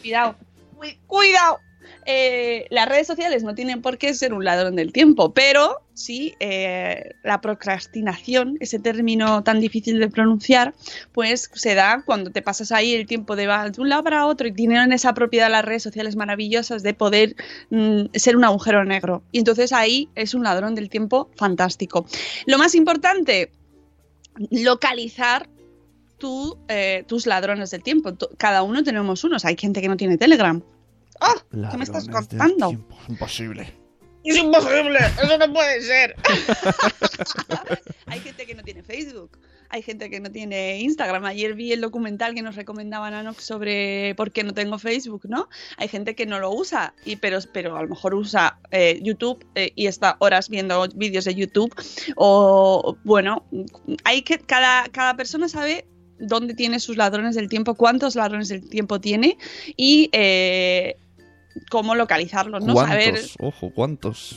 Cuidado. 0.02 0.36
Cui- 0.76 0.98
Cuidado. 1.06 1.60
Eh, 2.06 2.66
las 2.70 2.88
redes 2.88 3.08
sociales 3.08 3.44
no 3.44 3.56
tienen 3.56 3.82
por 3.82 3.98
qué 3.98 4.14
ser 4.14 4.34
un 4.34 4.44
ladrón 4.44 4.76
del 4.76 4.92
tiempo, 4.92 5.34
pero 5.34 5.82
sí 5.94 6.36
eh, 6.40 7.12
la 7.24 7.42
procrastinación, 7.42 8.58
ese 8.60 8.80
término 8.80 9.44
tan 9.44 9.60
difícil 9.60 10.00
de 10.00 10.10
pronunciar, 10.10 10.74
pues 11.12 11.50
se 11.54 11.76
da 11.76 12.04
cuando 12.06 12.32
te 12.32 12.42
pasas 12.42 12.72
ahí 12.72 12.94
el 12.94 13.08
tiempo 13.08 13.36
de, 13.36 13.48
un 13.78 13.90
lado 13.90 14.04
para 14.04 14.26
otro 14.26 14.48
y 14.48 14.52
tienen 14.52 14.92
esa 14.92 15.14
propiedad 15.14 15.50
las 15.50 15.66
redes 15.66 15.84
sociales 15.84 16.16
maravillosas 16.16 16.84
de 16.84 16.94
poder 16.94 17.36
mm, 17.70 18.06
ser 18.14 18.38
un 18.38 18.46
agujero 18.46 18.86
negro. 18.86 19.24
Y 19.32 19.40
entonces 19.40 19.74
ahí 19.74 20.10
es 20.16 20.34
un 20.34 20.44
ladrón 20.44 20.76
del 20.76 20.90
tiempo 20.90 21.30
fantástico. 21.36 22.06
Lo 22.46 22.58
más 22.58 22.76
importante, 22.76 23.52
localizar 24.52 25.50
eh, 26.68 27.04
tus 27.08 27.28
ladrones 27.28 27.70
del 27.70 27.84
tiempo. 27.84 28.14
Cada 28.38 28.64
uno 28.64 28.84
tenemos 28.84 29.24
unos. 29.24 29.46
Hay 29.46 29.56
gente 29.58 29.82
que 29.82 29.88
no 29.88 29.98
tiene 29.98 30.18
Telegram. 30.18 30.62
¡Ah! 31.22 31.36
¿Qué 31.72 31.78
me 31.78 31.84
estás 31.84 32.08
contando? 32.08 32.70
tiempo. 32.70 32.98
Imposible. 33.08 33.74
¡Es 34.24 34.38
imposible! 34.38 35.00
¡Eso 35.24 35.38
no 35.38 35.54
puede 35.54 35.82
ser! 35.82 36.16
Hay 38.08 38.20
gente 38.20 38.46
que 38.46 38.56
no 38.56 38.64
tiene 38.64 38.84
Facebook. 38.84 39.38
Hay 39.70 39.82
gente 39.82 40.10
que 40.10 40.20
no 40.20 40.32
tiene 40.32 40.80
Instagram. 40.80 41.26
Ayer 41.26 41.54
vi 41.54 41.72
el 41.72 41.82
documental 41.82 42.34
que 42.34 42.42
nos 42.42 42.56
recomendaban 42.56 43.14
a 43.14 43.24
Nox 43.24 43.44
sobre 43.44 44.16
por 44.16 44.32
qué 44.32 44.44
no 44.44 44.54
tengo 44.54 44.80
Facebook, 44.80 45.24
¿no? 45.28 45.50
Hay 45.78 45.88
gente 45.88 46.16
que 46.16 46.26
no 46.26 46.40
lo 46.40 46.52
usa, 46.52 46.94
y, 47.06 47.18
pero, 47.18 47.40
pero 47.54 47.78
a 47.78 47.84
lo 47.84 47.90
mejor 47.90 48.16
usa 48.16 48.60
eh, 48.72 49.00
YouTube 49.02 49.46
eh, 49.56 49.72
y 49.76 49.88
está 49.88 50.18
horas 50.20 50.50
viendo 50.50 50.88
vídeos 50.96 51.26
de 51.26 51.36
YouTube. 51.36 51.74
O, 52.16 52.98
bueno, 53.04 53.46
hay 54.04 54.22
que. 54.22 54.40
Cada, 54.40 54.88
cada 54.90 55.16
persona 55.16 55.50
sabe 55.50 55.86
dónde 56.20 56.54
tiene 56.54 56.80
sus 56.80 56.98
ladrones 56.98 57.36
del 57.36 57.50
tiempo, 57.50 57.76
cuántos 57.76 58.16
ladrones 58.16 58.50
del 58.50 58.68
tiempo 58.70 59.00
tiene 59.00 59.38
y 59.76 60.10
eh, 60.14 60.96
cómo 61.70 61.96
localizarlos, 61.96 62.64
¿no? 62.64 62.76
Saber 62.76 63.12
¿Cuántos? 63.12 63.36
Ojo, 63.40 63.72
¿cuántos? 63.74 64.36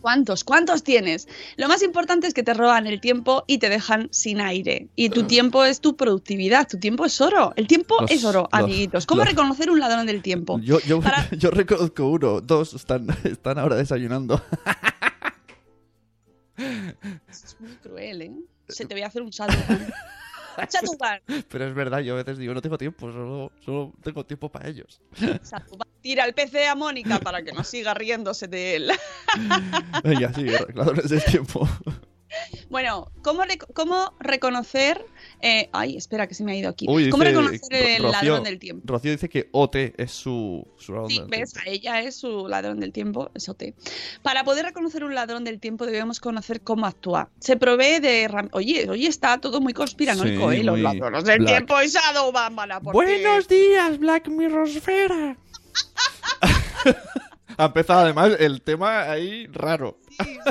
¿Cuántos? 0.00 0.44
¿Cuántos 0.44 0.82
tienes? 0.82 1.28
Lo 1.56 1.66
más 1.66 1.82
importante 1.82 2.26
es 2.26 2.34
que 2.34 2.42
te 2.42 2.52
roban 2.52 2.86
el 2.86 3.00
tiempo 3.00 3.44
y 3.46 3.56
te 3.56 3.70
dejan 3.70 4.08
sin 4.10 4.38
aire. 4.42 4.88
Y 4.96 5.08
tu 5.08 5.22
tiempo 5.22 5.64
es 5.64 5.80
tu 5.80 5.96
productividad, 5.96 6.68
tu 6.68 6.78
tiempo 6.78 7.06
es 7.06 7.18
oro. 7.22 7.54
El 7.56 7.66
tiempo 7.66 7.96
Los- 8.02 8.10
es 8.10 8.22
oro, 8.24 8.40
los- 8.52 8.60
amiguitos. 8.60 9.06
¿Cómo 9.06 9.22
los- 9.22 9.30
reconocer 9.30 9.70
un 9.70 9.80
ladrón 9.80 10.04
del 10.06 10.20
tiempo? 10.20 10.60
Yo, 10.60 10.78
yo, 10.80 11.00
Para- 11.00 11.26
yo 11.38 11.50
reconozco 11.50 12.06
uno, 12.06 12.42
dos 12.42 12.74
están, 12.74 13.06
están 13.24 13.58
ahora 13.58 13.76
desayunando. 13.76 14.42
Es 16.56 17.56
muy 17.58 17.72
cruel, 17.82 18.22
¿eh? 18.22 18.32
Se 18.68 18.86
te 18.86 18.94
voy 18.94 19.02
a 19.02 19.06
hacer 19.08 19.22
un 19.22 19.30
Shadowban. 19.30 19.86
Pero 21.48 21.66
es 21.66 21.74
verdad, 21.74 22.00
yo 22.00 22.14
a 22.14 22.16
veces 22.16 22.38
digo, 22.38 22.54
no 22.54 22.62
tengo 22.62 22.78
tiempo, 22.78 23.10
solo, 23.12 23.52
solo 23.64 23.92
tengo 24.02 24.24
tiempo 24.24 24.50
para 24.50 24.68
ellos. 24.68 25.00
Tira 26.00 26.24
el 26.24 26.34
PC 26.34 26.66
a 26.66 26.74
Mónica 26.74 27.18
para 27.18 27.42
que 27.42 27.52
no 27.52 27.64
siga 27.64 27.94
riéndose 27.94 28.46
de 28.46 28.76
él. 28.76 28.92
Venga, 30.04 30.32
sí, 30.32 30.46
ladrones 30.74 31.08
del 31.08 31.24
tiempo. 31.24 31.68
Bueno, 32.70 33.10
¿cómo, 33.22 33.42
rec- 33.44 33.66
cómo 33.74 34.14
reconocer... 34.20 35.04
eh, 35.40 35.68
ay, 35.72 35.96
espera, 35.96 36.26
que 36.26 36.34
se 36.34 36.44
me 36.44 36.52
ha 36.52 36.56
ido 36.56 36.68
aquí. 36.70 36.86
Uy, 36.88 37.10
¿Cómo 37.10 37.22
dice 37.24 37.34
reconocer 37.36 37.72
el 37.74 38.02
Rocío- 38.02 38.10
ladrón 38.12 38.42
del 38.44 38.58
tiempo? 38.58 38.82
Rocío 38.86 39.12
dice 39.12 39.28
que 39.28 39.48
OT 39.52 39.76
es 39.96 40.10
su, 40.10 40.66
su 40.78 40.92
ladrón 40.92 41.10
Sí, 41.10 41.18
del 41.20 41.28
ves, 41.28 41.52
tiempo. 41.52 41.70
ella 41.70 42.00
es 42.00 42.16
su 42.16 42.48
ladrón 42.48 42.80
del 42.80 42.92
tiempo, 42.92 43.30
es 43.34 43.48
OT. 43.48 43.74
Para 44.22 44.44
poder 44.44 44.64
reconocer 44.64 45.04
un 45.04 45.14
ladrón 45.14 45.44
del 45.44 45.60
tiempo 45.60 45.86
debemos 45.86 46.20
conocer 46.20 46.60
cómo 46.62 46.86
actúa. 46.86 47.30
Se 47.40 47.56
provee 47.56 48.00
de... 48.00 48.28
Oye, 48.52 48.88
oye, 48.90 49.06
está 49.08 49.38
todo 49.38 49.60
muy 49.60 49.72
conspiranoico, 49.72 50.50
Sí, 50.50 50.58
¿eh? 50.60 50.64
Los 50.64 50.78
ladrones 50.80 51.24
del 51.24 51.38
black. 51.40 51.54
tiempo 51.56 51.76
ti. 53.02 53.22
Buenos 53.22 53.48
días, 53.48 53.98
Black 53.98 54.28
Mirrorfera. 54.28 55.36
ha 57.56 57.64
empezado 57.66 58.00
además 58.00 58.32
el 58.38 58.62
tema 58.62 59.10
ahí 59.10 59.46
raro. 59.46 59.98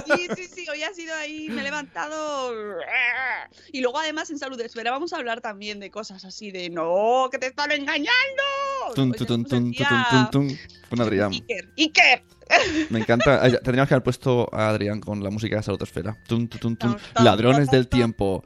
Sí, 0.06 0.28
sí, 0.36 0.48
sí, 0.48 0.70
hoy 0.70 0.84
ha 0.84 0.94
sido 0.94 1.16
ahí, 1.16 1.50
me 1.50 1.62
he 1.62 1.64
levantado... 1.64 2.54
Y 3.72 3.82
luego 3.82 4.00
además 4.00 4.30
en 4.30 4.38
Salud 4.38 4.60
Esfera 4.60 4.92
vamos 4.92 5.14
a 5.14 5.18
hablar 5.18 5.42
también 5.42 5.80
de 5.80 5.90
cosas 5.92 6.26
así 6.26 6.52
de 6.52 6.70
no, 6.70 7.30
que 7.32 7.38
te 7.38 7.48
están 7.48 7.72
engañando. 7.72 8.44
Tun, 8.96 9.12
tun, 9.14 9.46
tun, 9.46 10.60
Adrián. 11.00 11.32
Iker, 11.32 11.70
Iker. 11.78 12.24
Me 12.90 13.00
encanta. 13.00 13.42
Tendríamos 13.42 13.88
que 13.88 13.94
haber 13.94 14.04
puesto 14.04 14.50
a 14.54 14.70
Adrián 14.70 15.00
con 15.00 15.24
la 15.24 15.30
música 15.30 15.56
de 15.58 15.64
Salotosfera. 15.64 16.18
Tun, 16.28 16.48
tun, 16.48 16.60
tun. 16.60 16.78
Tum, 16.78 16.96
tum, 16.96 17.24
Ladrones 17.24 17.66
tum, 17.70 17.72
del 17.72 17.88
tum. 17.88 17.98
tiempo. 18.00 18.44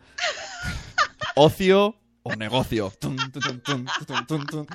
Ocio 1.36 1.95
o 2.24 2.36
negocio. 2.36 2.91
Tun, 2.99 3.18
tun, 3.18 3.32
tun, 3.32 3.61
tun, 3.61 3.88
tun, 4.05 4.28
tun, 4.28 4.45
tun. 4.45 4.68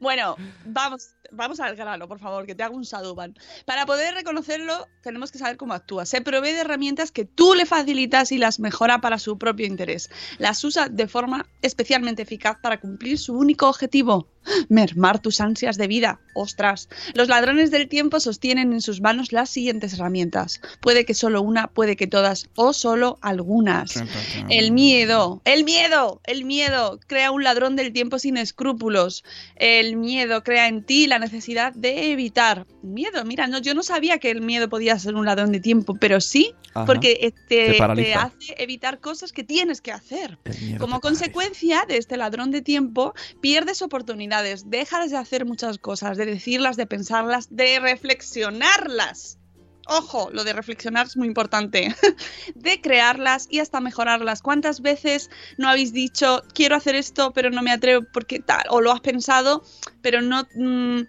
Bueno, 0.00 0.36
vamos, 0.64 1.10
vamos 1.30 1.60
al 1.60 1.76
grano, 1.76 2.08
por 2.08 2.18
favor, 2.18 2.46
que 2.46 2.54
te 2.54 2.62
hago 2.62 2.74
un 2.74 2.84
Shadowban. 2.84 3.34
Para 3.66 3.84
poder 3.84 4.14
reconocerlo, 4.14 4.88
tenemos 5.02 5.30
que 5.30 5.38
saber 5.38 5.58
cómo 5.58 5.74
actúa. 5.74 6.06
Se 6.06 6.22
provee 6.22 6.52
de 6.52 6.60
herramientas 6.60 7.12
que 7.12 7.26
tú 7.26 7.54
le 7.54 7.66
facilitas 7.66 8.32
y 8.32 8.38
las 8.38 8.60
mejora 8.60 9.02
para 9.02 9.18
su 9.18 9.36
propio 9.36 9.66
interés. 9.66 10.08
Las 10.38 10.64
usa 10.64 10.88
de 10.88 11.06
forma 11.06 11.46
especialmente 11.60 12.22
eficaz 12.22 12.56
para 12.62 12.80
cumplir 12.80 13.18
su 13.18 13.34
único 13.36 13.68
objetivo, 13.68 14.26
mermar 14.68 15.20
tus 15.20 15.40
ansias 15.40 15.76
de 15.76 15.86
vida. 15.86 16.20
Ostras, 16.34 16.88
los 17.14 17.28
ladrones 17.28 17.70
del 17.70 17.88
tiempo 17.88 18.20
sostienen 18.20 18.72
en 18.72 18.80
sus 18.80 19.00
manos 19.00 19.32
las 19.32 19.50
siguientes 19.50 19.94
herramientas. 19.94 20.60
Puede 20.80 21.04
que 21.04 21.14
solo 21.14 21.42
una, 21.42 21.68
puede 21.68 21.96
que 21.96 22.06
todas 22.06 22.48
o 22.54 22.72
solo 22.72 23.18
algunas. 23.20 24.02
El 24.48 24.72
miedo, 24.72 25.40
el 25.44 25.64
miedo, 25.64 26.20
el 26.24 26.44
miedo 26.44 27.00
crea 27.06 27.30
un 27.30 27.44
ladrón 27.44 27.76
del 27.76 27.92
tiempo 27.92 28.18
sin 28.18 28.36
escrúpulos. 28.36 29.24
El 29.56 29.96
miedo 29.96 30.42
crea 30.42 30.68
en 30.68 30.84
ti 30.84 31.06
la 31.06 31.18
necesidad 31.18 31.72
de 31.74 32.12
evitar. 32.12 32.66
Miedo, 32.82 33.24
mira, 33.24 33.46
no, 33.46 33.58
yo 33.58 33.74
no 33.74 33.82
sabía 33.82 34.18
que 34.18 34.30
el 34.30 34.40
miedo 34.40 34.68
podía 34.68 34.98
ser 34.98 35.14
un 35.14 35.26
ladrón 35.26 35.52
de 35.52 35.60
tiempo, 35.60 35.96
pero 36.00 36.20
sí, 36.20 36.54
Ajá. 36.74 36.86
porque 36.86 37.18
eh, 37.20 37.32
Te 37.48 37.74
te, 37.74 37.94
te 37.94 38.14
hace 38.14 38.54
evitar 38.58 39.00
cosas 39.00 39.32
que 39.32 39.44
tienes 39.44 39.80
que 39.80 39.92
hacer. 39.92 40.38
Como 40.78 41.00
consecuencia 41.00 41.84
de 41.86 41.96
este 41.96 42.16
ladrón 42.16 42.50
de 42.50 42.62
tiempo, 42.62 43.14
pierdes 43.40 43.82
oportunidades, 43.82 44.29
dejas 44.66 45.10
de 45.10 45.16
hacer 45.16 45.44
muchas 45.44 45.78
cosas, 45.78 46.16
de 46.16 46.26
decirlas, 46.26 46.76
de 46.76 46.86
pensarlas, 46.86 47.48
de 47.50 47.80
reflexionarlas. 47.80 49.38
Ojo, 49.86 50.30
lo 50.32 50.44
de 50.44 50.52
reflexionar 50.52 51.06
es 51.06 51.16
muy 51.16 51.26
importante. 51.26 51.94
de 52.54 52.80
crearlas 52.80 53.48
y 53.50 53.58
hasta 53.58 53.80
mejorarlas. 53.80 54.42
¿Cuántas 54.42 54.82
veces 54.82 55.30
no 55.58 55.68
habéis 55.68 55.92
dicho, 55.92 56.42
quiero 56.54 56.76
hacer 56.76 56.94
esto, 56.94 57.32
pero 57.32 57.50
no 57.50 57.62
me 57.62 57.72
atrevo 57.72 58.06
porque 58.12 58.38
tal? 58.38 58.64
O 58.68 58.80
lo 58.80 58.92
has 58.92 59.00
pensado, 59.00 59.64
pero 60.00 60.22
no, 60.22 60.46
mm, 60.54 61.00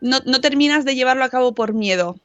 no 0.00 0.40
terminas 0.40 0.84
de 0.84 0.94
llevarlo 0.94 1.24
a 1.24 1.30
cabo 1.30 1.54
por 1.54 1.72
miedo. 1.72 2.20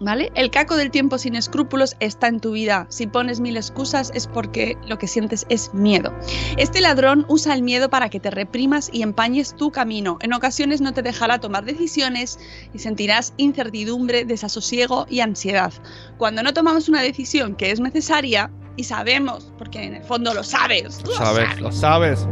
¿Vale? 0.00 0.32
El 0.34 0.50
caco 0.50 0.76
del 0.76 0.90
tiempo 0.90 1.16
sin 1.18 1.36
escrúpulos 1.36 1.94
está 2.00 2.26
en 2.26 2.40
tu 2.40 2.52
vida. 2.52 2.86
Si 2.88 3.06
pones 3.06 3.38
mil 3.38 3.56
excusas 3.56 4.10
es 4.14 4.26
porque 4.26 4.76
lo 4.86 4.98
que 4.98 5.06
sientes 5.06 5.46
es 5.48 5.72
miedo. 5.74 6.12
Este 6.56 6.80
ladrón 6.80 7.24
usa 7.28 7.54
el 7.54 7.62
miedo 7.62 7.88
para 7.88 8.08
que 8.08 8.18
te 8.18 8.30
reprimas 8.30 8.90
y 8.92 9.02
empañes 9.02 9.54
tu 9.54 9.70
camino. 9.70 10.18
En 10.20 10.32
ocasiones 10.32 10.80
no 10.80 10.92
te 10.92 11.02
dejará 11.02 11.38
tomar 11.38 11.64
decisiones 11.64 12.40
y 12.72 12.80
sentirás 12.80 13.32
incertidumbre, 13.36 14.24
desasosiego 14.24 15.06
y 15.08 15.20
ansiedad. 15.20 15.72
Cuando 16.18 16.42
no 16.42 16.52
tomamos 16.52 16.88
una 16.88 17.02
decisión 17.02 17.54
que 17.54 17.70
es 17.70 17.78
necesaria 17.78 18.50
y 18.76 18.84
sabemos, 18.84 19.52
porque 19.56 19.84
en 19.84 19.94
el 19.94 20.02
fondo 20.02 20.34
lo 20.34 20.42
sabes, 20.42 21.00
Lo 21.06 21.12
sabes, 21.12 21.60
lo 21.60 21.70
sabes. 21.70 22.26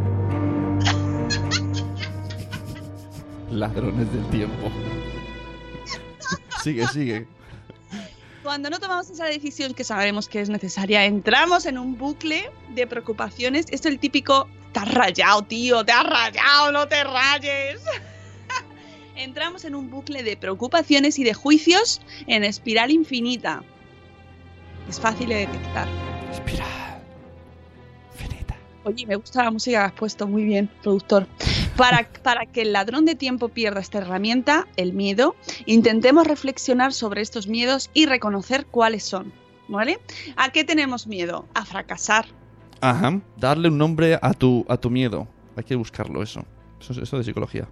Ladrones 3.50 4.12
del 4.12 4.24
tiempo. 4.30 4.70
Sigue, 6.62 6.86
sigue. 6.88 7.26
Cuando 8.51 8.68
no 8.68 8.80
tomamos 8.80 9.09
esa 9.09 9.26
decisión 9.26 9.74
que 9.74 9.84
sabemos 9.84 10.28
que 10.28 10.40
es 10.40 10.51
necesaria, 10.51 11.05
entramos 11.05 11.66
en 11.66 11.78
un 11.78 11.96
bucle 11.96 12.51
de 12.70 12.84
preocupaciones. 12.84 13.66
Es 13.70 13.86
el 13.86 14.01
típico, 14.01 14.48
te 14.72 14.80
has 14.80 14.92
rayado, 14.92 15.42
tío, 15.42 15.84
te 15.84 15.92
has 15.92 16.03
rayado, 16.03 16.72
no 16.72 16.88
te 16.88 17.05
rayes. 17.05 17.80
entramos 19.14 19.64
en 19.64 19.76
un 19.76 19.88
bucle 19.88 20.24
de 20.24 20.36
preocupaciones 20.36 21.20
y 21.20 21.22
de 21.22 21.32
juicios 21.32 22.01
en 22.26 22.42
espiral 22.42 22.90
infinita. 22.90 23.62
Es 24.88 24.98
fácil 24.98 25.28
de 25.28 25.46
detectar. 25.46 25.86
Espiral. 26.32 27.05
Finita. 28.16 28.57
Oye, 28.82 29.07
me 29.07 29.14
gusta 29.14 29.44
la 29.44 29.53
música 29.53 29.78
que 29.78 29.84
has 29.84 29.92
puesto, 29.92 30.26
muy 30.26 30.42
bien, 30.42 30.68
productor. 30.82 31.28
Para, 31.81 32.45
que 32.45 32.61
el 32.61 32.74
ladrón 32.74 33.07
de 33.07 33.14
tiempo 33.14 33.49
pierda 33.49 33.81
esta 33.81 33.99
herramienta, 33.99 34.68
el 34.76 34.93
miedo, 34.93 35.35
intentemos 35.64 36.26
reflexionar 36.26 36.93
sobre 36.93 37.22
estos 37.22 37.47
miedos 37.47 37.89
y 37.95 38.05
reconocer 38.05 38.66
cuáles 38.66 39.03
son. 39.03 39.33
¿Vale? 39.66 39.99
¿A 40.37 40.51
qué 40.51 40.64
tenemos 40.64 41.07
miedo? 41.07 41.47
A 41.55 41.64
fracasar. 41.64 42.26
Ajá. 42.83 43.20
Darle 43.39 43.68
un 43.68 43.78
nombre 43.78 44.18
a 44.20 44.35
tu, 44.35 44.66
a 44.68 44.76
tu 44.76 44.91
miedo. 44.91 45.26
Hay 45.57 45.64
que 45.64 45.74
buscarlo, 45.74 46.22
eso. 46.22 46.45
Eso, 46.81 47.01
eso 47.01 47.16
de 47.16 47.24
psicología. 47.24 47.66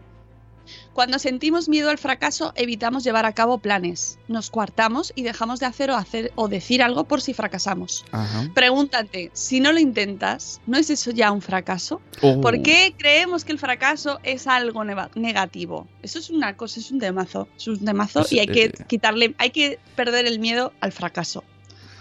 Cuando 0.93 1.19
sentimos 1.19 1.69
miedo 1.69 1.91
al 1.91 1.99
fracaso, 1.99 2.53
evitamos 2.57 3.05
llevar 3.05 3.27
a 3.27 3.33
cabo 3.33 3.59
planes. 3.59 4.19
Nos 4.29 4.51
coartamos 4.51 5.13
y 5.15 5.23
dejamos 5.23 5.61
de 5.61 5.67
hacer 5.67 5.91
o, 5.91 5.97
hacer 5.97 6.33
o 6.35 6.49
decir 6.49 6.83
algo 6.83 7.05
por 7.05 7.21
si 7.21 7.35
fracasamos. 7.35 8.05
Ajá. 8.13 8.51
Pregúntate, 8.55 9.31
si 9.33 9.61
no 9.61 9.73
lo 9.73 9.79
intentas, 9.79 10.61
¿no 10.67 10.77
es 10.77 10.91
eso 10.91 11.11
ya 11.11 11.31
un 11.33 11.43
fracaso? 11.43 12.01
Oh. 12.23 12.41
¿Por 12.41 12.63
qué 12.63 12.95
creemos 12.97 13.45
que 13.45 13.53
el 13.53 13.59
fracaso 13.59 14.19
es 14.23 14.47
algo 14.47 14.85
negativo? 15.15 15.87
Eso 16.03 16.19
es 16.19 16.31
una 16.31 16.57
cosa, 16.57 16.81
es 16.81 16.91
un 16.91 16.99
temazo, 16.99 17.49
es 17.57 17.69
un 17.69 17.85
temazo 17.85 18.25
y 18.31 18.39
hay 18.39 18.47
que 18.47 18.73
quitarle, 18.87 19.35
hay 19.39 19.51
que 19.51 19.79
perder 19.97 20.27
el 20.27 20.39
miedo 20.39 20.73
al 20.81 20.93
fracaso. 20.93 21.45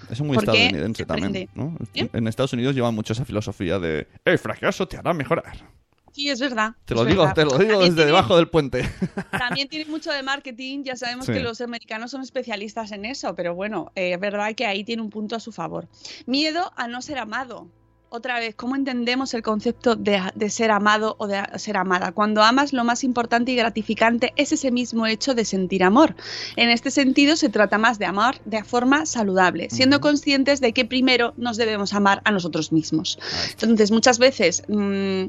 Es 0.09 0.21
muy 0.21 0.37
estadounidense 0.37 1.03
Se 1.03 1.05
también. 1.05 1.49
¿Eh? 1.93 2.09
En 2.13 2.27
Estados 2.27 2.53
Unidos 2.53 2.75
llevan 2.75 2.95
mucho 2.95 3.13
esa 3.13 3.25
filosofía 3.25 3.79
de 3.79 4.07
el 4.25 4.39
fracaso 4.39 4.87
te 4.87 4.97
hará 4.97 5.13
mejorar. 5.13 5.76
Sí, 6.17 6.29
es 6.31 6.39
verdad. 6.39 6.71
Te 6.85 6.95
lo 6.95 7.05
digo, 7.05 7.21
verdad. 7.21 7.35
te 7.35 7.43
lo 7.45 7.51
digo 7.51 7.73
También 7.73 7.79
desde 7.81 7.93
tiene- 7.97 8.05
debajo 8.07 8.37
del 8.37 8.49
puente. 8.49 8.81
También 9.31 9.67
tiene 9.69 9.85
mucho 9.85 10.11
de 10.11 10.23
marketing, 10.23 10.81
ya 10.83 10.95
sabemos 10.95 11.27
Sí. 11.27 11.33
que 11.33 11.41
los 11.41 11.61
americanos 11.61 12.09
son 12.09 12.23
especialistas 12.23 12.91
en 12.91 13.05
eso, 13.05 13.35
pero 13.35 13.53
bueno, 13.53 13.91
eh, 13.93 14.13
es 14.13 14.19
verdad 14.19 14.55
que 14.55 14.65
ahí 14.65 14.83
tiene 14.83 15.03
un 15.03 15.11
punto 15.11 15.35
a 15.35 15.39
su 15.39 15.51
favor. 15.51 15.87
Miedo 16.25 16.71
a 16.75 16.87
no 16.87 17.03
ser 17.03 17.19
amado. 17.19 17.67
Otra 18.09 18.39
vez, 18.39 18.55
¿cómo 18.55 18.77
entendemos 18.77 19.33
el 19.33 19.41
concepto 19.41 19.95
de, 19.95 20.21
de 20.33 20.49
ser 20.49 20.71
amado 20.71 21.17
o 21.19 21.27
de 21.27 21.43
ser 21.55 21.75
amada? 21.75 22.13
Cuando 22.13 22.41
amas, 22.41 22.71
lo 22.71 22.85
más 22.85 23.03
importante 23.03 23.51
y 23.51 23.55
gratificante 23.55 24.31
es 24.37 24.53
ese 24.53 24.71
mismo 24.71 25.05
hecho 25.07 25.35
de 25.35 25.43
sentir 25.43 25.83
amor. 25.83 26.15
En 26.55 26.69
este 26.69 26.89
sentido, 26.89 27.35
se 27.35 27.49
trata 27.49 27.77
más 27.77 27.99
de 27.99 28.05
amar 28.05 28.39
de 28.45 28.63
forma 28.63 29.05
saludable, 29.05 29.69
siendo 29.69 29.99
conscientes 29.99 30.61
de 30.61 30.71
que 30.71 30.85
primero 30.85 31.33
nos 31.35 31.57
debemos 31.57 31.93
amar 31.93 32.21
a 32.23 32.31
nosotros 32.31 32.71
mismos. 32.71 33.19
Entonces, 33.51 33.91
muchas 33.91 34.19
veces 34.19 34.63
mm, 34.69 35.25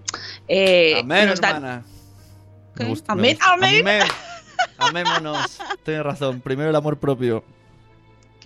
eh, 0.46 1.00
Amén, 1.00 1.28
nos 1.28 1.40
hermana. 1.40 1.84
Amén, 3.08 3.38
amén. 3.40 3.80
Amén. 3.80 4.02
Amémonos. 4.78 5.58
Tienes 5.84 6.04
razón. 6.04 6.40
Primero 6.40 6.70
el 6.70 6.76
amor 6.76 6.98
propio. 6.98 7.42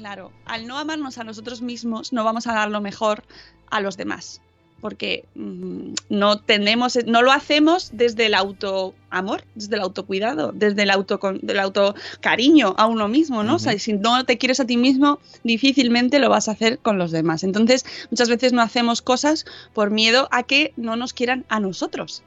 Claro, 0.03 0.32
al 0.46 0.66
no 0.66 0.78
amarnos 0.78 1.18
a 1.18 1.22
nosotros 1.22 1.62
mismos, 1.62 2.12
no 2.12 2.24
vamos 2.24 2.48
a 2.48 2.53
dar 2.53 2.68
lo 2.68 2.80
mejor 2.80 3.22
a 3.70 3.80
los 3.80 3.96
demás. 3.96 4.40
Porque 4.80 5.26
mm, 5.36 5.94
no 6.09 6.40
tenemos, 6.40 6.98
no 7.07 7.22
lo 7.22 7.30
hacemos 7.30 7.90
desde 7.92 8.26
el 8.26 8.34
autoamor, 8.34 9.44
desde 9.55 9.76
el 9.76 9.80
autocuidado, 9.80 10.50
desde 10.53 10.82
el 10.82 10.90
auto 10.90 11.20
del 11.40 11.61
autocariño 11.61 12.74
a 12.78 12.86
uno 12.88 13.07
mismo, 13.07 13.44
¿no? 13.44 13.55
O 13.55 13.59
sea, 13.61 13.78
si 13.78 13.92
no 13.92 14.24
te 14.24 14.38
quieres 14.38 14.59
a 14.59 14.64
ti 14.64 14.76
mismo, 14.76 15.20
difícilmente 15.44 16.18
lo 16.18 16.28
vas 16.28 16.48
a 16.48 16.53
hacer 16.53 16.80
con 16.80 16.98
los 16.98 17.12
demás. 17.12 17.44
Entonces, 17.44 17.86
muchas 18.11 18.28
veces 18.28 18.53
no 18.53 18.61
hacemos 18.61 19.03
cosas 19.03 19.44
por 19.72 19.92
miedo 19.92 20.26
a 20.32 20.42
que 20.42 20.72
no 20.76 20.96
nos 20.96 21.12
quieran 21.12 21.44
a 21.48 21.61
nosotros. 21.61 22.24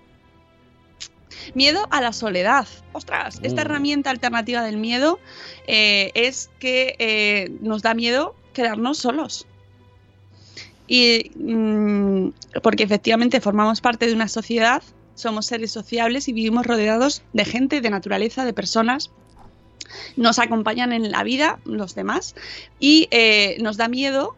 Miedo 1.54 1.88
a 1.92 2.02
la 2.02 2.14
soledad. 2.14 2.68
Ostras, 2.94 3.40
esta 3.44 3.62
Uh. 3.62 3.66
herramienta 3.66 4.10
alternativa 4.10 4.64
del 4.64 4.78
miedo 4.78 5.20
eh, 5.68 6.12
es 6.14 6.50
que 6.60 6.96
eh, 7.00 7.52
nos 7.62 7.82
da 7.82 7.94
miedo 7.94 8.36
quedarnos 8.54 8.98
solos. 8.98 9.46
Y 10.88 11.32
mm, 11.36 12.30
porque 12.62 12.84
efectivamente 12.84 13.42
formamos 13.42 13.82
parte 13.82 14.08
de 14.08 14.14
una 14.14 14.28
sociedad, 14.28 14.84
somos 15.16 15.46
seres 15.46 15.72
sociables 15.72 16.28
y 16.28 16.34
vivimos 16.34 16.66
rodeados 16.66 17.24
de 17.34 17.46
gente, 17.46 17.82
de 17.82 17.90
naturaleza, 17.90 18.46
de 18.46 18.54
personas. 18.54 19.12
Nos 20.16 20.40
acompañan 20.40 20.92
en 20.94 21.12
la 21.12 21.24
vida 21.24 21.60
los 21.64 21.96
demás 21.96 22.36
y 22.80 23.08
eh, 23.12 23.58
nos 23.62 23.78
da 23.78 23.88
miedo 23.88 24.36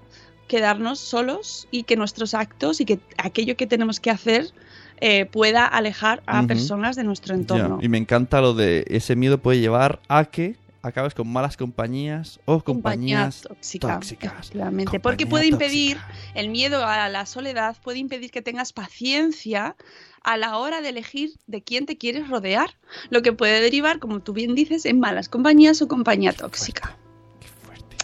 quedarnos 0.47 0.99
solos 0.99 1.67
y 1.71 1.83
que 1.83 1.95
nuestros 1.95 2.33
actos 2.33 2.79
y 2.79 2.85
que 2.85 2.99
aquello 3.17 3.57
que 3.57 3.67
tenemos 3.67 3.99
que 3.99 4.11
hacer 4.11 4.51
eh, 4.99 5.25
pueda 5.25 5.65
alejar 5.65 6.23
a 6.25 6.43
personas 6.43 6.95
de 6.95 7.03
nuestro 7.03 7.35
entorno. 7.35 7.79
Y 7.81 7.89
me 7.89 7.97
encanta 7.97 8.41
lo 8.41 8.53
de 8.53 8.85
ese 8.87 9.15
miedo 9.15 9.37
puede 9.37 9.59
llevar 9.59 9.99
a 10.07 10.25
que 10.25 10.55
acabes 10.81 11.13
con 11.13 11.27
malas 11.27 11.57
compañías 11.57 12.39
o 12.45 12.63
Compañía 12.63 13.25
compañías 13.25 13.41
tóxica, 13.41 13.93
tóxicas. 13.93 14.51
porque 15.01 15.25
puede 15.25 15.47
impedir 15.47 15.97
tóxica. 15.97 16.31
el 16.35 16.49
miedo 16.49 16.85
a 16.85 17.09
la 17.09 17.25
soledad, 17.25 17.75
puede 17.83 17.99
impedir 17.99 18.31
que 18.31 18.41
tengas 18.41 18.73
paciencia 18.73 19.75
a 20.23 20.37
la 20.37 20.57
hora 20.57 20.81
de 20.81 20.89
elegir 20.89 21.31
de 21.47 21.61
quién 21.61 21.85
te 21.85 21.97
quieres 21.97 22.27
rodear, 22.27 22.71
lo 23.09 23.21
que 23.21 23.33
puede 23.33 23.61
derivar, 23.61 23.99
como 23.99 24.19
tú 24.19 24.33
bien 24.33 24.55
dices, 24.55 24.85
en 24.85 24.99
malas 24.99 25.29
compañías 25.29 25.81
o 25.81 25.87
compañía 25.87 26.33
tóxica. 26.33 26.97
Qué 27.39 27.47
fuerte. 27.47 27.95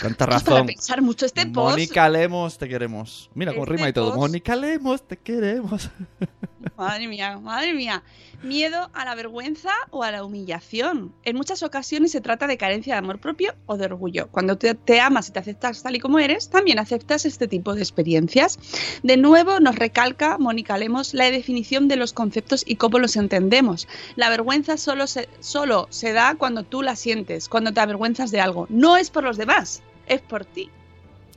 Tanta 0.00 0.24
Esto 0.24 0.36
es 0.36 0.42
para 0.44 0.56
razón. 0.56 0.66
pensar 0.66 1.02
mucho 1.02 1.26
este 1.26 1.46
post. 1.46 1.70
Mónica 1.72 2.08
Lemos, 2.08 2.58
te 2.58 2.68
queremos. 2.68 3.30
Mira, 3.34 3.52
con 3.52 3.62
Este 3.62 3.72
rima 3.74 3.88
y 3.88 3.92
todo. 3.92 4.06
post- 4.10 4.18
Mónica 4.18 4.56
Lemos, 4.56 5.02
te 5.06 5.16
queremos. 5.16 5.90
Madre 6.76 7.08
mía, 7.08 7.38
madre 7.38 7.72
mía. 7.74 8.02
Miedo 8.42 8.90
a 8.94 9.04
la 9.04 9.14
vergüenza 9.16 9.70
o 9.90 10.04
a 10.04 10.12
la 10.12 10.22
humillación. 10.24 11.12
En 11.24 11.36
muchas 11.36 11.62
ocasiones 11.64 12.12
se 12.12 12.20
trata 12.20 12.46
de 12.46 12.56
carencia 12.56 12.94
de 12.94 12.98
amor 12.98 13.18
propio 13.18 13.54
o 13.66 13.76
de 13.76 13.86
orgullo. 13.86 14.28
Cuando 14.30 14.56
te, 14.58 14.74
te 14.74 15.00
amas 15.00 15.28
y 15.28 15.32
te 15.32 15.40
aceptas 15.40 15.82
tal 15.82 15.96
y 15.96 16.00
como 16.00 16.18
eres, 16.20 16.48
también 16.48 16.78
aceptas 16.78 17.24
este 17.26 17.48
tipo 17.48 17.74
de 17.74 17.80
experiencias. 17.82 18.58
De 19.02 19.16
nuevo 19.16 19.58
nos 19.58 19.74
recalca 19.76 20.38
Mónica 20.38 20.78
Lemos 20.78 21.14
la 21.14 21.30
definición 21.30 21.88
de 21.88 21.96
los 21.96 22.12
conceptos 22.12 22.62
y 22.66 22.76
cómo 22.76 22.98
los 23.00 23.16
entendemos. 23.16 23.88
La 24.14 24.28
vergüenza 24.30 24.76
solo 24.76 25.06
se, 25.08 25.28
solo 25.40 25.88
se 25.90 26.12
da 26.12 26.36
cuando 26.36 26.62
tú 26.62 26.82
la 26.82 26.94
sientes, 26.94 27.48
cuando 27.48 27.72
te 27.72 27.80
avergüenzas 27.80 28.30
de 28.30 28.40
algo. 28.40 28.66
No 28.68 28.96
es 28.96 29.10
por 29.10 29.24
los 29.24 29.36
demás, 29.36 29.82
es 30.08 30.20
por 30.20 30.44
ti 30.44 30.70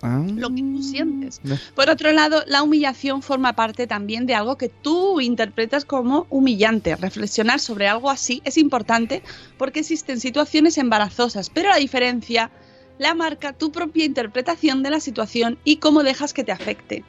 Ah. 0.01 0.25
lo 0.35 0.49
que 0.49 0.61
tú 0.61 0.81
sientes. 0.81 1.41
Por 1.75 1.89
otro 1.89 2.11
lado, 2.11 2.43
la 2.47 2.63
humillación 2.63 3.21
forma 3.21 3.53
parte 3.53 3.85
también 3.85 4.25
de 4.25 4.33
algo 4.33 4.57
que 4.57 4.69
tú 4.69 5.21
interpretas 5.21 5.85
como 5.85 6.25
humillante. 6.29 6.95
Reflexionar 6.95 7.59
sobre 7.59 7.87
algo 7.87 8.09
así 8.09 8.41
es 8.43 8.57
importante 8.57 9.21
porque 9.57 9.81
existen 9.81 10.19
situaciones 10.19 10.77
embarazosas, 10.77 11.49
pero 11.49 11.69
la 11.69 11.77
diferencia 11.77 12.49
la 12.97 13.15
marca 13.15 13.53
tu 13.53 13.71
propia 13.71 14.05
interpretación 14.05 14.83
de 14.83 14.91
la 14.91 14.99
situación 14.99 15.57
y 15.63 15.77
cómo 15.77 16.03
dejas 16.03 16.33
que 16.33 16.43
te 16.43 16.51
afecte. 16.51 17.03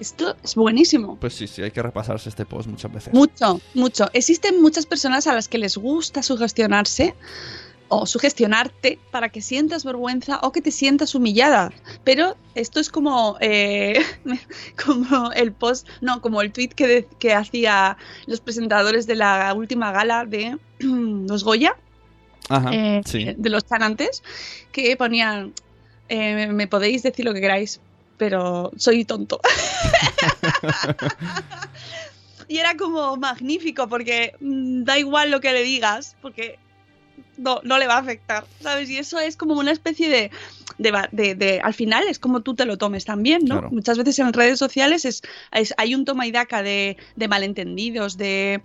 Esto 0.00 0.36
es 0.42 0.54
buenísimo. 0.54 1.16
Pues 1.20 1.34
sí, 1.34 1.46
sí, 1.46 1.62
hay 1.62 1.70
que 1.72 1.82
repasarse 1.82 2.28
este 2.28 2.44
post 2.44 2.68
muchas 2.68 2.92
veces. 2.92 3.14
Mucho, 3.14 3.60
mucho. 3.74 4.08
Existen 4.12 4.60
muchas 4.62 4.86
personas 4.86 5.26
a 5.26 5.34
las 5.34 5.48
que 5.48 5.58
les 5.58 5.76
gusta 5.76 6.22
sugestionarse 6.22 7.14
o 7.88 8.06
sugestionarte 8.06 8.98
para 9.10 9.30
que 9.30 9.40
sientas 9.40 9.84
vergüenza 9.84 10.38
o 10.42 10.52
que 10.52 10.60
te 10.60 10.70
sientas 10.70 11.14
humillada. 11.14 11.72
Pero 12.04 12.36
esto 12.54 12.80
es 12.80 12.90
como, 12.90 13.36
eh, 13.40 14.00
como 14.84 15.32
el 15.32 15.52
post, 15.52 15.88
no, 16.00 16.20
como 16.20 16.42
el 16.42 16.52
tweet 16.52 16.68
que, 16.68 16.86
de- 16.86 17.08
que 17.18 17.32
hacía 17.34 17.96
los 18.26 18.40
presentadores 18.40 19.06
de 19.06 19.14
la 19.16 19.52
última 19.54 19.90
gala 19.92 20.24
de 20.26 20.58
los 20.78 21.44
Goya, 21.44 21.76
Ajá, 22.50 22.70
eh, 22.72 23.02
sí. 23.04 23.34
de 23.36 23.50
los 23.50 23.64
chanantes, 23.66 24.22
que 24.72 24.96
ponían, 24.96 25.52
eh, 26.08 26.46
me 26.48 26.66
podéis 26.66 27.02
decir 27.02 27.24
lo 27.24 27.34
que 27.34 27.40
queráis, 27.40 27.80
pero 28.16 28.70
soy 28.76 29.04
tonto. 29.04 29.40
y 32.48 32.58
era 32.58 32.76
como 32.76 33.16
magnífico, 33.16 33.88
porque 33.88 34.34
mm, 34.40 34.84
da 34.84 34.98
igual 34.98 35.30
lo 35.30 35.40
que 35.40 35.52
le 35.52 35.62
digas, 35.62 36.16
porque 36.22 36.58
no, 37.36 37.60
no 37.64 37.78
le 37.78 37.86
va 37.86 37.94
a 37.94 38.00
afectar, 38.00 38.46
¿sabes? 38.60 38.90
Y 38.90 38.98
eso 38.98 39.18
es 39.18 39.36
como 39.36 39.54
una 39.54 39.70
especie 39.70 40.08
de, 40.08 40.30
de, 40.78 40.90
va- 40.90 41.08
de- 41.12 41.34
de- 41.34 41.60
al 41.60 41.74
final 41.74 42.04
es 42.08 42.18
como 42.18 42.40
tú 42.40 42.54
te 42.54 42.64
lo 42.64 42.78
tomes 42.78 43.04
también, 43.04 43.42
¿no? 43.44 43.56
Claro. 43.58 43.70
Muchas 43.70 43.98
veces 43.98 44.18
en 44.18 44.32
redes 44.32 44.58
sociales 44.58 45.04
es, 45.04 45.22
es- 45.52 45.74
hay 45.76 45.94
un 45.94 46.04
toma 46.04 46.26
y 46.26 46.30
daca 46.30 46.62
de, 46.62 46.96
de 47.16 47.28
malentendidos, 47.28 48.16
de, 48.16 48.60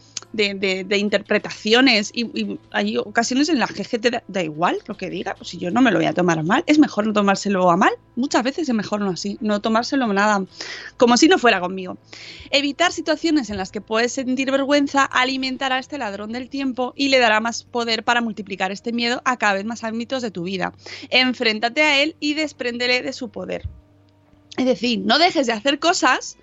interpretaciones 0.98 2.12
y, 2.14 2.24
y 2.40 2.60
hay 2.72 2.98
ocasiones 2.98 3.50
en 3.50 3.60
las 3.60 3.72
que 3.72 3.84
gente 3.84 4.12
da, 4.12 4.24
da 4.28 4.44
igual 4.44 4.78
lo 4.88 4.96
que 4.98 5.10
diga, 5.10 5.36
pues 5.36 5.50
si 5.50 5.58
yo 5.58 5.72
no 5.72 5.82
me 5.82 5.92
lo 5.92 5.98
voy 5.98 6.06
a 6.08 6.14
tomar 6.14 6.40
a 6.40 6.44
mal, 6.44 6.64
es 6.68 6.80
mejor 6.80 7.06
no 7.08 7.14
tomárselo 7.14 7.70
a 7.70 7.78
mal, 7.78 7.92
muchas 8.16 8.44
veces 8.44 8.70
es 8.70 8.76
mejor 8.76 9.02
no 9.02 9.12
así, 9.12 9.38
no 9.42 9.62
tomárselo 9.62 10.08
nada 10.14 10.44
como 10.98 11.18
si 11.18 11.28
no 11.28 11.38
fuera 11.38 11.60
conmigo. 11.60 11.98
Evitar 12.52 12.92
situaciones 12.92 13.50
en 13.50 13.58
las 13.58 13.72
que 13.72 13.82
puedes 13.82 14.12
sentir 14.14 14.52
vergüenza 14.52 15.04
alimentará 15.06 15.76
a 15.76 15.80
este 15.80 15.98
ladrón 15.98 16.32
del 16.32 16.50
tiempo 16.50 16.94
y 16.96 17.10
le 17.10 17.20
dará 17.20 17.40
más 17.40 17.64
poder 17.64 18.04
para 18.04 18.22
multiplicar 18.22 18.72
este 18.72 18.92
miedo 18.92 19.22
a 19.26 19.38
cada 19.38 19.54
vez 19.54 19.66
más 19.66 19.84
ámbitos 19.84 20.22
de 20.22 20.32
tu 20.32 20.44
vida. 20.44 20.74
Enfréntate 21.10 21.82
a 21.82 22.02
él 22.02 22.03
y 22.20 22.34
despréndele 22.34 23.02
de 23.02 23.14
su 23.14 23.30
poder. 23.30 23.68
Es 24.58 24.66
decir, 24.66 25.00
no 25.00 25.18
dejes 25.18 25.48
de 25.48 25.54
hacer 25.54 25.80
cosas 25.80 26.38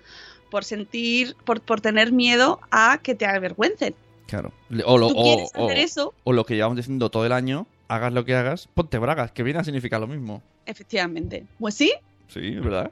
por 0.49 0.63
sentir, 0.65 1.35
por, 1.45 1.61
por 1.61 1.79
tener 1.81 2.11
miedo 2.11 2.59
a 2.71 2.99
que 3.01 3.15
te 3.15 3.25
avergüencen. 3.25 3.95
Claro. 4.27 4.51
O 4.85 4.97
lo, 4.97 5.09
Tú 5.09 5.19
o- 5.19 5.23
quieres 5.23 5.51
o- 5.55 5.65
hacer 5.65 5.77
eso, 5.77 6.13
o 6.23 6.33
lo 6.33 6.45
que 6.45 6.55
llevamos 6.55 6.77
diciendo 6.77 7.09
todo 7.09 7.25
el 7.25 7.31
año, 7.31 7.67
hagas 7.87 8.11
lo 8.13 8.25
que 8.25 8.35
hagas, 8.35 8.67
ponte 8.73 8.97
bragas, 8.97 9.31
que 9.31 9.43
viene 9.43 9.59
a 9.59 9.63
significar 9.63 9.99
lo 10.01 10.07
mismo. 10.07 10.41
efectivamente. 10.65 11.45
Pues 11.59 11.75
sí, 11.75 11.91
Sí, 12.27 12.51
¿verdad? 12.55 12.91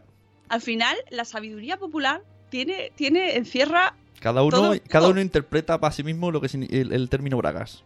al 0.50 0.62
final 0.62 0.96
la 1.12 1.24
sabiduría 1.26 1.78
popular 1.78 2.22
tiene, 2.50 2.92
tiene 2.96 3.36
encierra 3.38 3.96
Cada 4.20 4.42
uno, 4.44 4.58
Todo- 4.58 4.76
cada 4.90 5.04
todo. 5.04 5.12
uno 5.12 5.22
interpreta 5.22 5.80
para 5.80 5.94
sí 5.94 6.04
mismo 6.04 6.32
lo 6.32 6.42
que 6.42 6.48
el, 6.48 6.92
el 6.92 7.10
término 7.10 7.38
bragas. 7.38 7.84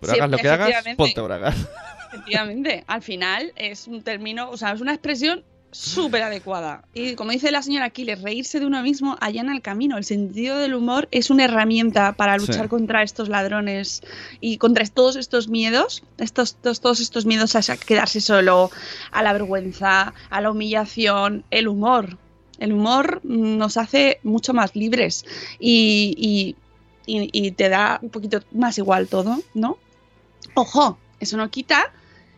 Pero 0.00 0.12
hagas 0.14 0.30
lo 0.30 0.36
que 0.38 0.48
hagas, 0.48 0.84
ponte 0.96 1.20
bragas. 1.20 1.54
Efectivamente, 2.12 2.84
al 2.86 3.02
final 3.02 3.52
es 3.56 3.86
un 3.86 4.02
término, 4.02 4.50
o 4.50 4.56
sea, 4.56 4.72
es 4.72 4.80
una 4.80 4.92
expresión 4.92 5.44
súper 5.72 6.22
adecuada. 6.22 6.84
Y 6.94 7.14
como 7.16 7.32
dice 7.32 7.50
la 7.50 7.60
señora 7.60 7.86
Aquiles, 7.86 8.22
reírse 8.22 8.60
de 8.60 8.64
uno 8.66 8.82
mismo 8.82 9.16
allana 9.20 9.54
el 9.54 9.60
camino. 9.60 9.98
El 9.98 10.04
sentido 10.04 10.56
del 10.58 10.74
humor 10.74 11.08
es 11.10 11.28
una 11.28 11.44
herramienta 11.44 12.12
para 12.12 12.38
luchar 12.38 12.62
Sí. 12.62 12.68
contra 12.68 13.02
estos 13.02 13.28
ladrones 13.28 14.02
y 14.40 14.56
contra 14.56 14.86
todos 14.86 15.16
estos 15.16 15.48
miedos, 15.48 16.02
estos, 16.16 16.56
todos 16.62 17.00
estos 17.00 17.26
miedos 17.26 17.54
a 17.56 17.76
quedarse 17.76 18.22
solo, 18.22 18.70
a 19.10 19.22
la 19.22 19.34
vergüenza, 19.34 20.14
a 20.30 20.40
la 20.40 20.50
humillación, 20.50 21.44
el 21.50 21.68
humor. 21.68 22.16
El 22.58 22.72
humor 22.72 23.20
nos 23.24 23.76
hace 23.76 24.18
mucho 24.22 24.54
más 24.54 24.74
libres 24.76 25.26
y, 25.58 26.14
y- 26.16 26.56
y- 27.20 27.28
y 27.32 27.50
te 27.50 27.68
da 27.68 27.98
un 28.00 28.08
poquito 28.08 28.40
más 28.52 28.78
igual 28.78 29.08
todo, 29.08 29.40
¿no? 29.52 29.76
Ojo, 30.56 30.98
eso 31.20 31.36
no 31.36 31.50
quita 31.50 31.92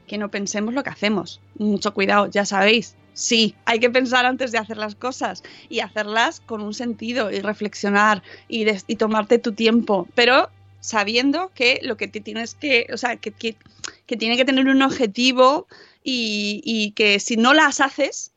que 0.08 0.18
no 0.18 0.28
pensemos 0.28 0.74
lo 0.74 0.82
que 0.82 0.90
hacemos. 0.90 1.40
Mucho 1.56 1.94
cuidado, 1.94 2.28
ya 2.28 2.44
sabéis. 2.44 2.96
Sí, 3.12 3.54
hay 3.64 3.78
que 3.78 3.90
pensar 3.90 4.26
antes 4.26 4.50
de 4.50 4.58
hacer 4.58 4.76
las 4.76 4.96
cosas 4.96 5.44
y 5.68 5.80
hacerlas 5.80 6.40
con 6.40 6.60
un 6.60 6.74
sentido 6.74 7.30
y 7.30 7.40
reflexionar 7.40 8.22
y, 8.48 8.64
tomarte 8.96 9.38
tu 9.38 9.52
tiempo, 9.52 10.08
pero 10.16 10.50
sabiendo 10.80 11.50
que 11.54 11.80
lo 11.82 11.96
que 11.96 12.08
te 12.08 12.20
tienes 12.20 12.54
que, 12.54 12.86
o 12.92 12.96
sea, 12.96 13.16
que, 13.16 13.30
que- 13.30 13.56
que 14.06 14.16
tiene 14.16 14.36
que 14.36 14.44
tener 14.44 14.66
un 14.66 14.82
objetivo 14.82 15.68
y, 16.02 16.60
y 16.64 16.90
que 16.92 17.20
si 17.20 17.36
no 17.36 17.54
las 17.54 17.80
haces, 17.80 18.32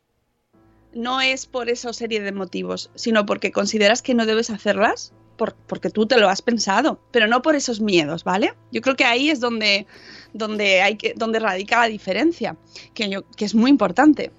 no 0.94 1.22
es 1.22 1.46
por 1.48 1.70
esa 1.70 1.94
serie 1.94 2.22
de 2.22 2.32
motivos, 2.32 2.92
sino 2.96 3.26
porque 3.26 3.52
consideras 3.52 4.02
que 4.02 4.14
no 4.14 4.26
debes 4.26 4.50
hacerlas 4.52 5.14
por- 5.38 5.56
porque 5.56 5.90
tú 5.90 6.06
te 6.06 6.18
lo 6.20 6.30
has 6.30 6.42
pensado, 6.42 7.00
pero 7.12 7.28
no 7.28 7.42
por 7.42 7.56
esos 7.56 7.80
miedos, 7.82 8.24
¿vale? 8.24 8.54
Yo 8.72 8.82
creo 8.82 8.96
que 8.96 9.06
ahí 9.06 9.30
es 9.30 9.40
donde, 9.40 9.88
donde, 10.34 10.82
hay 10.82 10.96
que, 10.98 11.14
donde 11.16 11.40
radica 11.40 11.80
la 11.80 11.88
diferencia, 11.88 12.58
que, 12.94 13.10
yo, 13.10 13.24
que 13.36 13.46
es 13.46 13.56
muy 13.56 13.70
importante. 13.70 14.32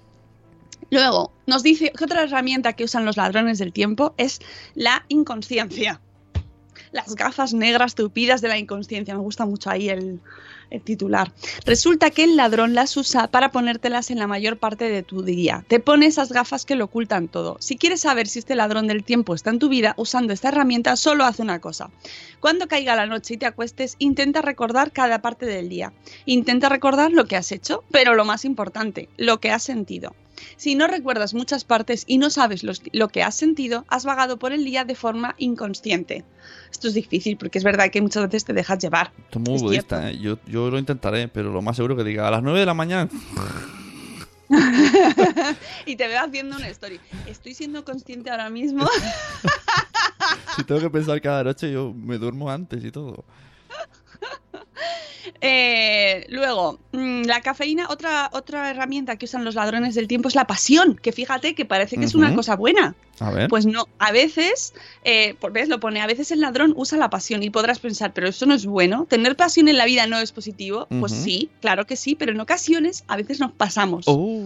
Luego, 0.89 1.31
nos 1.47 1.63
dice 1.63 1.91
que 1.97 2.03
otra 2.03 2.23
herramienta 2.23 2.73
que 2.73 2.83
usan 2.83 3.05
los 3.05 3.17
ladrones 3.17 3.57
del 3.57 3.73
tiempo 3.73 4.13
es 4.17 4.39
la 4.75 5.05
inconsciencia. 5.07 5.99
Las 6.91 7.15
gafas 7.15 7.53
negras 7.53 7.95
tupidas 7.95 8.41
de 8.41 8.47
la 8.49 8.57
inconsciencia. 8.59 9.15
Me 9.15 9.21
gusta 9.21 9.45
mucho 9.45 9.71
ahí 9.71 9.89
el, 9.89 10.19
titular. 10.79 11.33
Resulta 11.65 12.09
que 12.09 12.23
el 12.23 12.35
ladrón 12.35 12.73
las 12.73 12.97
usa 12.97 13.27
para 13.27 13.51
ponértelas 13.51 14.11
en 14.11 14.19
la 14.19 14.27
mayor 14.27 14.57
parte 14.57 14.89
de 14.89 15.03
tu 15.03 15.23
día. 15.23 15.65
Te 15.67 15.79
pone 15.79 16.05
esas 16.05 16.31
gafas 16.31 16.65
que 16.65 16.75
lo 16.75 16.85
ocultan 16.85 17.27
todo. 17.27 17.57
Si 17.59 17.77
quieres 17.77 18.01
saber 18.01 18.27
si 18.27 18.39
este 18.39 18.55
ladrón 18.55 18.87
del 18.87 19.03
tiempo 19.03 19.35
está 19.35 19.49
en 19.49 19.59
tu 19.59 19.69
vida 19.69 19.93
usando 19.97 20.33
esta 20.33 20.49
herramienta, 20.49 20.95
solo 20.95 21.25
hace 21.25 21.41
una 21.41 21.59
cosa. 21.59 21.89
Cuando 22.39 22.67
caiga 22.67 22.95
la 22.95 23.05
noche 23.05 23.35
y 23.35 23.37
te 23.37 23.45
acuestes, 23.45 23.95
intenta 23.99 24.41
recordar 24.41 24.91
cada 24.91 25.21
parte 25.21 25.45
del 25.45 25.69
día. 25.69 25.93
Intenta 26.25 26.69
recordar 26.69 27.11
lo 27.11 27.25
que 27.25 27.35
has 27.35 27.51
hecho, 27.51 27.83
pero 27.91 28.15
lo 28.15 28.25
más 28.25 28.45
importante, 28.45 29.09
lo 29.17 29.39
que 29.39 29.51
has 29.51 29.63
sentido. 29.63 30.15
Si 30.57 30.75
no 30.75 30.87
recuerdas 30.87 31.33
muchas 31.33 31.63
partes 31.63 32.03
y 32.07 32.17
no 32.17 32.29
sabes 32.29 32.63
los- 32.63 32.81
lo 32.91 33.07
que 33.09 33.23
has 33.23 33.35
sentido, 33.35 33.85
has 33.87 34.05
vagado 34.05 34.37
por 34.37 34.51
el 34.53 34.63
día 34.65 34.83
de 34.85 34.95
forma 34.95 35.35
inconsciente. 35.37 36.23
Esto 36.71 36.87
es 36.87 36.93
difícil 36.95 37.37
porque 37.37 37.57
es 37.59 37.63
verdad 37.63 37.89
que 37.91 38.01
muchas 38.01 38.23
veces 38.23 38.45
te 38.45 38.53
dejas 38.53 38.79
llevar. 38.79 39.11
Esto 39.25 39.39
es 39.39 39.45
muy 39.45 39.55
Es 39.55 39.61
budista, 39.61 40.09
¿eh? 40.09 40.17
Yo, 40.19 40.37
yo 40.47 40.69
lo 40.71 40.79
intentaré, 40.79 41.27
pero 41.27 41.51
lo 41.51 41.61
más 41.61 41.75
seguro 41.75 41.95
que 41.95 42.03
diga 42.03 42.27
a 42.27 42.31
las 42.31 42.41
9 42.43 42.59
de 42.59 42.65
la 42.65 42.73
mañana. 42.73 43.09
y 45.85 45.95
te 45.95 46.07
veo 46.07 46.21
haciendo 46.23 46.57
una 46.57 46.67
story. 46.69 46.99
Estoy 47.27 47.53
siendo 47.53 47.83
consciente 47.83 48.29
ahora 48.29 48.49
mismo. 48.49 48.87
si 50.55 50.63
tengo 50.63 50.81
que 50.81 50.89
pensar 50.89 51.21
cada 51.21 51.43
noche, 51.43 51.71
yo 51.71 51.93
me 51.93 52.17
duermo 52.17 52.49
antes 52.49 52.83
y 52.83 52.91
todo. 52.91 53.23
Eh, 55.41 56.25
luego, 56.29 56.79
mm, 56.91 57.23
la 57.23 57.41
cafeína, 57.41 57.87
otra, 57.89 58.29
otra 58.33 58.69
herramienta 58.69 59.15
que 59.17 59.25
usan 59.25 59.43
los 59.45 59.55
ladrones 59.55 59.95
del 59.95 60.07
tiempo 60.07 60.27
es 60.27 60.35
la 60.35 60.45
pasión, 60.47 60.95
que 61.01 61.11
fíjate 61.11 61.55
que 61.55 61.65
parece 61.65 61.97
que 61.97 62.05
es 62.05 62.15
una 62.15 62.33
cosa 62.35 62.55
buena. 62.55 62.95
A 63.19 63.29
ver. 63.31 63.47
Pues 63.47 63.65
no, 63.65 63.87
a 63.99 64.11
veces, 64.11 64.73
eh, 65.03 65.35
por- 65.39 65.51
¿ves? 65.53 65.69
Lo 65.69 65.79
pone, 65.79 66.01
a 66.01 66.07
veces 66.07 66.31
el 66.31 66.41
ladrón 66.41 66.73
usa 66.75 66.97
la 66.97 67.09
pasión 67.09 67.43
y 67.43 67.49
podrás 67.49 67.79
pensar, 67.79 68.11
pero 68.13 68.27
eso 68.27 68.45
no 68.45 68.53
es 68.55 68.65
bueno. 68.65 69.05
¿Tener 69.07 69.35
pasión 69.35 69.67
en 69.67 69.77
la 69.77 69.85
vida 69.85 70.07
no 70.07 70.17
es 70.17 70.31
positivo? 70.31 70.87
Pues 70.99 71.11
sí, 71.11 71.49
claro 71.61 71.85
que 71.85 71.95
sí, 71.95 72.15
pero 72.15 72.31
en 72.31 72.39
ocasiones 72.39 73.03
a 73.07 73.15
veces 73.15 73.39
nos 73.39 73.51
pasamos. 73.51 74.05
Oh. 74.07 74.41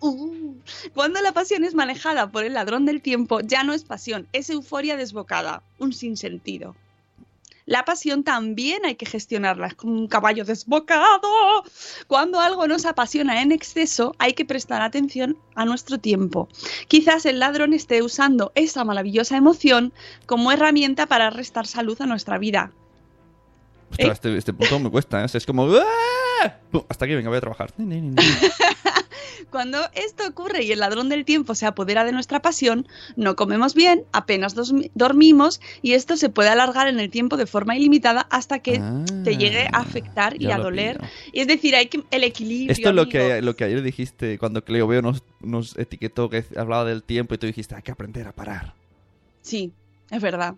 Uh, 0.00 0.54
cuando 0.94 1.20
la 1.22 1.32
pasión 1.32 1.64
es 1.64 1.74
manejada 1.74 2.30
por 2.30 2.44
el 2.44 2.54
ladrón 2.54 2.84
del 2.86 3.00
tiempo, 3.00 3.40
ya 3.40 3.62
no 3.62 3.72
es 3.72 3.84
pasión, 3.84 4.26
es 4.32 4.50
euforia 4.50 4.96
desbocada, 4.96 5.62
un 5.78 5.92
sinsentido. 5.92 6.74
La 7.68 7.84
pasión 7.84 8.24
también 8.24 8.86
hay 8.86 8.94
que 8.94 9.04
gestionarla, 9.04 9.66
es 9.66 9.74
como 9.74 9.92
un 9.92 10.08
caballo 10.08 10.46
desbocado. 10.46 11.28
Cuando 12.06 12.40
algo 12.40 12.66
nos 12.66 12.86
apasiona 12.86 13.42
en 13.42 13.52
exceso, 13.52 14.14
hay 14.18 14.32
que 14.32 14.46
prestar 14.46 14.80
atención 14.80 15.36
a 15.54 15.66
nuestro 15.66 15.98
tiempo. 15.98 16.48
Quizás 16.88 17.26
el 17.26 17.40
ladrón 17.40 17.74
esté 17.74 18.02
usando 18.02 18.52
esa 18.54 18.84
maravillosa 18.84 19.36
emoción 19.36 19.92
como 20.24 20.50
herramienta 20.50 21.04
para 21.04 21.28
restar 21.28 21.66
salud 21.66 22.00
a 22.00 22.06
nuestra 22.06 22.38
vida. 22.38 22.72
Ostras, 23.90 24.08
¿Eh? 24.08 24.12
este, 24.12 24.36
este 24.38 24.52
punto 24.54 24.78
me 24.78 24.90
cuesta, 24.90 25.22
¿eh? 25.22 25.26
Es 25.30 25.44
como... 25.44 25.66
¡Ah! 25.66 26.54
Hasta 26.88 27.04
aquí, 27.04 27.14
venga, 27.14 27.28
voy 27.28 27.36
a 27.36 27.42
trabajar. 27.42 27.74
Cuando 29.50 29.78
esto 29.94 30.26
ocurre 30.28 30.62
y 30.64 30.72
el 30.72 30.80
ladrón 30.80 31.08
del 31.08 31.24
tiempo 31.24 31.54
se 31.54 31.66
apodera 31.66 32.04
de 32.04 32.12
nuestra 32.12 32.40
pasión, 32.42 32.86
no 33.16 33.36
comemos 33.36 33.74
bien, 33.74 34.04
apenas 34.12 34.54
dormimos 34.94 35.60
y 35.82 35.92
esto 35.94 36.16
se 36.16 36.28
puede 36.28 36.48
alargar 36.50 36.88
en 36.88 37.00
el 37.00 37.10
tiempo 37.10 37.36
de 37.36 37.46
forma 37.46 37.76
ilimitada 37.76 38.26
hasta 38.30 38.58
que 38.60 38.80
te 39.24 39.36
llegue 39.36 39.66
a 39.72 39.78
afectar 39.80 40.40
y 40.40 40.46
Ah, 40.50 40.56
a 40.56 40.58
doler. 40.58 41.00
Y 41.32 41.40
es 41.40 41.46
decir, 41.46 41.76
hay 41.76 41.86
que 41.86 42.02
el 42.10 42.24
equilibrio. 42.24 42.72
Esto 42.72 42.88
es 42.90 42.94
lo 42.94 43.08
que, 43.08 43.42
lo 43.42 43.54
que 43.56 43.64
ayer 43.64 43.82
dijiste 43.82 44.38
cuando 44.38 44.64
Cleo 44.64 44.86
veo 44.86 45.02
nos, 45.02 45.22
nos 45.40 45.76
etiquetó 45.78 46.28
que 46.30 46.44
hablaba 46.56 46.84
del 46.84 47.02
tiempo 47.02 47.34
y 47.34 47.38
tú 47.38 47.46
dijiste, 47.46 47.74
hay 47.74 47.82
que 47.82 47.92
aprender 47.92 48.26
a 48.26 48.32
parar. 48.32 48.74
Sí, 49.42 49.72
es 50.10 50.20
verdad. 50.22 50.54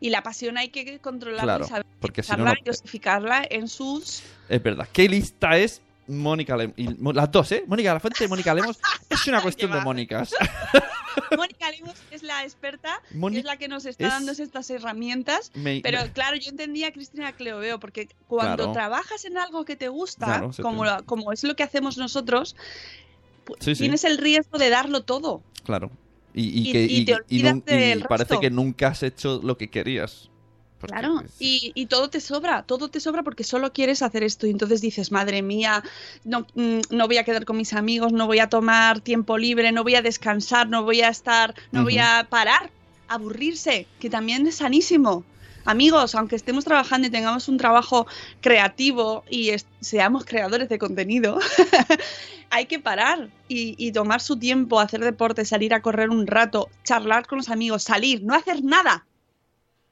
Y 0.00 0.10
la 0.10 0.22
pasión 0.22 0.58
hay 0.58 0.68
que 0.68 0.98
controlarla 0.98 1.44
Claro, 1.44 1.64
y 1.64 1.68
saber 1.68 1.86
porque 2.00 2.22
si 2.22 2.32
no, 2.32 2.44
no- 2.44 2.54
dosificarla 2.64 3.46
en 3.48 3.68
sus 3.68 4.22
Es 4.48 4.62
verdad. 4.62 4.86
¿Qué 4.92 5.08
lista 5.08 5.56
es 5.56 5.80
Mónica 6.08 6.56
Lemos? 6.56 6.74
Las 7.14 7.30
dos, 7.30 7.50
¿eh? 7.52 7.64
Mónica 7.66 7.92
La 7.94 8.00
Fuente 8.00 8.24
y 8.24 8.28
Mónica 8.28 8.54
Lemos. 8.54 8.78
Es 9.10 9.26
una 9.26 9.40
cuestión 9.42 9.72
de. 9.72 9.80
Mónicas. 9.80 10.30
Mónica 11.36 11.70
Lemos 11.70 11.94
es 12.10 12.22
la 12.22 12.42
experta, 12.44 13.00
Mónica 13.14 13.40
es 13.40 13.44
la 13.46 13.56
que 13.56 13.68
nos 13.68 13.86
está 13.86 14.04
es- 14.06 14.10
dando 14.12 14.32
estas 14.32 14.70
herramientas. 14.70 15.50
Me- 15.54 15.80
Pero 15.82 15.98
claro, 16.12 16.36
yo 16.36 16.50
entendía 16.50 16.88
a 16.88 16.92
Cristina 16.92 17.32
Cleoveo, 17.32 17.80
porque 17.80 18.08
cuando 18.28 18.56
Claro. 18.56 18.72
trabajas 18.72 19.24
en 19.24 19.38
algo 19.38 19.64
que 19.64 19.76
te 19.76 19.88
gusta, 19.88 20.26
Claro, 20.26 20.50
como, 20.62 20.84
la- 20.84 21.02
como 21.02 21.32
es 21.32 21.42
lo 21.44 21.56
que 21.56 21.62
hacemos 21.62 21.96
nosotros, 21.98 22.54
pu- 23.46 23.56
Sí, 23.60 23.74
sí. 23.74 23.82
tienes 23.84 24.04
el 24.04 24.18
riesgo 24.18 24.58
de 24.58 24.70
darlo 24.70 25.02
todo. 25.04 25.42
Claro. 25.64 25.90
Y, 26.34 26.42
y 26.48 26.68
Y- 26.68 26.72
que, 26.72 26.82
y 26.84 27.04
te 27.06 27.14
olvidas 27.14 27.64
del 27.64 27.98
y 28.00 28.02
parece 28.02 28.28
resto. 28.34 28.40
que 28.40 28.50
nunca 28.50 28.88
has 28.88 29.02
hecho 29.02 29.40
lo 29.42 29.56
que 29.56 29.68
querías. 29.70 30.30
Porque, 30.80 30.92
Claro, 30.92 31.22
y, 31.38 31.72
y 31.74 31.86
todo 31.86 32.10
te 32.10 32.20
sobra, 32.20 32.62
todo 32.62 32.88
te 32.88 33.00
sobra 33.00 33.22
porque 33.22 33.44
solo 33.44 33.72
quieres 33.72 34.02
hacer 34.02 34.22
esto 34.22 34.46
y 34.46 34.50
entonces 34.50 34.80
dices, 34.80 35.10
madre 35.10 35.40
mía, 35.40 35.82
no, 36.24 36.46
mm, 36.54 36.80
no 36.90 37.06
voy 37.06 37.16
a 37.16 37.24
quedar 37.24 37.46
con 37.46 37.56
mis 37.56 37.72
amigos, 37.72 38.12
no 38.12 38.26
voy 38.26 38.40
a 38.40 38.48
tomar 38.48 39.00
tiempo 39.00 39.38
libre, 39.38 39.72
no 39.72 39.82
voy 39.82 39.94
a 39.94 40.02
descansar, 40.02 40.68
no 40.68 40.82
voy 40.82 41.00
a 41.00 41.08
estar, 41.08 41.54
no 41.72 41.82
voy 41.82 41.98
a 41.98 42.26
parar, 42.28 42.70
aburrirse, 43.08 43.86
que 44.00 44.10
también 44.10 44.46
es 44.46 44.56
sanísimo. 44.56 45.24
Amigos, 45.64 46.14
aunque 46.14 46.36
estemos 46.36 46.64
trabajando 46.64 47.08
y 47.08 47.10
tengamos 47.10 47.48
un 47.48 47.56
trabajo 47.56 48.06
creativo 48.40 49.24
y 49.28 49.50
seamos 49.80 50.24
creadores 50.24 50.68
de 50.68 50.78
contenido, 50.78 51.40
hay 52.50 52.66
que 52.66 52.78
parar 52.78 53.30
y, 53.48 53.74
y 53.76 53.90
tomar 53.90 54.20
su 54.20 54.38
tiempo, 54.38 54.78
hacer 54.78 55.00
deporte, 55.00 55.44
salir 55.44 55.74
a 55.74 55.82
correr 55.82 56.10
un 56.10 56.26
rato, 56.26 56.68
charlar 56.84 57.26
con 57.26 57.38
los 57.38 57.48
amigos, 57.48 57.82
salir, 57.82 58.22
no 58.22 58.34
hacer 58.34 58.62
nada. 58.62 59.06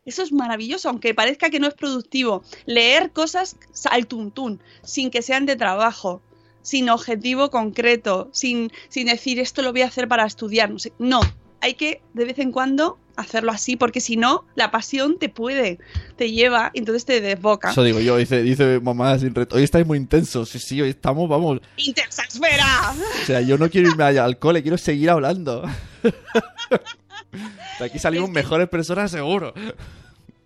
Eso 0.04 0.22
es 0.22 0.32
maravilloso, 0.32 0.88
aunque 0.88 1.14
parezca 1.14 1.50
que 1.50 1.60
no 1.60 1.66
es 1.66 1.74
productivo. 1.74 2.42
Leer 2.66 3.10
cosas 3.12 3.56
al 3.90 4.06
tuntún, 4.06 4.60
sin 4.82 5.10
que 5.10 5.22
sean 5.22 5.46
de 5.46 5.56
trabajo, 5.56 6.20
sin 6.60 6.90
objetivo 6.90 7.50
concreto, 7.50 8.28
sin, 8.32 8.70
sin 8.88 9.06
decir 9.06 9.38
esto 9.38 9.62
lo 9.62 9.72
voy 9.72 9.82
a 9.82 9.86
hacer 9.86 10.06
para 10.06 10.26
estudiar. 10.26 10.70
No, 10.70 10.78
sé. 10.78 10.92
no, 10.98 11.20
hay 11.60 11.74
que 11.74 12.02
de 12.12 12.24
vez 12.26 12.38
en 12.38 12.52
cuando 12.52 12.98
hacerlo 13.16 13.52
así, 13.52 13.76
porque 13.76 14.00
si 14.00 14.16
no, 14.16 14.44
la 14.54 14.70
pasión 14.70 15.18
te 15.18 15.28
puede, 15.30 15.78
te 16.16 16.30
lleva 16.32 16.70
y 16.74 16.80
entonces 16.80 17.06
te 17.06 17.20
desboca. 17.20 17.70
Eso 17.70 17.82
digo 17.82 18.00
yo, 18.00 18.16
dice, 18.18 18.42
dice 18.42 18.80
mamá 18.80 19.18
sin 19.18 19.34
reto. 19.34 19.56
Hoy 19.56 19.62
estáis 19.62 19.86
muy 19.86 19.96
intensos. 19.96 20.50
Sí, 20.50 20.58
sí, 20.58 20.82
hoy 20.82 20.90
estamos, 20.90 21.28
vamos. 21.28 21.60
¡Intensa 21.76 22.24
esfera! 22.24 22.94
O 23.22 23.26
sea, 23.26 23.40
yo 23.40 23.56
no 23.56 23.70
quiero 23.70 23.88
irme 23.88 24.04
al 24.04 24.38
cole, 24.38 24.62
quiero 24.62 24.76
seguir 24.76 25.08
hablando. 25.08 25.64
De 27.78 27.84
aquí 27.86 27.98
salimos 27.98 28.28
Es 28.30 28.34
que- 28.34 28.42
mejores 28.42 28.68
personas 28.68 29.10
seguro. 29.10 29.52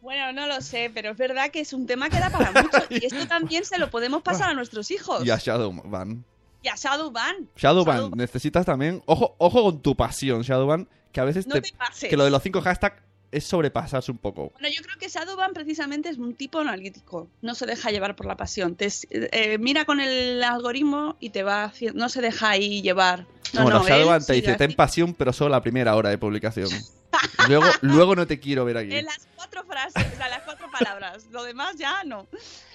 Bueno, 0.01 0.33
no 0.33 0.47
lo 0.47 0.61
sé, 0.63 0.91
pero 0.95 1.11
es 1.11 1.17
verdad 1.19 1.51
que 1.51 1.61
es 1.61 1.73
un 1.73 1.87
tema 1.87 2.09
que 2.09 2.19
da 2.19 2.31
para 2.31 2.51
mucho. 2.63 2.79
Y 2.91 3.05
esto 3.05 3.27
también 3.27 3.65
se 3.65 3.79
lo 3.79 3.91
podemos 3.91 4.23
pasar 4.23 4.51
a 4.51 4.55
nuestros 4.55 4.91
hijos. 4.91 5.25
Y 5.25 5.31
a 5.31 5.37
Shadowban. 5.37 6.25
Y 6.63 6.69
a 6.69 6.75
Shadowban. 6.77 7.49
Shadowban, 7.57 7.97
Shadowban. 7.97 8.19
necesitas 8.19 8.65
también. 8.65 9.03
Ojo, 9.07 9.35
ojo 9.39 9.63
con 9.65 9.83
tu 9.83 9.95
pasión, 9.97 10.43
Shadowban. 10.43 10.89
Que 11.13 11.21
a 11.21 11.25
veces 11.25 11.47
No 11.47 11.55
te, 11.55 11.63
te 11.63 11.73
pases. 11.75 12.09
que 12.11 12.17
lo 12.17 12.25
de 12.25 12.31
los 12.31 12.43
cinco 12.43 12.61
hashtags 12.63 13.03
es 13.31 13.45
sobrepasarse 13.45 14.11
un 14.11 14.17
poco. 14.19 14.51
Bueno, 14.53 14.69
yo 14.75 14.83
creo 14.83 14.97
que 14.99 15.09
Shadowban 15.09 15.53
precisamente 15.53 16.09
es 16.09 16.17
un 16.17 16.35
tipo 16.35 16.59
analítico. 16.61 17.29
No 17.43 17.55
se 17.55 17.67
deja 17.67 17.91
llevar 17.91 18.17
por 18.17 18.25
la 18.27 18.37
pasión. 18.37 18.75
Te, 18.77 18.89
eh, 19.11 19.59
mira 19.59 19.85
con 19.85 20.01
el 20.01 20.43
algoritmo 20.43 21.17
y 21.21 21.31
te 21.31 21.43
va 21.43 21.65
haciendo. 21.65 21.99
No 22.01 22.09
se 22.09 22.23
deja 22.23 22.49
ahí 22.51 22.81
llevar. 22.81 23.27
No, 23.55 23.63
bueno, 23.63 23.79
no, 23.81 23.87
Shadowban 23.89 24.25
te 24.25 24.33
dice, 24.35 24.55
ten 24.57 24.75
pasión, 24.75 25.15
pero 25.15 25.33
solo 25.33 25.51
la 25.51 25.63
primera 25.63 25.95
hora 25.97 26.11
de 26.11 26.19
publicación. 26.19 26.69
luego, 27.49 27.65
luego 27.81 28.15
no 28.15 28.27
te 28.27 28.39
quiero 28.39 28.65
ver 28.65 28.77
aquí. 28.77 28.95
En 28.95 29.07
las 29.07 29.27
cuatro 29.35 29.65
frases, 29.65 30.13
o 30.13 30.17
sea, 30.17 30.29
las 30.29 30.43
cuatro 30.43 30.67
palabras. 30.71 31.27
Lo 31.31 31.43
demás 31.43 31.77
ya 31.77 32.05
no. 32.05 32.27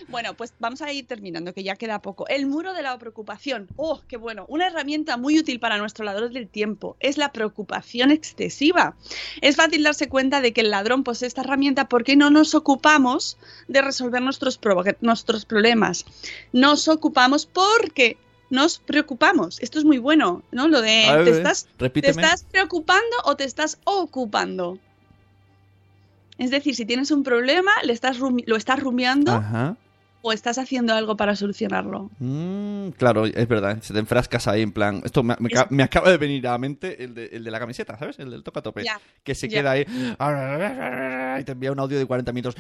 Bueno, 0.08 0.34
pues 0.34 0.54
vamos 0.60 0.82
a 0.82 0.92
ir 0.92 1.06
terminando, 1.08 1.54
que 1.54 1.64
ya 1.64 1.76
queda 1.76 2.02
poco. 2.02 2.28
El 2.28 2.48
muro 2.48 2.74
de 2.74 2.82
la 2.82 2.98
preocupación. 2.98 3.68
¡Oh, 3.76 4.02
qué 4.08 4.18
bueno! 4.18 4.46
Una 4.50 4.68
herramienta 4.68 5.16
muy 5.18 5.38
útil 5.40 5.60
para 5.60 5.78
nuestro 5.78 6.04
ladrón 6.04 6.34
del 6.34 6.48
tiempo 6.50 6.98
es 7.00 7.18
la 7.18 7.32
preocupación 7.32 8.12
excesiva. 8.12 8.96
Es 9.42 9.56
fácil 9.56 9.84
darse 9.84 10.10
cuenta 10.10 10.42
de 10.42 10.52
que 10.54 10.62
el 10.62 10.72
ladrón 10.72 11.04
posee 11.04 11.28
esta 11.28 11.42
herramienta 11.42 11.88
porque 11.88 12.16
no 12.16 12.32
nos 12.32 12.56
ocupamos 12.56 13.38
de 13.68 13.82
resolver 13.82 14.22
nuestros, 14.22 14.58
pro- 14.58 14.84
nuestros 15.02 15.46
problemas. 15.46 16.06
Nos 16.52 16.88
ocupamos 16.88 17.46
porque 17.46 18.18
nos 18.54 18.78
preocupamos. 18.78 19.60
Esto 19.62 19.80
es 19.80 19.86
muy 19.86 19.98
bueno, 19.98 20.44
¿no? 20.52 20.68
Lo 20.68 20.82
de 20.82 21.12
ver, 21.12 21.26
te 21.26 21.32
estás, 21.32 21.68
te 21.78 22.10
estás 22.10 22.44
preocupando 22.44 23.16
o 23.26 23.36
te 23.36 23.46
estás 23.46 23.80
ocupando. 23.84 24.78
Es 26.38 26.52
decir, 26.52 26.76
si 26.76 26.86
tienes 26.86 27.10
un 27.10 27.24
problema, 27.24 27.72
le 27.84 27.94
estás 27.94 28.20
lo 28.20 28.56
estás 28.56 28.80
rumiando 28.80 29.32
Ajá. 29.32 29.76
O 30.26 30.32
estás 30.32 30.58
haciendo 30.58 30.94
algo 30.96 31.18
para 31.18 31.36
solucionarlo. 31.36 32.10
Mm, 32.20 32.90
claro, 32.98 33.26
es 33.26 33.48
verdad. 33.48 33.78
Se 33.82 33.94
te 33.94 34.00
enfrascas 34.00 34.48
ahí 34.48 34.62
en 34.62 34.72
plan. 34.72 35.02
Esto 35.04 35.22
me, 35.22 35.36
me 35.40 35.50
ca- 35.50 35.68
me 35.70 35.84
acaba 35.84 36.10
de 36.10 36.18
venir 36.18 36.48
a 36.48 36.52
la 36.54 36.58
mente 36.58 37.04
el 37.04 37.14
de, 37.14 37.26
el 37.34 37.44
de 37.44 37.52
la 37.52 37.60
camiseta, 37.60 37.98
¿sabes? 38.00 38.18
El 38.20 38.32
del 38.32 38.42
toca 38.42 38.62
tope. 38.62 38.84
Que 39.24 39.36
se 39.36 39.50
queda 39.50 39.72
ahí. 39.72 39.82
Y 41.40 41.44
te 41.44 41.52
envía 41.52 41.72
un 41.74 41.80
audio 41.80 42.00
de 42.00 42.06
40 42.06 42.32
minutos. 42.32 42.56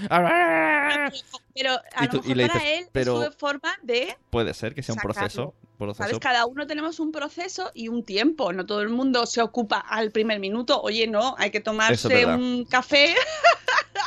Pero 1.55 1.71
a 1.95 2.05
Y 2.05 2.07
tú- 2.09 2.17
lo 2.17 2.31
y 2.31 2.35
mejor 2.35 2.51
para 2.51 2.63
dices, 2.63 2.79
él 2.81 2.85
pero- 2.91 3.23
es 3.23 3.31
su 3.33 3.39
forma 3.39 3.69
de, 3.81 4.15
Puede 4.29 4.53
ser 4.53 4.73
que 4.75 4.83
sea 4.83 4.93
un 4.93 4.99
proceso. 5.01 5.53
proceso. 5.77 6.03
¿sabes? 6.03 6.19
Cada 6.19 6.45
uno 6.45 6.65
tenemos 6.65 6.99
un 6.99 7.11
proceso 7.11 7.69
y 7.73 7.87
un 7.89 8.03
tiempo. 8.03 8.53
No 8.53 8.65
todo 8.65 8.81
el 8.81 8.89
mundo 8.89 9.25
se 9.25 9.41
ocupa 9.41 9.79
al 9.79 10.11
primer 10.11 10.39
minuto. 10.39 10.81
Oye, 10.81 11.07
no, 11.07 11.35
hay 11.37 11.49
que 11.51 11.59
tomarse 11.59 12.21
es 12.21 12.25
un 12.25 12.65
café. 12.69 13.13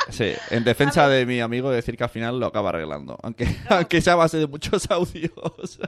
Sí, 0.09 0.33
en 0.49 0.63
defensa 0.63 1.07
de 1.07 1.25
mi 1.25 1.39
amigo, 1.39 1.69
decir 1.69 1.95
que 1.97 2.03
al 2.03 2.09
final 2.09 2.39
lo 2.39 2.47
acaba 2.47 2.69
arreglando. 2.69 3.17
Aunque, 3.21 3.46
aunque 3.69 4.01
sea 4.01 4.15
base 4.15 4.37
de 4.37 4.47
muchos 4.47 4.85
audios. 4.91 5.31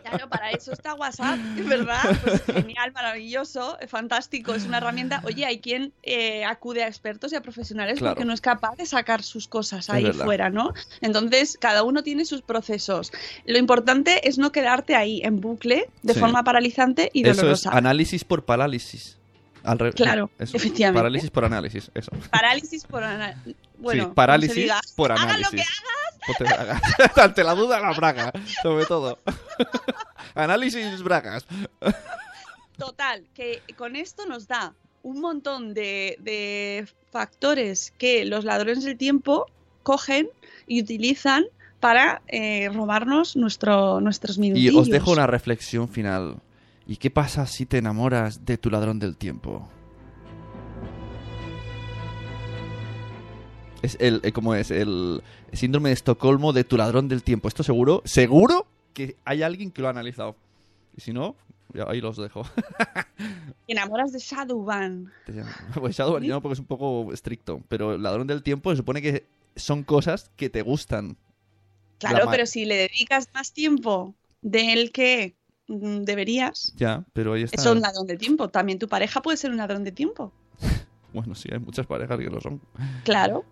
Claro, 0.03 0.29
para 0.29 0.51
eso 0.51 0.71
está 0.73 0.93
WhatsApp, 0.95 1.37
verdad. 1.67 1.99
Pues 2.23 2.43
genial, 2.45 2.91
maravilloso, 2.93 3.77
fantástico. 3.87 4.53
Es 4.53 4.65
una 4.65 4.77
herramienta. 4.77 5.21
Oye, 5.25 5.45
hay 5.45 5.59
quien 5.59 5.93
eh, 6.03 6.45
acude 6.45 6.83
a 6.83 6.87
expertos 6.87 7.33
y 7.33 7.35
a 7.35 7.41
profesionales 7.41 7.99
Claro. 7.99 8.15
porque 8.15 8.25
no 8.25 8.33
es 8.33 8.41
capaz 8.41 8.75
de 8.77 8.85
sacar 8.85 9.23
sus 9.23 9.47
cosas 9.47 9.89
ahí 9.89 10.11
fuera, 10.13 10.49
¿no? 10.49 10.73
Entonces, 11.01 11.57
cada 11.59 11.83
uno 11.83 12.03
tiene 12.03 12.25
sus 12.25 12.41
procesos. 12.41 13.11
Lo 13.45 13.57
importante 13.57 14.27
es 14.27 14.37
no 14.37 14.51
quedarte 14.51 14.95
ahí 14.95 15.21
en 15.23 15.39
bucle 15.41 15.89
de 16.03 16.13
Sí. 16.13 16.19
forma 16.19 16.43
paralizante 16.43 17.09
y 17.13 17.21
Eso 17.21 17.31
es 17.31 17.37
dolorosa. 17.37 17.69
análisis 17.71 18.23
por 18.23 18.43
parálisis. 18.45 19.17
Al 19.61 19.77
Claro, 19.93 20.29
eso. 20.39 20.55
efectivamente. 20.55 20.99
Parálisis 20.99 21.29
por 21.31 21.43
análisis, 21.45 21.91
eso. 21.93 22.11
Parálisis 22.31 22.85
por 22.85 23.03
ana- 23.03 23.35
bueno, 23.77 24.05
sí, 24.05 24.11
parálisis 24.15 24.71
por 24.95 25.11
Haga 25.11 25.21
análisis. 25.23 25.51
lo 25.51 25.57
que. 25.57 25.63
Ante 27.15 27.43
la 27.43 27.55
duda, 27.55 27.79
la 27.79 27.93
braga, 27.93 28.31
sobre 28.63 28.85
todo. 28.85 29.19
análisis 30.35 31.01
bragas. 31.03 31.45
Total, 32.77 33.25
que 33.33 33.61
con 33.77 33.95
esto 33.95 34.25
nos 34.25 34.47
da 34.47 34.73
un 35.03 35.19
montón 35.21 35.73
de, 35.73 36.17
de 36.19 36.87
factores 37.11 37.93
que 37.97 38.25
los 38.25 38.45
ladrones 38.45 38.83
del 38.83 38.97
tiempo 38.97 39.45
cogen 39.83 40.29
y 40.67 40.81
utilizan 40.81 41.45
para 41.79 42.21
eh, 42.27 42.69
robarnos 42.73 43.35
nuestro, 43.35 44.01
nuestros 44.01 44.37
Y 44.37 44.41
minutillos. 44.41 44.75
os 44.75 44.89
dejo 44.89 45.11
una 45.11 45.27
reflexión 45.27 45.87
final. 45.87 46.37
¿Y 46.85 46.97
qué 46.97 47.09
pasa 47.09 47.45
si 47.47 47.65
te 47.65 47.77
enamoras 47.77 48.45
de 48.45 48.57
tu 48.57 48.69
ladrón 48.69 48.99
del 48.99 49.15
tiempo? 49.15 49.69
Es 53.81 53.97
el, 53.99 54.19
eh, 54.23 54.31
¿cómo 54.31 54.55
es? 54.55 54.71
El 54.71 55.21
síndrome 55.53 55.89
de 55.89 55.93
Estocolmo 55.93 56.53
de 56.53 56.63
tu 56.63 56.77
ladrón 56.77 57.07
del 57.07 57.23
tiempo. 57.23 57.47
Esto 57.47 57.63
seguro, 57.63 58.01
seguro 58.05 58.65
que 58.93 59.15
hay 59.25 59.41
alguien 59.43 59.71
que 59.71 59.81
lo 59.81 59.87
ha 59.87 59.91
analizado. 59.91 60.35
Y 60.97 61.01
si 61.01 61.13
no, 61.13 61.35
ya 61.73 61.85
ahí 61.87 62.01
los 62.01 62.17
dejo. 62.17 62.43
Te 63.65 63.73
enamoras 63.73 64.11
de 64.11 64.19
Shadowban. 64.19 65.11
Pues 65.79 65.95
Shadowban 65.95 66.23
ya 66.23 66.29
no, 66.29 66.41
porque 66.41 66.53
es 66.53 66.59
un 66.59 66.65
poco 66.65 67.13
estricto. 67.13 67.61
Pero 67.69 67.95
el 67.95 68.03
ladrón 68.03 68.27
del 68.27 68.43
tiempo 68.43 68.71
se 68.71 68.77
supone 68.77 69.01
que 69.01 69.25
son 69.55 69.83
cosas 69.83 70.31
que 70.35 70.49
te 70.49 70.61
gustan. 70.61 71.15
Claro, 71.99 72.27
pero 72.31 72.45
si 72.45 72.65
le 72.65 72.75
dedicas 72.75 73.27
más 73.33 73.51
tiempo 73.51 74.15
del 74.41 74.91
que 74.91 75.35
mm, 75.67 76.03
deberías, 76.03 76.73
Ya, 76.77 77.03
pero 77.13 77.33
ahí 77.33 77.43
está. 77.43 77.59
es 77.61 77.67
un 77.67 77.81
ladrón 77.81 78.07
de 78.07 78.17
tiempo. 78.17 78.47
También 78.49 78.79
tu 78.79 78.87
pareja 78.87 79.21
puede 79.21 79.37
ser 79.37 79.51
un 79.51 79.57
ladrón 79.57 79.83
de 79.83 79.91
tiempo. 79.91 80.31
Bueno, 81.13 81.35
sí, 81.35 81.49
hay 81.51 81.59
muchas 81.59 81.85
parejas 81.85 82.17
que 82.17 82.25
lo 82.25 82.39
son. 82.41 82.61
Claro. 83.03 83.45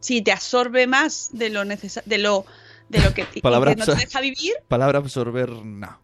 Si 0.00 0.22
te 0.22 0.32
absorbe 0.32 0.86
más 0.86 1.30
de 1.32 1.50
lo 1.50 1.64
necesario, 1.64 2.08
de 2.08 2.18
lo, 2.18 2.44
de 2.88 3.00
lo 3.00 3.12
que, 3.14 3.24
Palabra 3.42 3.74
que 3.74 3.80
no 3.80 3.86
te 3.86 3.94
deja 3.94 4.20
vivir, 4.20 4.54
Palabra 4.68 4.98
absorber, 4.98 5.50
no. 5.50 5.98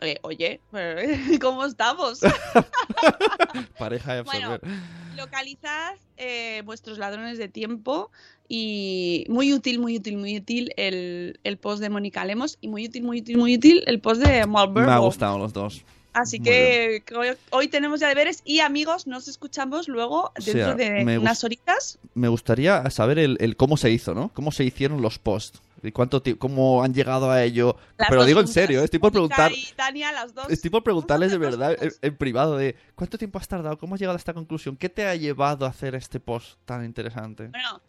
eh, 0.00 0.18
oye, 0.22 0.60
¿cómo 1.40 1.64
estamos? 1.64 2.20
Pareja 3.78 4.14
de 4.14 4.22
Bueno, 4.22 4.52
absorber. 4.52 4.78
Localizad 5.16 5.94
eh, 6.16 6.62
vuestros 6.64 6.98
ladrones 6.98 7.38
de 7.38 7.48
tiempo 7.48 8.10
y 8.48 9.24
muy 9.28 9.52
útil, 9.52 9.78
muy 9.78 9.96
útil, 9.96 10.16
muy 10.16 10.36
útil 10.36 10.72
el, 10.76 11.40
el 11.44 11.56
post 11.56 11.80
de 11.80 11.88
Mónica 11.88 12.24
Lemos 12.24 12.58
y 12.60 12.68
muy 12.68 12.86
útil, 12.86 13.04
muy 13.04 13.20
útil, 13.20 13.38
muy 13.38 13.54
útil 13.56 13.82
el 13.86 14.00
post 14.00 14.22
de 14.22 14.46
Marlboro. 14.46 14.86
Me 14.86 14.92
ha 14.92 14.98
gustado 14.98 15.38
los 15.38 15.52
dos. 15.52 15.84
Así 16.14 16.38
Muy 16.38 16.44
que 16.44 17.36
hoy, 17.50 17.68
tenemos 17.68 18.00
ya 18.00 18.08
deberes 18.08 18.40
y 18.44 18.60
amigos, 18.60 19.06
nos 19.06 19.28
escuchamos 19.28 19.88
luego 19.88 20.32
sea, 20.38 20.54
dentro 20.54 20.76
de 20.76 21.18
unas 21.18 21.44
horitas. 21.44 21.98
Me 22.14 22.28
gustaría 22.28 22.88
saber 22.90 23.18
el, 23.18 23.36
el 23.40 23.56
cómo 23.56 23.76
se 23.76 23.90
hizo, 23.90 24.14
¿no? 24.14 24.30
Cómo 24.32 24.52
se 24.52 24.64
hicieron 24.64 25.02
los 25.02 25.18
posts. 25.18 25.60
Y 25.84 25.92
cuánto 25.92 26.22
cómo 26.38 26.82
han 26.82 26.94
llegado 26.94 27.30
a 27.30 27.42
ello. 27.42 27.76
Las 27.98 28.08
Pero 28.08 28.24
digo 28.24 28.40
en 28.40 28.48
serio, 28.48 28.80
¿eh? 28.80 28.84
estoy 28.84 28.98
por 28.98 29.12
preguntar. 29.12 29.52
y 29.52 29.68
Tania, 29.76 30.12
las 30.12 30.32
dos. 30.32 30.48
Estoy 30.48 30.70
por 30.70 30.82
preguntarles 30.82 31.30
de 31.30 31.38
verdad 31.38 31.76
en, 32.00 32.16
privado 32.16 32.56
de 32.56 32.74
cuánto 32.94 33.18
tiempo 33.18 33.38
has 33.38 33.46
tardado, 33.46 33.76
cómo 33.76 33.94
has 33.94 34.00
llegado 34.00 34.16
a 34.16 34.18
esta 34.18 34.32
conclusión, 34.32 34.76
qué 34.76 34.88
te 34.88 35.06
ha 35.06 35.14
llevado 35.14 35.66
a 35.66 35.68
hacer 35.68 35.94
este 35.94 36.20
post 36.20 36.58
tan 36.64 36.84
interesante. 36.86 37.48
Bueno, 37.48 37.82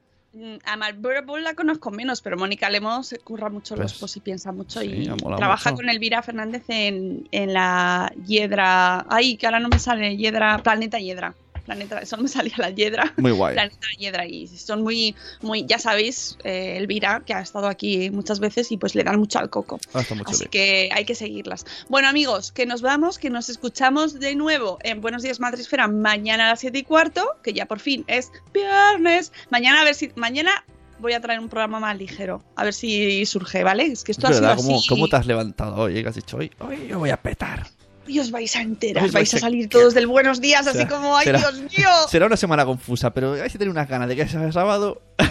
a 0.66 0.76
Marlboro 0.78 1.24
Bull 1.26 1.44
la 1.44 1.54
conozco 1.54 1.92
menos, 1.92 2.22
pero 2.22 2.38
Mónica 2.38 2.70
Lemos 2.70 3.08
se 3.08 3.20
curra 3.20 3.50
mucho 3.50 3.76
los 3.76 3.94
Pues, 3.94 4.00
posts 4.00 4.18
y 4.18 4.20
piensa 4.20 4.52
mucho 4.52 4.82
sí, 4.82 4.88
y 4.88 5.06
trabaja 5.38 5.72
mucho. 5.72 5.82
con 5.82 5.90
Elvira 5.90 6.22
Fernández 6.22 6.64
en, 6.68 7.28
en 7.32 7.54
la 7.54 8.12
Hiedra. 8.26 9.06
Ay, 9.10 9.38
que 9.38 9.46
ahora 9.46 9.60
no 9.60 9.70
me 9.70 9.80
sale 9.80 10.18
Hiedra, 10.18 10.58
Planeta 10.62 11.00
Hiedra. 11.00 11.34
Planeta, 11.66 12.00
eso 12.00 12.16
no 12.18 12.24
me 12.24 12.30
salía 12.30 12.54
la 12.58 12.70
Hiedra. 12.70 13.14
Muy 13.18 13.32
guay. 13.32 13.54
Planeta 13.56 13.88
Hiedra 13.98 14.26
y 14.26 14.48
son 14.48 14.84
muy, 14.84 15.16
muy, 15.42 15.66
ya 15.66 15.80
sabéis, 15.80 16.38
eh, 16.44 16.78
Elvira, 16.78 17.24
que 17.26 17.34
ha 17.34 17.42
estado 17.42 17.68
aquí 17.68 18.10
muchas 18.12 18.40
veces 18.40 18.72
y 18.72 18.78
pues 18.78 18.96
le 18.96 19.04
dan 19.04 19.20
mucho 19.20 19.40
al 19.40 19.50
coco. 19.50 19.80
Ah, 19.94 20.00
Así 20.00 20.16
chulo. 20.16 20.50
que 20.52 20.90
hay 20.94 21.06
que 21.06 21.16
seguirlas. 21.16 21.66
Bueno, 21.90 22.08
amigos, 22.08 22.52
que 22.52 22.66
nos 22.66 22.82
vamos, 22.82 23.20
que 23.20 23.30
nos 23.30 23.50
escuchamos 23.50 24.20
de 24.20 24.36
nuevo 24.36 24.78
en 24.84 25.02
Buenos 25.02 25.24
Días 25.24 25.40
Madresfera 25.40 25.88
mañana 25.88 26.46
a 26.48 26.50
las 26.52 26.60
7 26.62 26.78
y 26.78 26.84
cuarto, 26.84 27.26
que 27.44 27.54
ya 27.54 27.66
por 27.66 27.80
fin 27.80 28.04
es 28.08 28.32
viernes. 28.54 29.32
Mañana 29.50 29.82
a 29.82 29.84
ver 29.84 29.96
si. 29.96 30.12
Mañana 30.16 30.64
voy 31.00 31.14
a 31.14 31.20
traer 31.20 31.40
un 31.40 31.50
programa 31.50 31.80
más 31.80 31.98
ligero. 31.98 32.44
A 32.56 32.64
ver 32.64 32.74
si 32.74 33.26
surge, 33.26 33.64
¿vale? 33.64 33.86
Es 33.88 34.04
que 34.04 34.12
esto 34.12 34.28
Es 34.28 34.38
ha 34.38 34.40
sido 34.40 34.56
¿cómo, 34.56 34.78
así. 34.80 34.88
cómo 34.88 35.08
te 35.10 35.16
has 35.18 35.26
levantado 35.26 35.76
hoy? 35.76 36.02
¿Qué 36.02 36.08
has 36.08 36.16
dicho 36.16 36.38
hoy? 36.38 36.52
Hoy 36.60 36.88
yo 36.88 37.00
voy 37.00 37.10
a 37.10 37.18
petar. 37.18 37.66
Y 38.08 38.20
os 38.20 38.30
vais 38.32 38.56
a 38.56 38.62
enterar, 38.62 39.04
Os 39.04 39.12
vais 39.12 39.32
vais 39.32 39.34
a 39.34 39.38
a- 39.38 39.40
salir 39.40 39.68
todos 39.70 39.94
del 39.94 40.08
buenos 40.08 40.40
días, 40.42 40.68
así 40.68 40.86
como, 40.86 41.16
¡ay, 41.18 41.26
será- 41.26 41.40
Dios 41.40 41.54
mío! 41.62 41.90
Será 42.10 42.26
una 42.28 42.38
semana 42.38 42.66
confusa, 42.66 43.12
pero 43.14 43.34
hay 43.34 43.50
que 43.50 43.58
tener 43.58 43.70
unas 43.70 43.88
ganas 43.90 44.08
de 44.10 44.16
que 44.16 44.28
sea 44.28 44.52
sábado. 44.52 45.02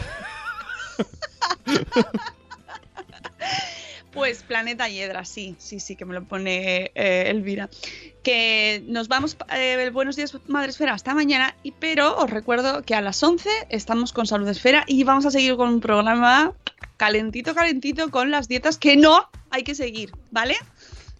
Pues 4.12 4.45
Planeta 4.45 4.89
Hiedra, 4.89 5.25
sí, 5.25 5.57
sí, 5.59 5.81
sí, 5.81 5.97
que 5.97 6.05
me 6.05 6.14
lo 6.14 6.22
pone 6.22 6.93
eh, 6.95 7.25
Elvira. 7.31 7.68
Que 8.22 8.85
nos 8.87 9.09
vamos, 9.09 9.37
eh, 9.53 9.77
el 9.81 9.91
Buenos 9.91 10.14
Días 10.14 10.39
Madre 10.47 10.70
Esfera 10.70 10.93
hasta 10.95 11.14
mañana, 11.14 11.57
y, 11.64 11.72
pero 11.72 12.16
os 12.18 12.31
recuerdo 12.31 12.83
que 12.85 12.95
a 12.95 13.01
las 13.01 13.20
11 13.20 13.49
estamos 13.70 14.12
con 14.12 14.29
Salud 14.29 14.49
Esfera 14.49 14.85
y 14.87 15.03
vamos 15.03 15.27
a 15.27 15.33
seguir 15.33 15.57
con 15.57 15.68
un 15.68 15.81
programa 15.81 16.53
calentito, 16.97 17.57
calentito 17.57 18.12
con 18.12 18.31
las 18.31 18.47
dietas 18.47 18.79
que 18.79 18.97
no 18.97 19.29
hay 19.51 19.64
que 19.64 19.75
seguir, 19.75 20.12
¿vale? 20.31 20.55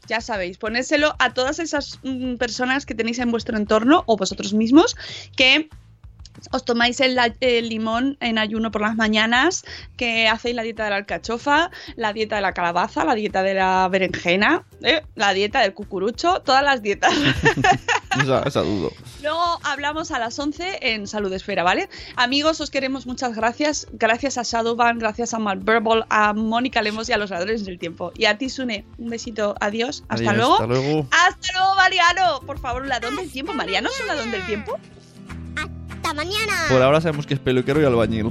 Ya 0.07 0.21
sabéis, 0.21 0.59
ponéselo 0.59 1.15
a 1.19 1.33
todas 1.33 1.59
esas 1.59 1.99
mm, 2.03 2.37
personas 2.37 2.87
que 2.87 2.95
tenéis 2.95 3.19
en 3.19 3.31
vuestro 3.31 3.57
entorno 3.57 4.05
o 4.07 4.17
vosotros 4.17 4.53
mismos 4.53 4.97
que 5.37 5.69
os 6.51 6.65
tomáis 6.65 7.01
el, 7.01 7.17
limón 7.69 8.17
en 8.21 8.39
ayuno 8.39 8.71
por 8.71 8.83
las 8.83 8.97
mañanas, 8.97 9.65
que 9.97 10.29
hacéis 10.29 10.57
la 10.57 10.63
dieta 10.63 10.85
de 10.85 10.91
la 10.91 10.97
alcachofa, 10.97 11.71
la 11.97 12.13
dieta 12.13 12.37
de 12.37 12.43
la 12.43 12.53
calabaza, 12.53 13.05
la 13.05 13.15
dieta 13.15 13.43
de 13.43 13.55
la 13.55 13.89
berenjena, 13.89 14.65
¿eh? 14.83 15.03
la 15.15 15.33
dieta 15.33 15.61
del 15.61 15.75
cucurucho, 15.75 16.41
todas 16.41 16.63
las 16.63 16.83
dietas. 16.83 17.15
Esa. 18.21 18.63
Luego 19.25 19.59
hablamos 19.63 20.11
a 20.11 20.19
las 20.19 20.39
11 20.39 20.81
en 20.83 21.07
Salud 21.07 21.33
Esfera, 21.33 21.63
¿vale? 21.63 21.89
Amigos, 22.15 22.61
os 22.61 22.71
queremos 22.71 23.07
muchas 23.07 23.35
gracias. 23.35 23.87
Gracias 23.93 24.37
a 24.37 24.43
Shadowban, 24.43 24.99
gracias 24.99 25.33
a 25.33 25.39
Malverbal, 25.39 26.05
a 26.11 26.35
Mónica 26.35 26.83
Lemos 26.83 27.09
y 27.09 27.15
a 27.15 27.17
los 27.17 27.31
Ladrones 27.31 27.65
del 27.65 27.79
Tiempo. 27.79 28.13
Y 28.19 28.27
a 28.27 28.37
ti, 28.37 28.51
Sune, 28.51 28.85
un 28.99 29.09
besito. 29.09 29.55
Adiós. 29.63 30.05
Hasta 30.09 30.31
Adiós, 30.31 30.37
luego. 30.37 30.53
Hasta 30.53 30.67
luego. 30.67 31.09
Hasta 31.11 31.53
luego, 31.55 31.75
Mariano. 31.75 32.41
Por 32.45 32.59
favor, 32.59 32.83
un 32.83 32.91
ladrón 32.91 33.17
del 33.17 33.33
tiempo. 33.33 33.55
¿Mariano 33.55 33.89
es 33.89 33.99
un 33.99 34.09
ladrón 34.09 34.31
del 34.31 34.45
tiempo? 34.45 34.79
Hasta 35.57 36.13
mañana. 36.13 36.53
Por 36.69 36.83
ahora 36.83 37.01
sabemos 37.01 37.27
que 37.27 37.33
es 37.33 37.41
peluquero 37.41 37.81
y 37.81 37.85
albañil. 37.87 38.31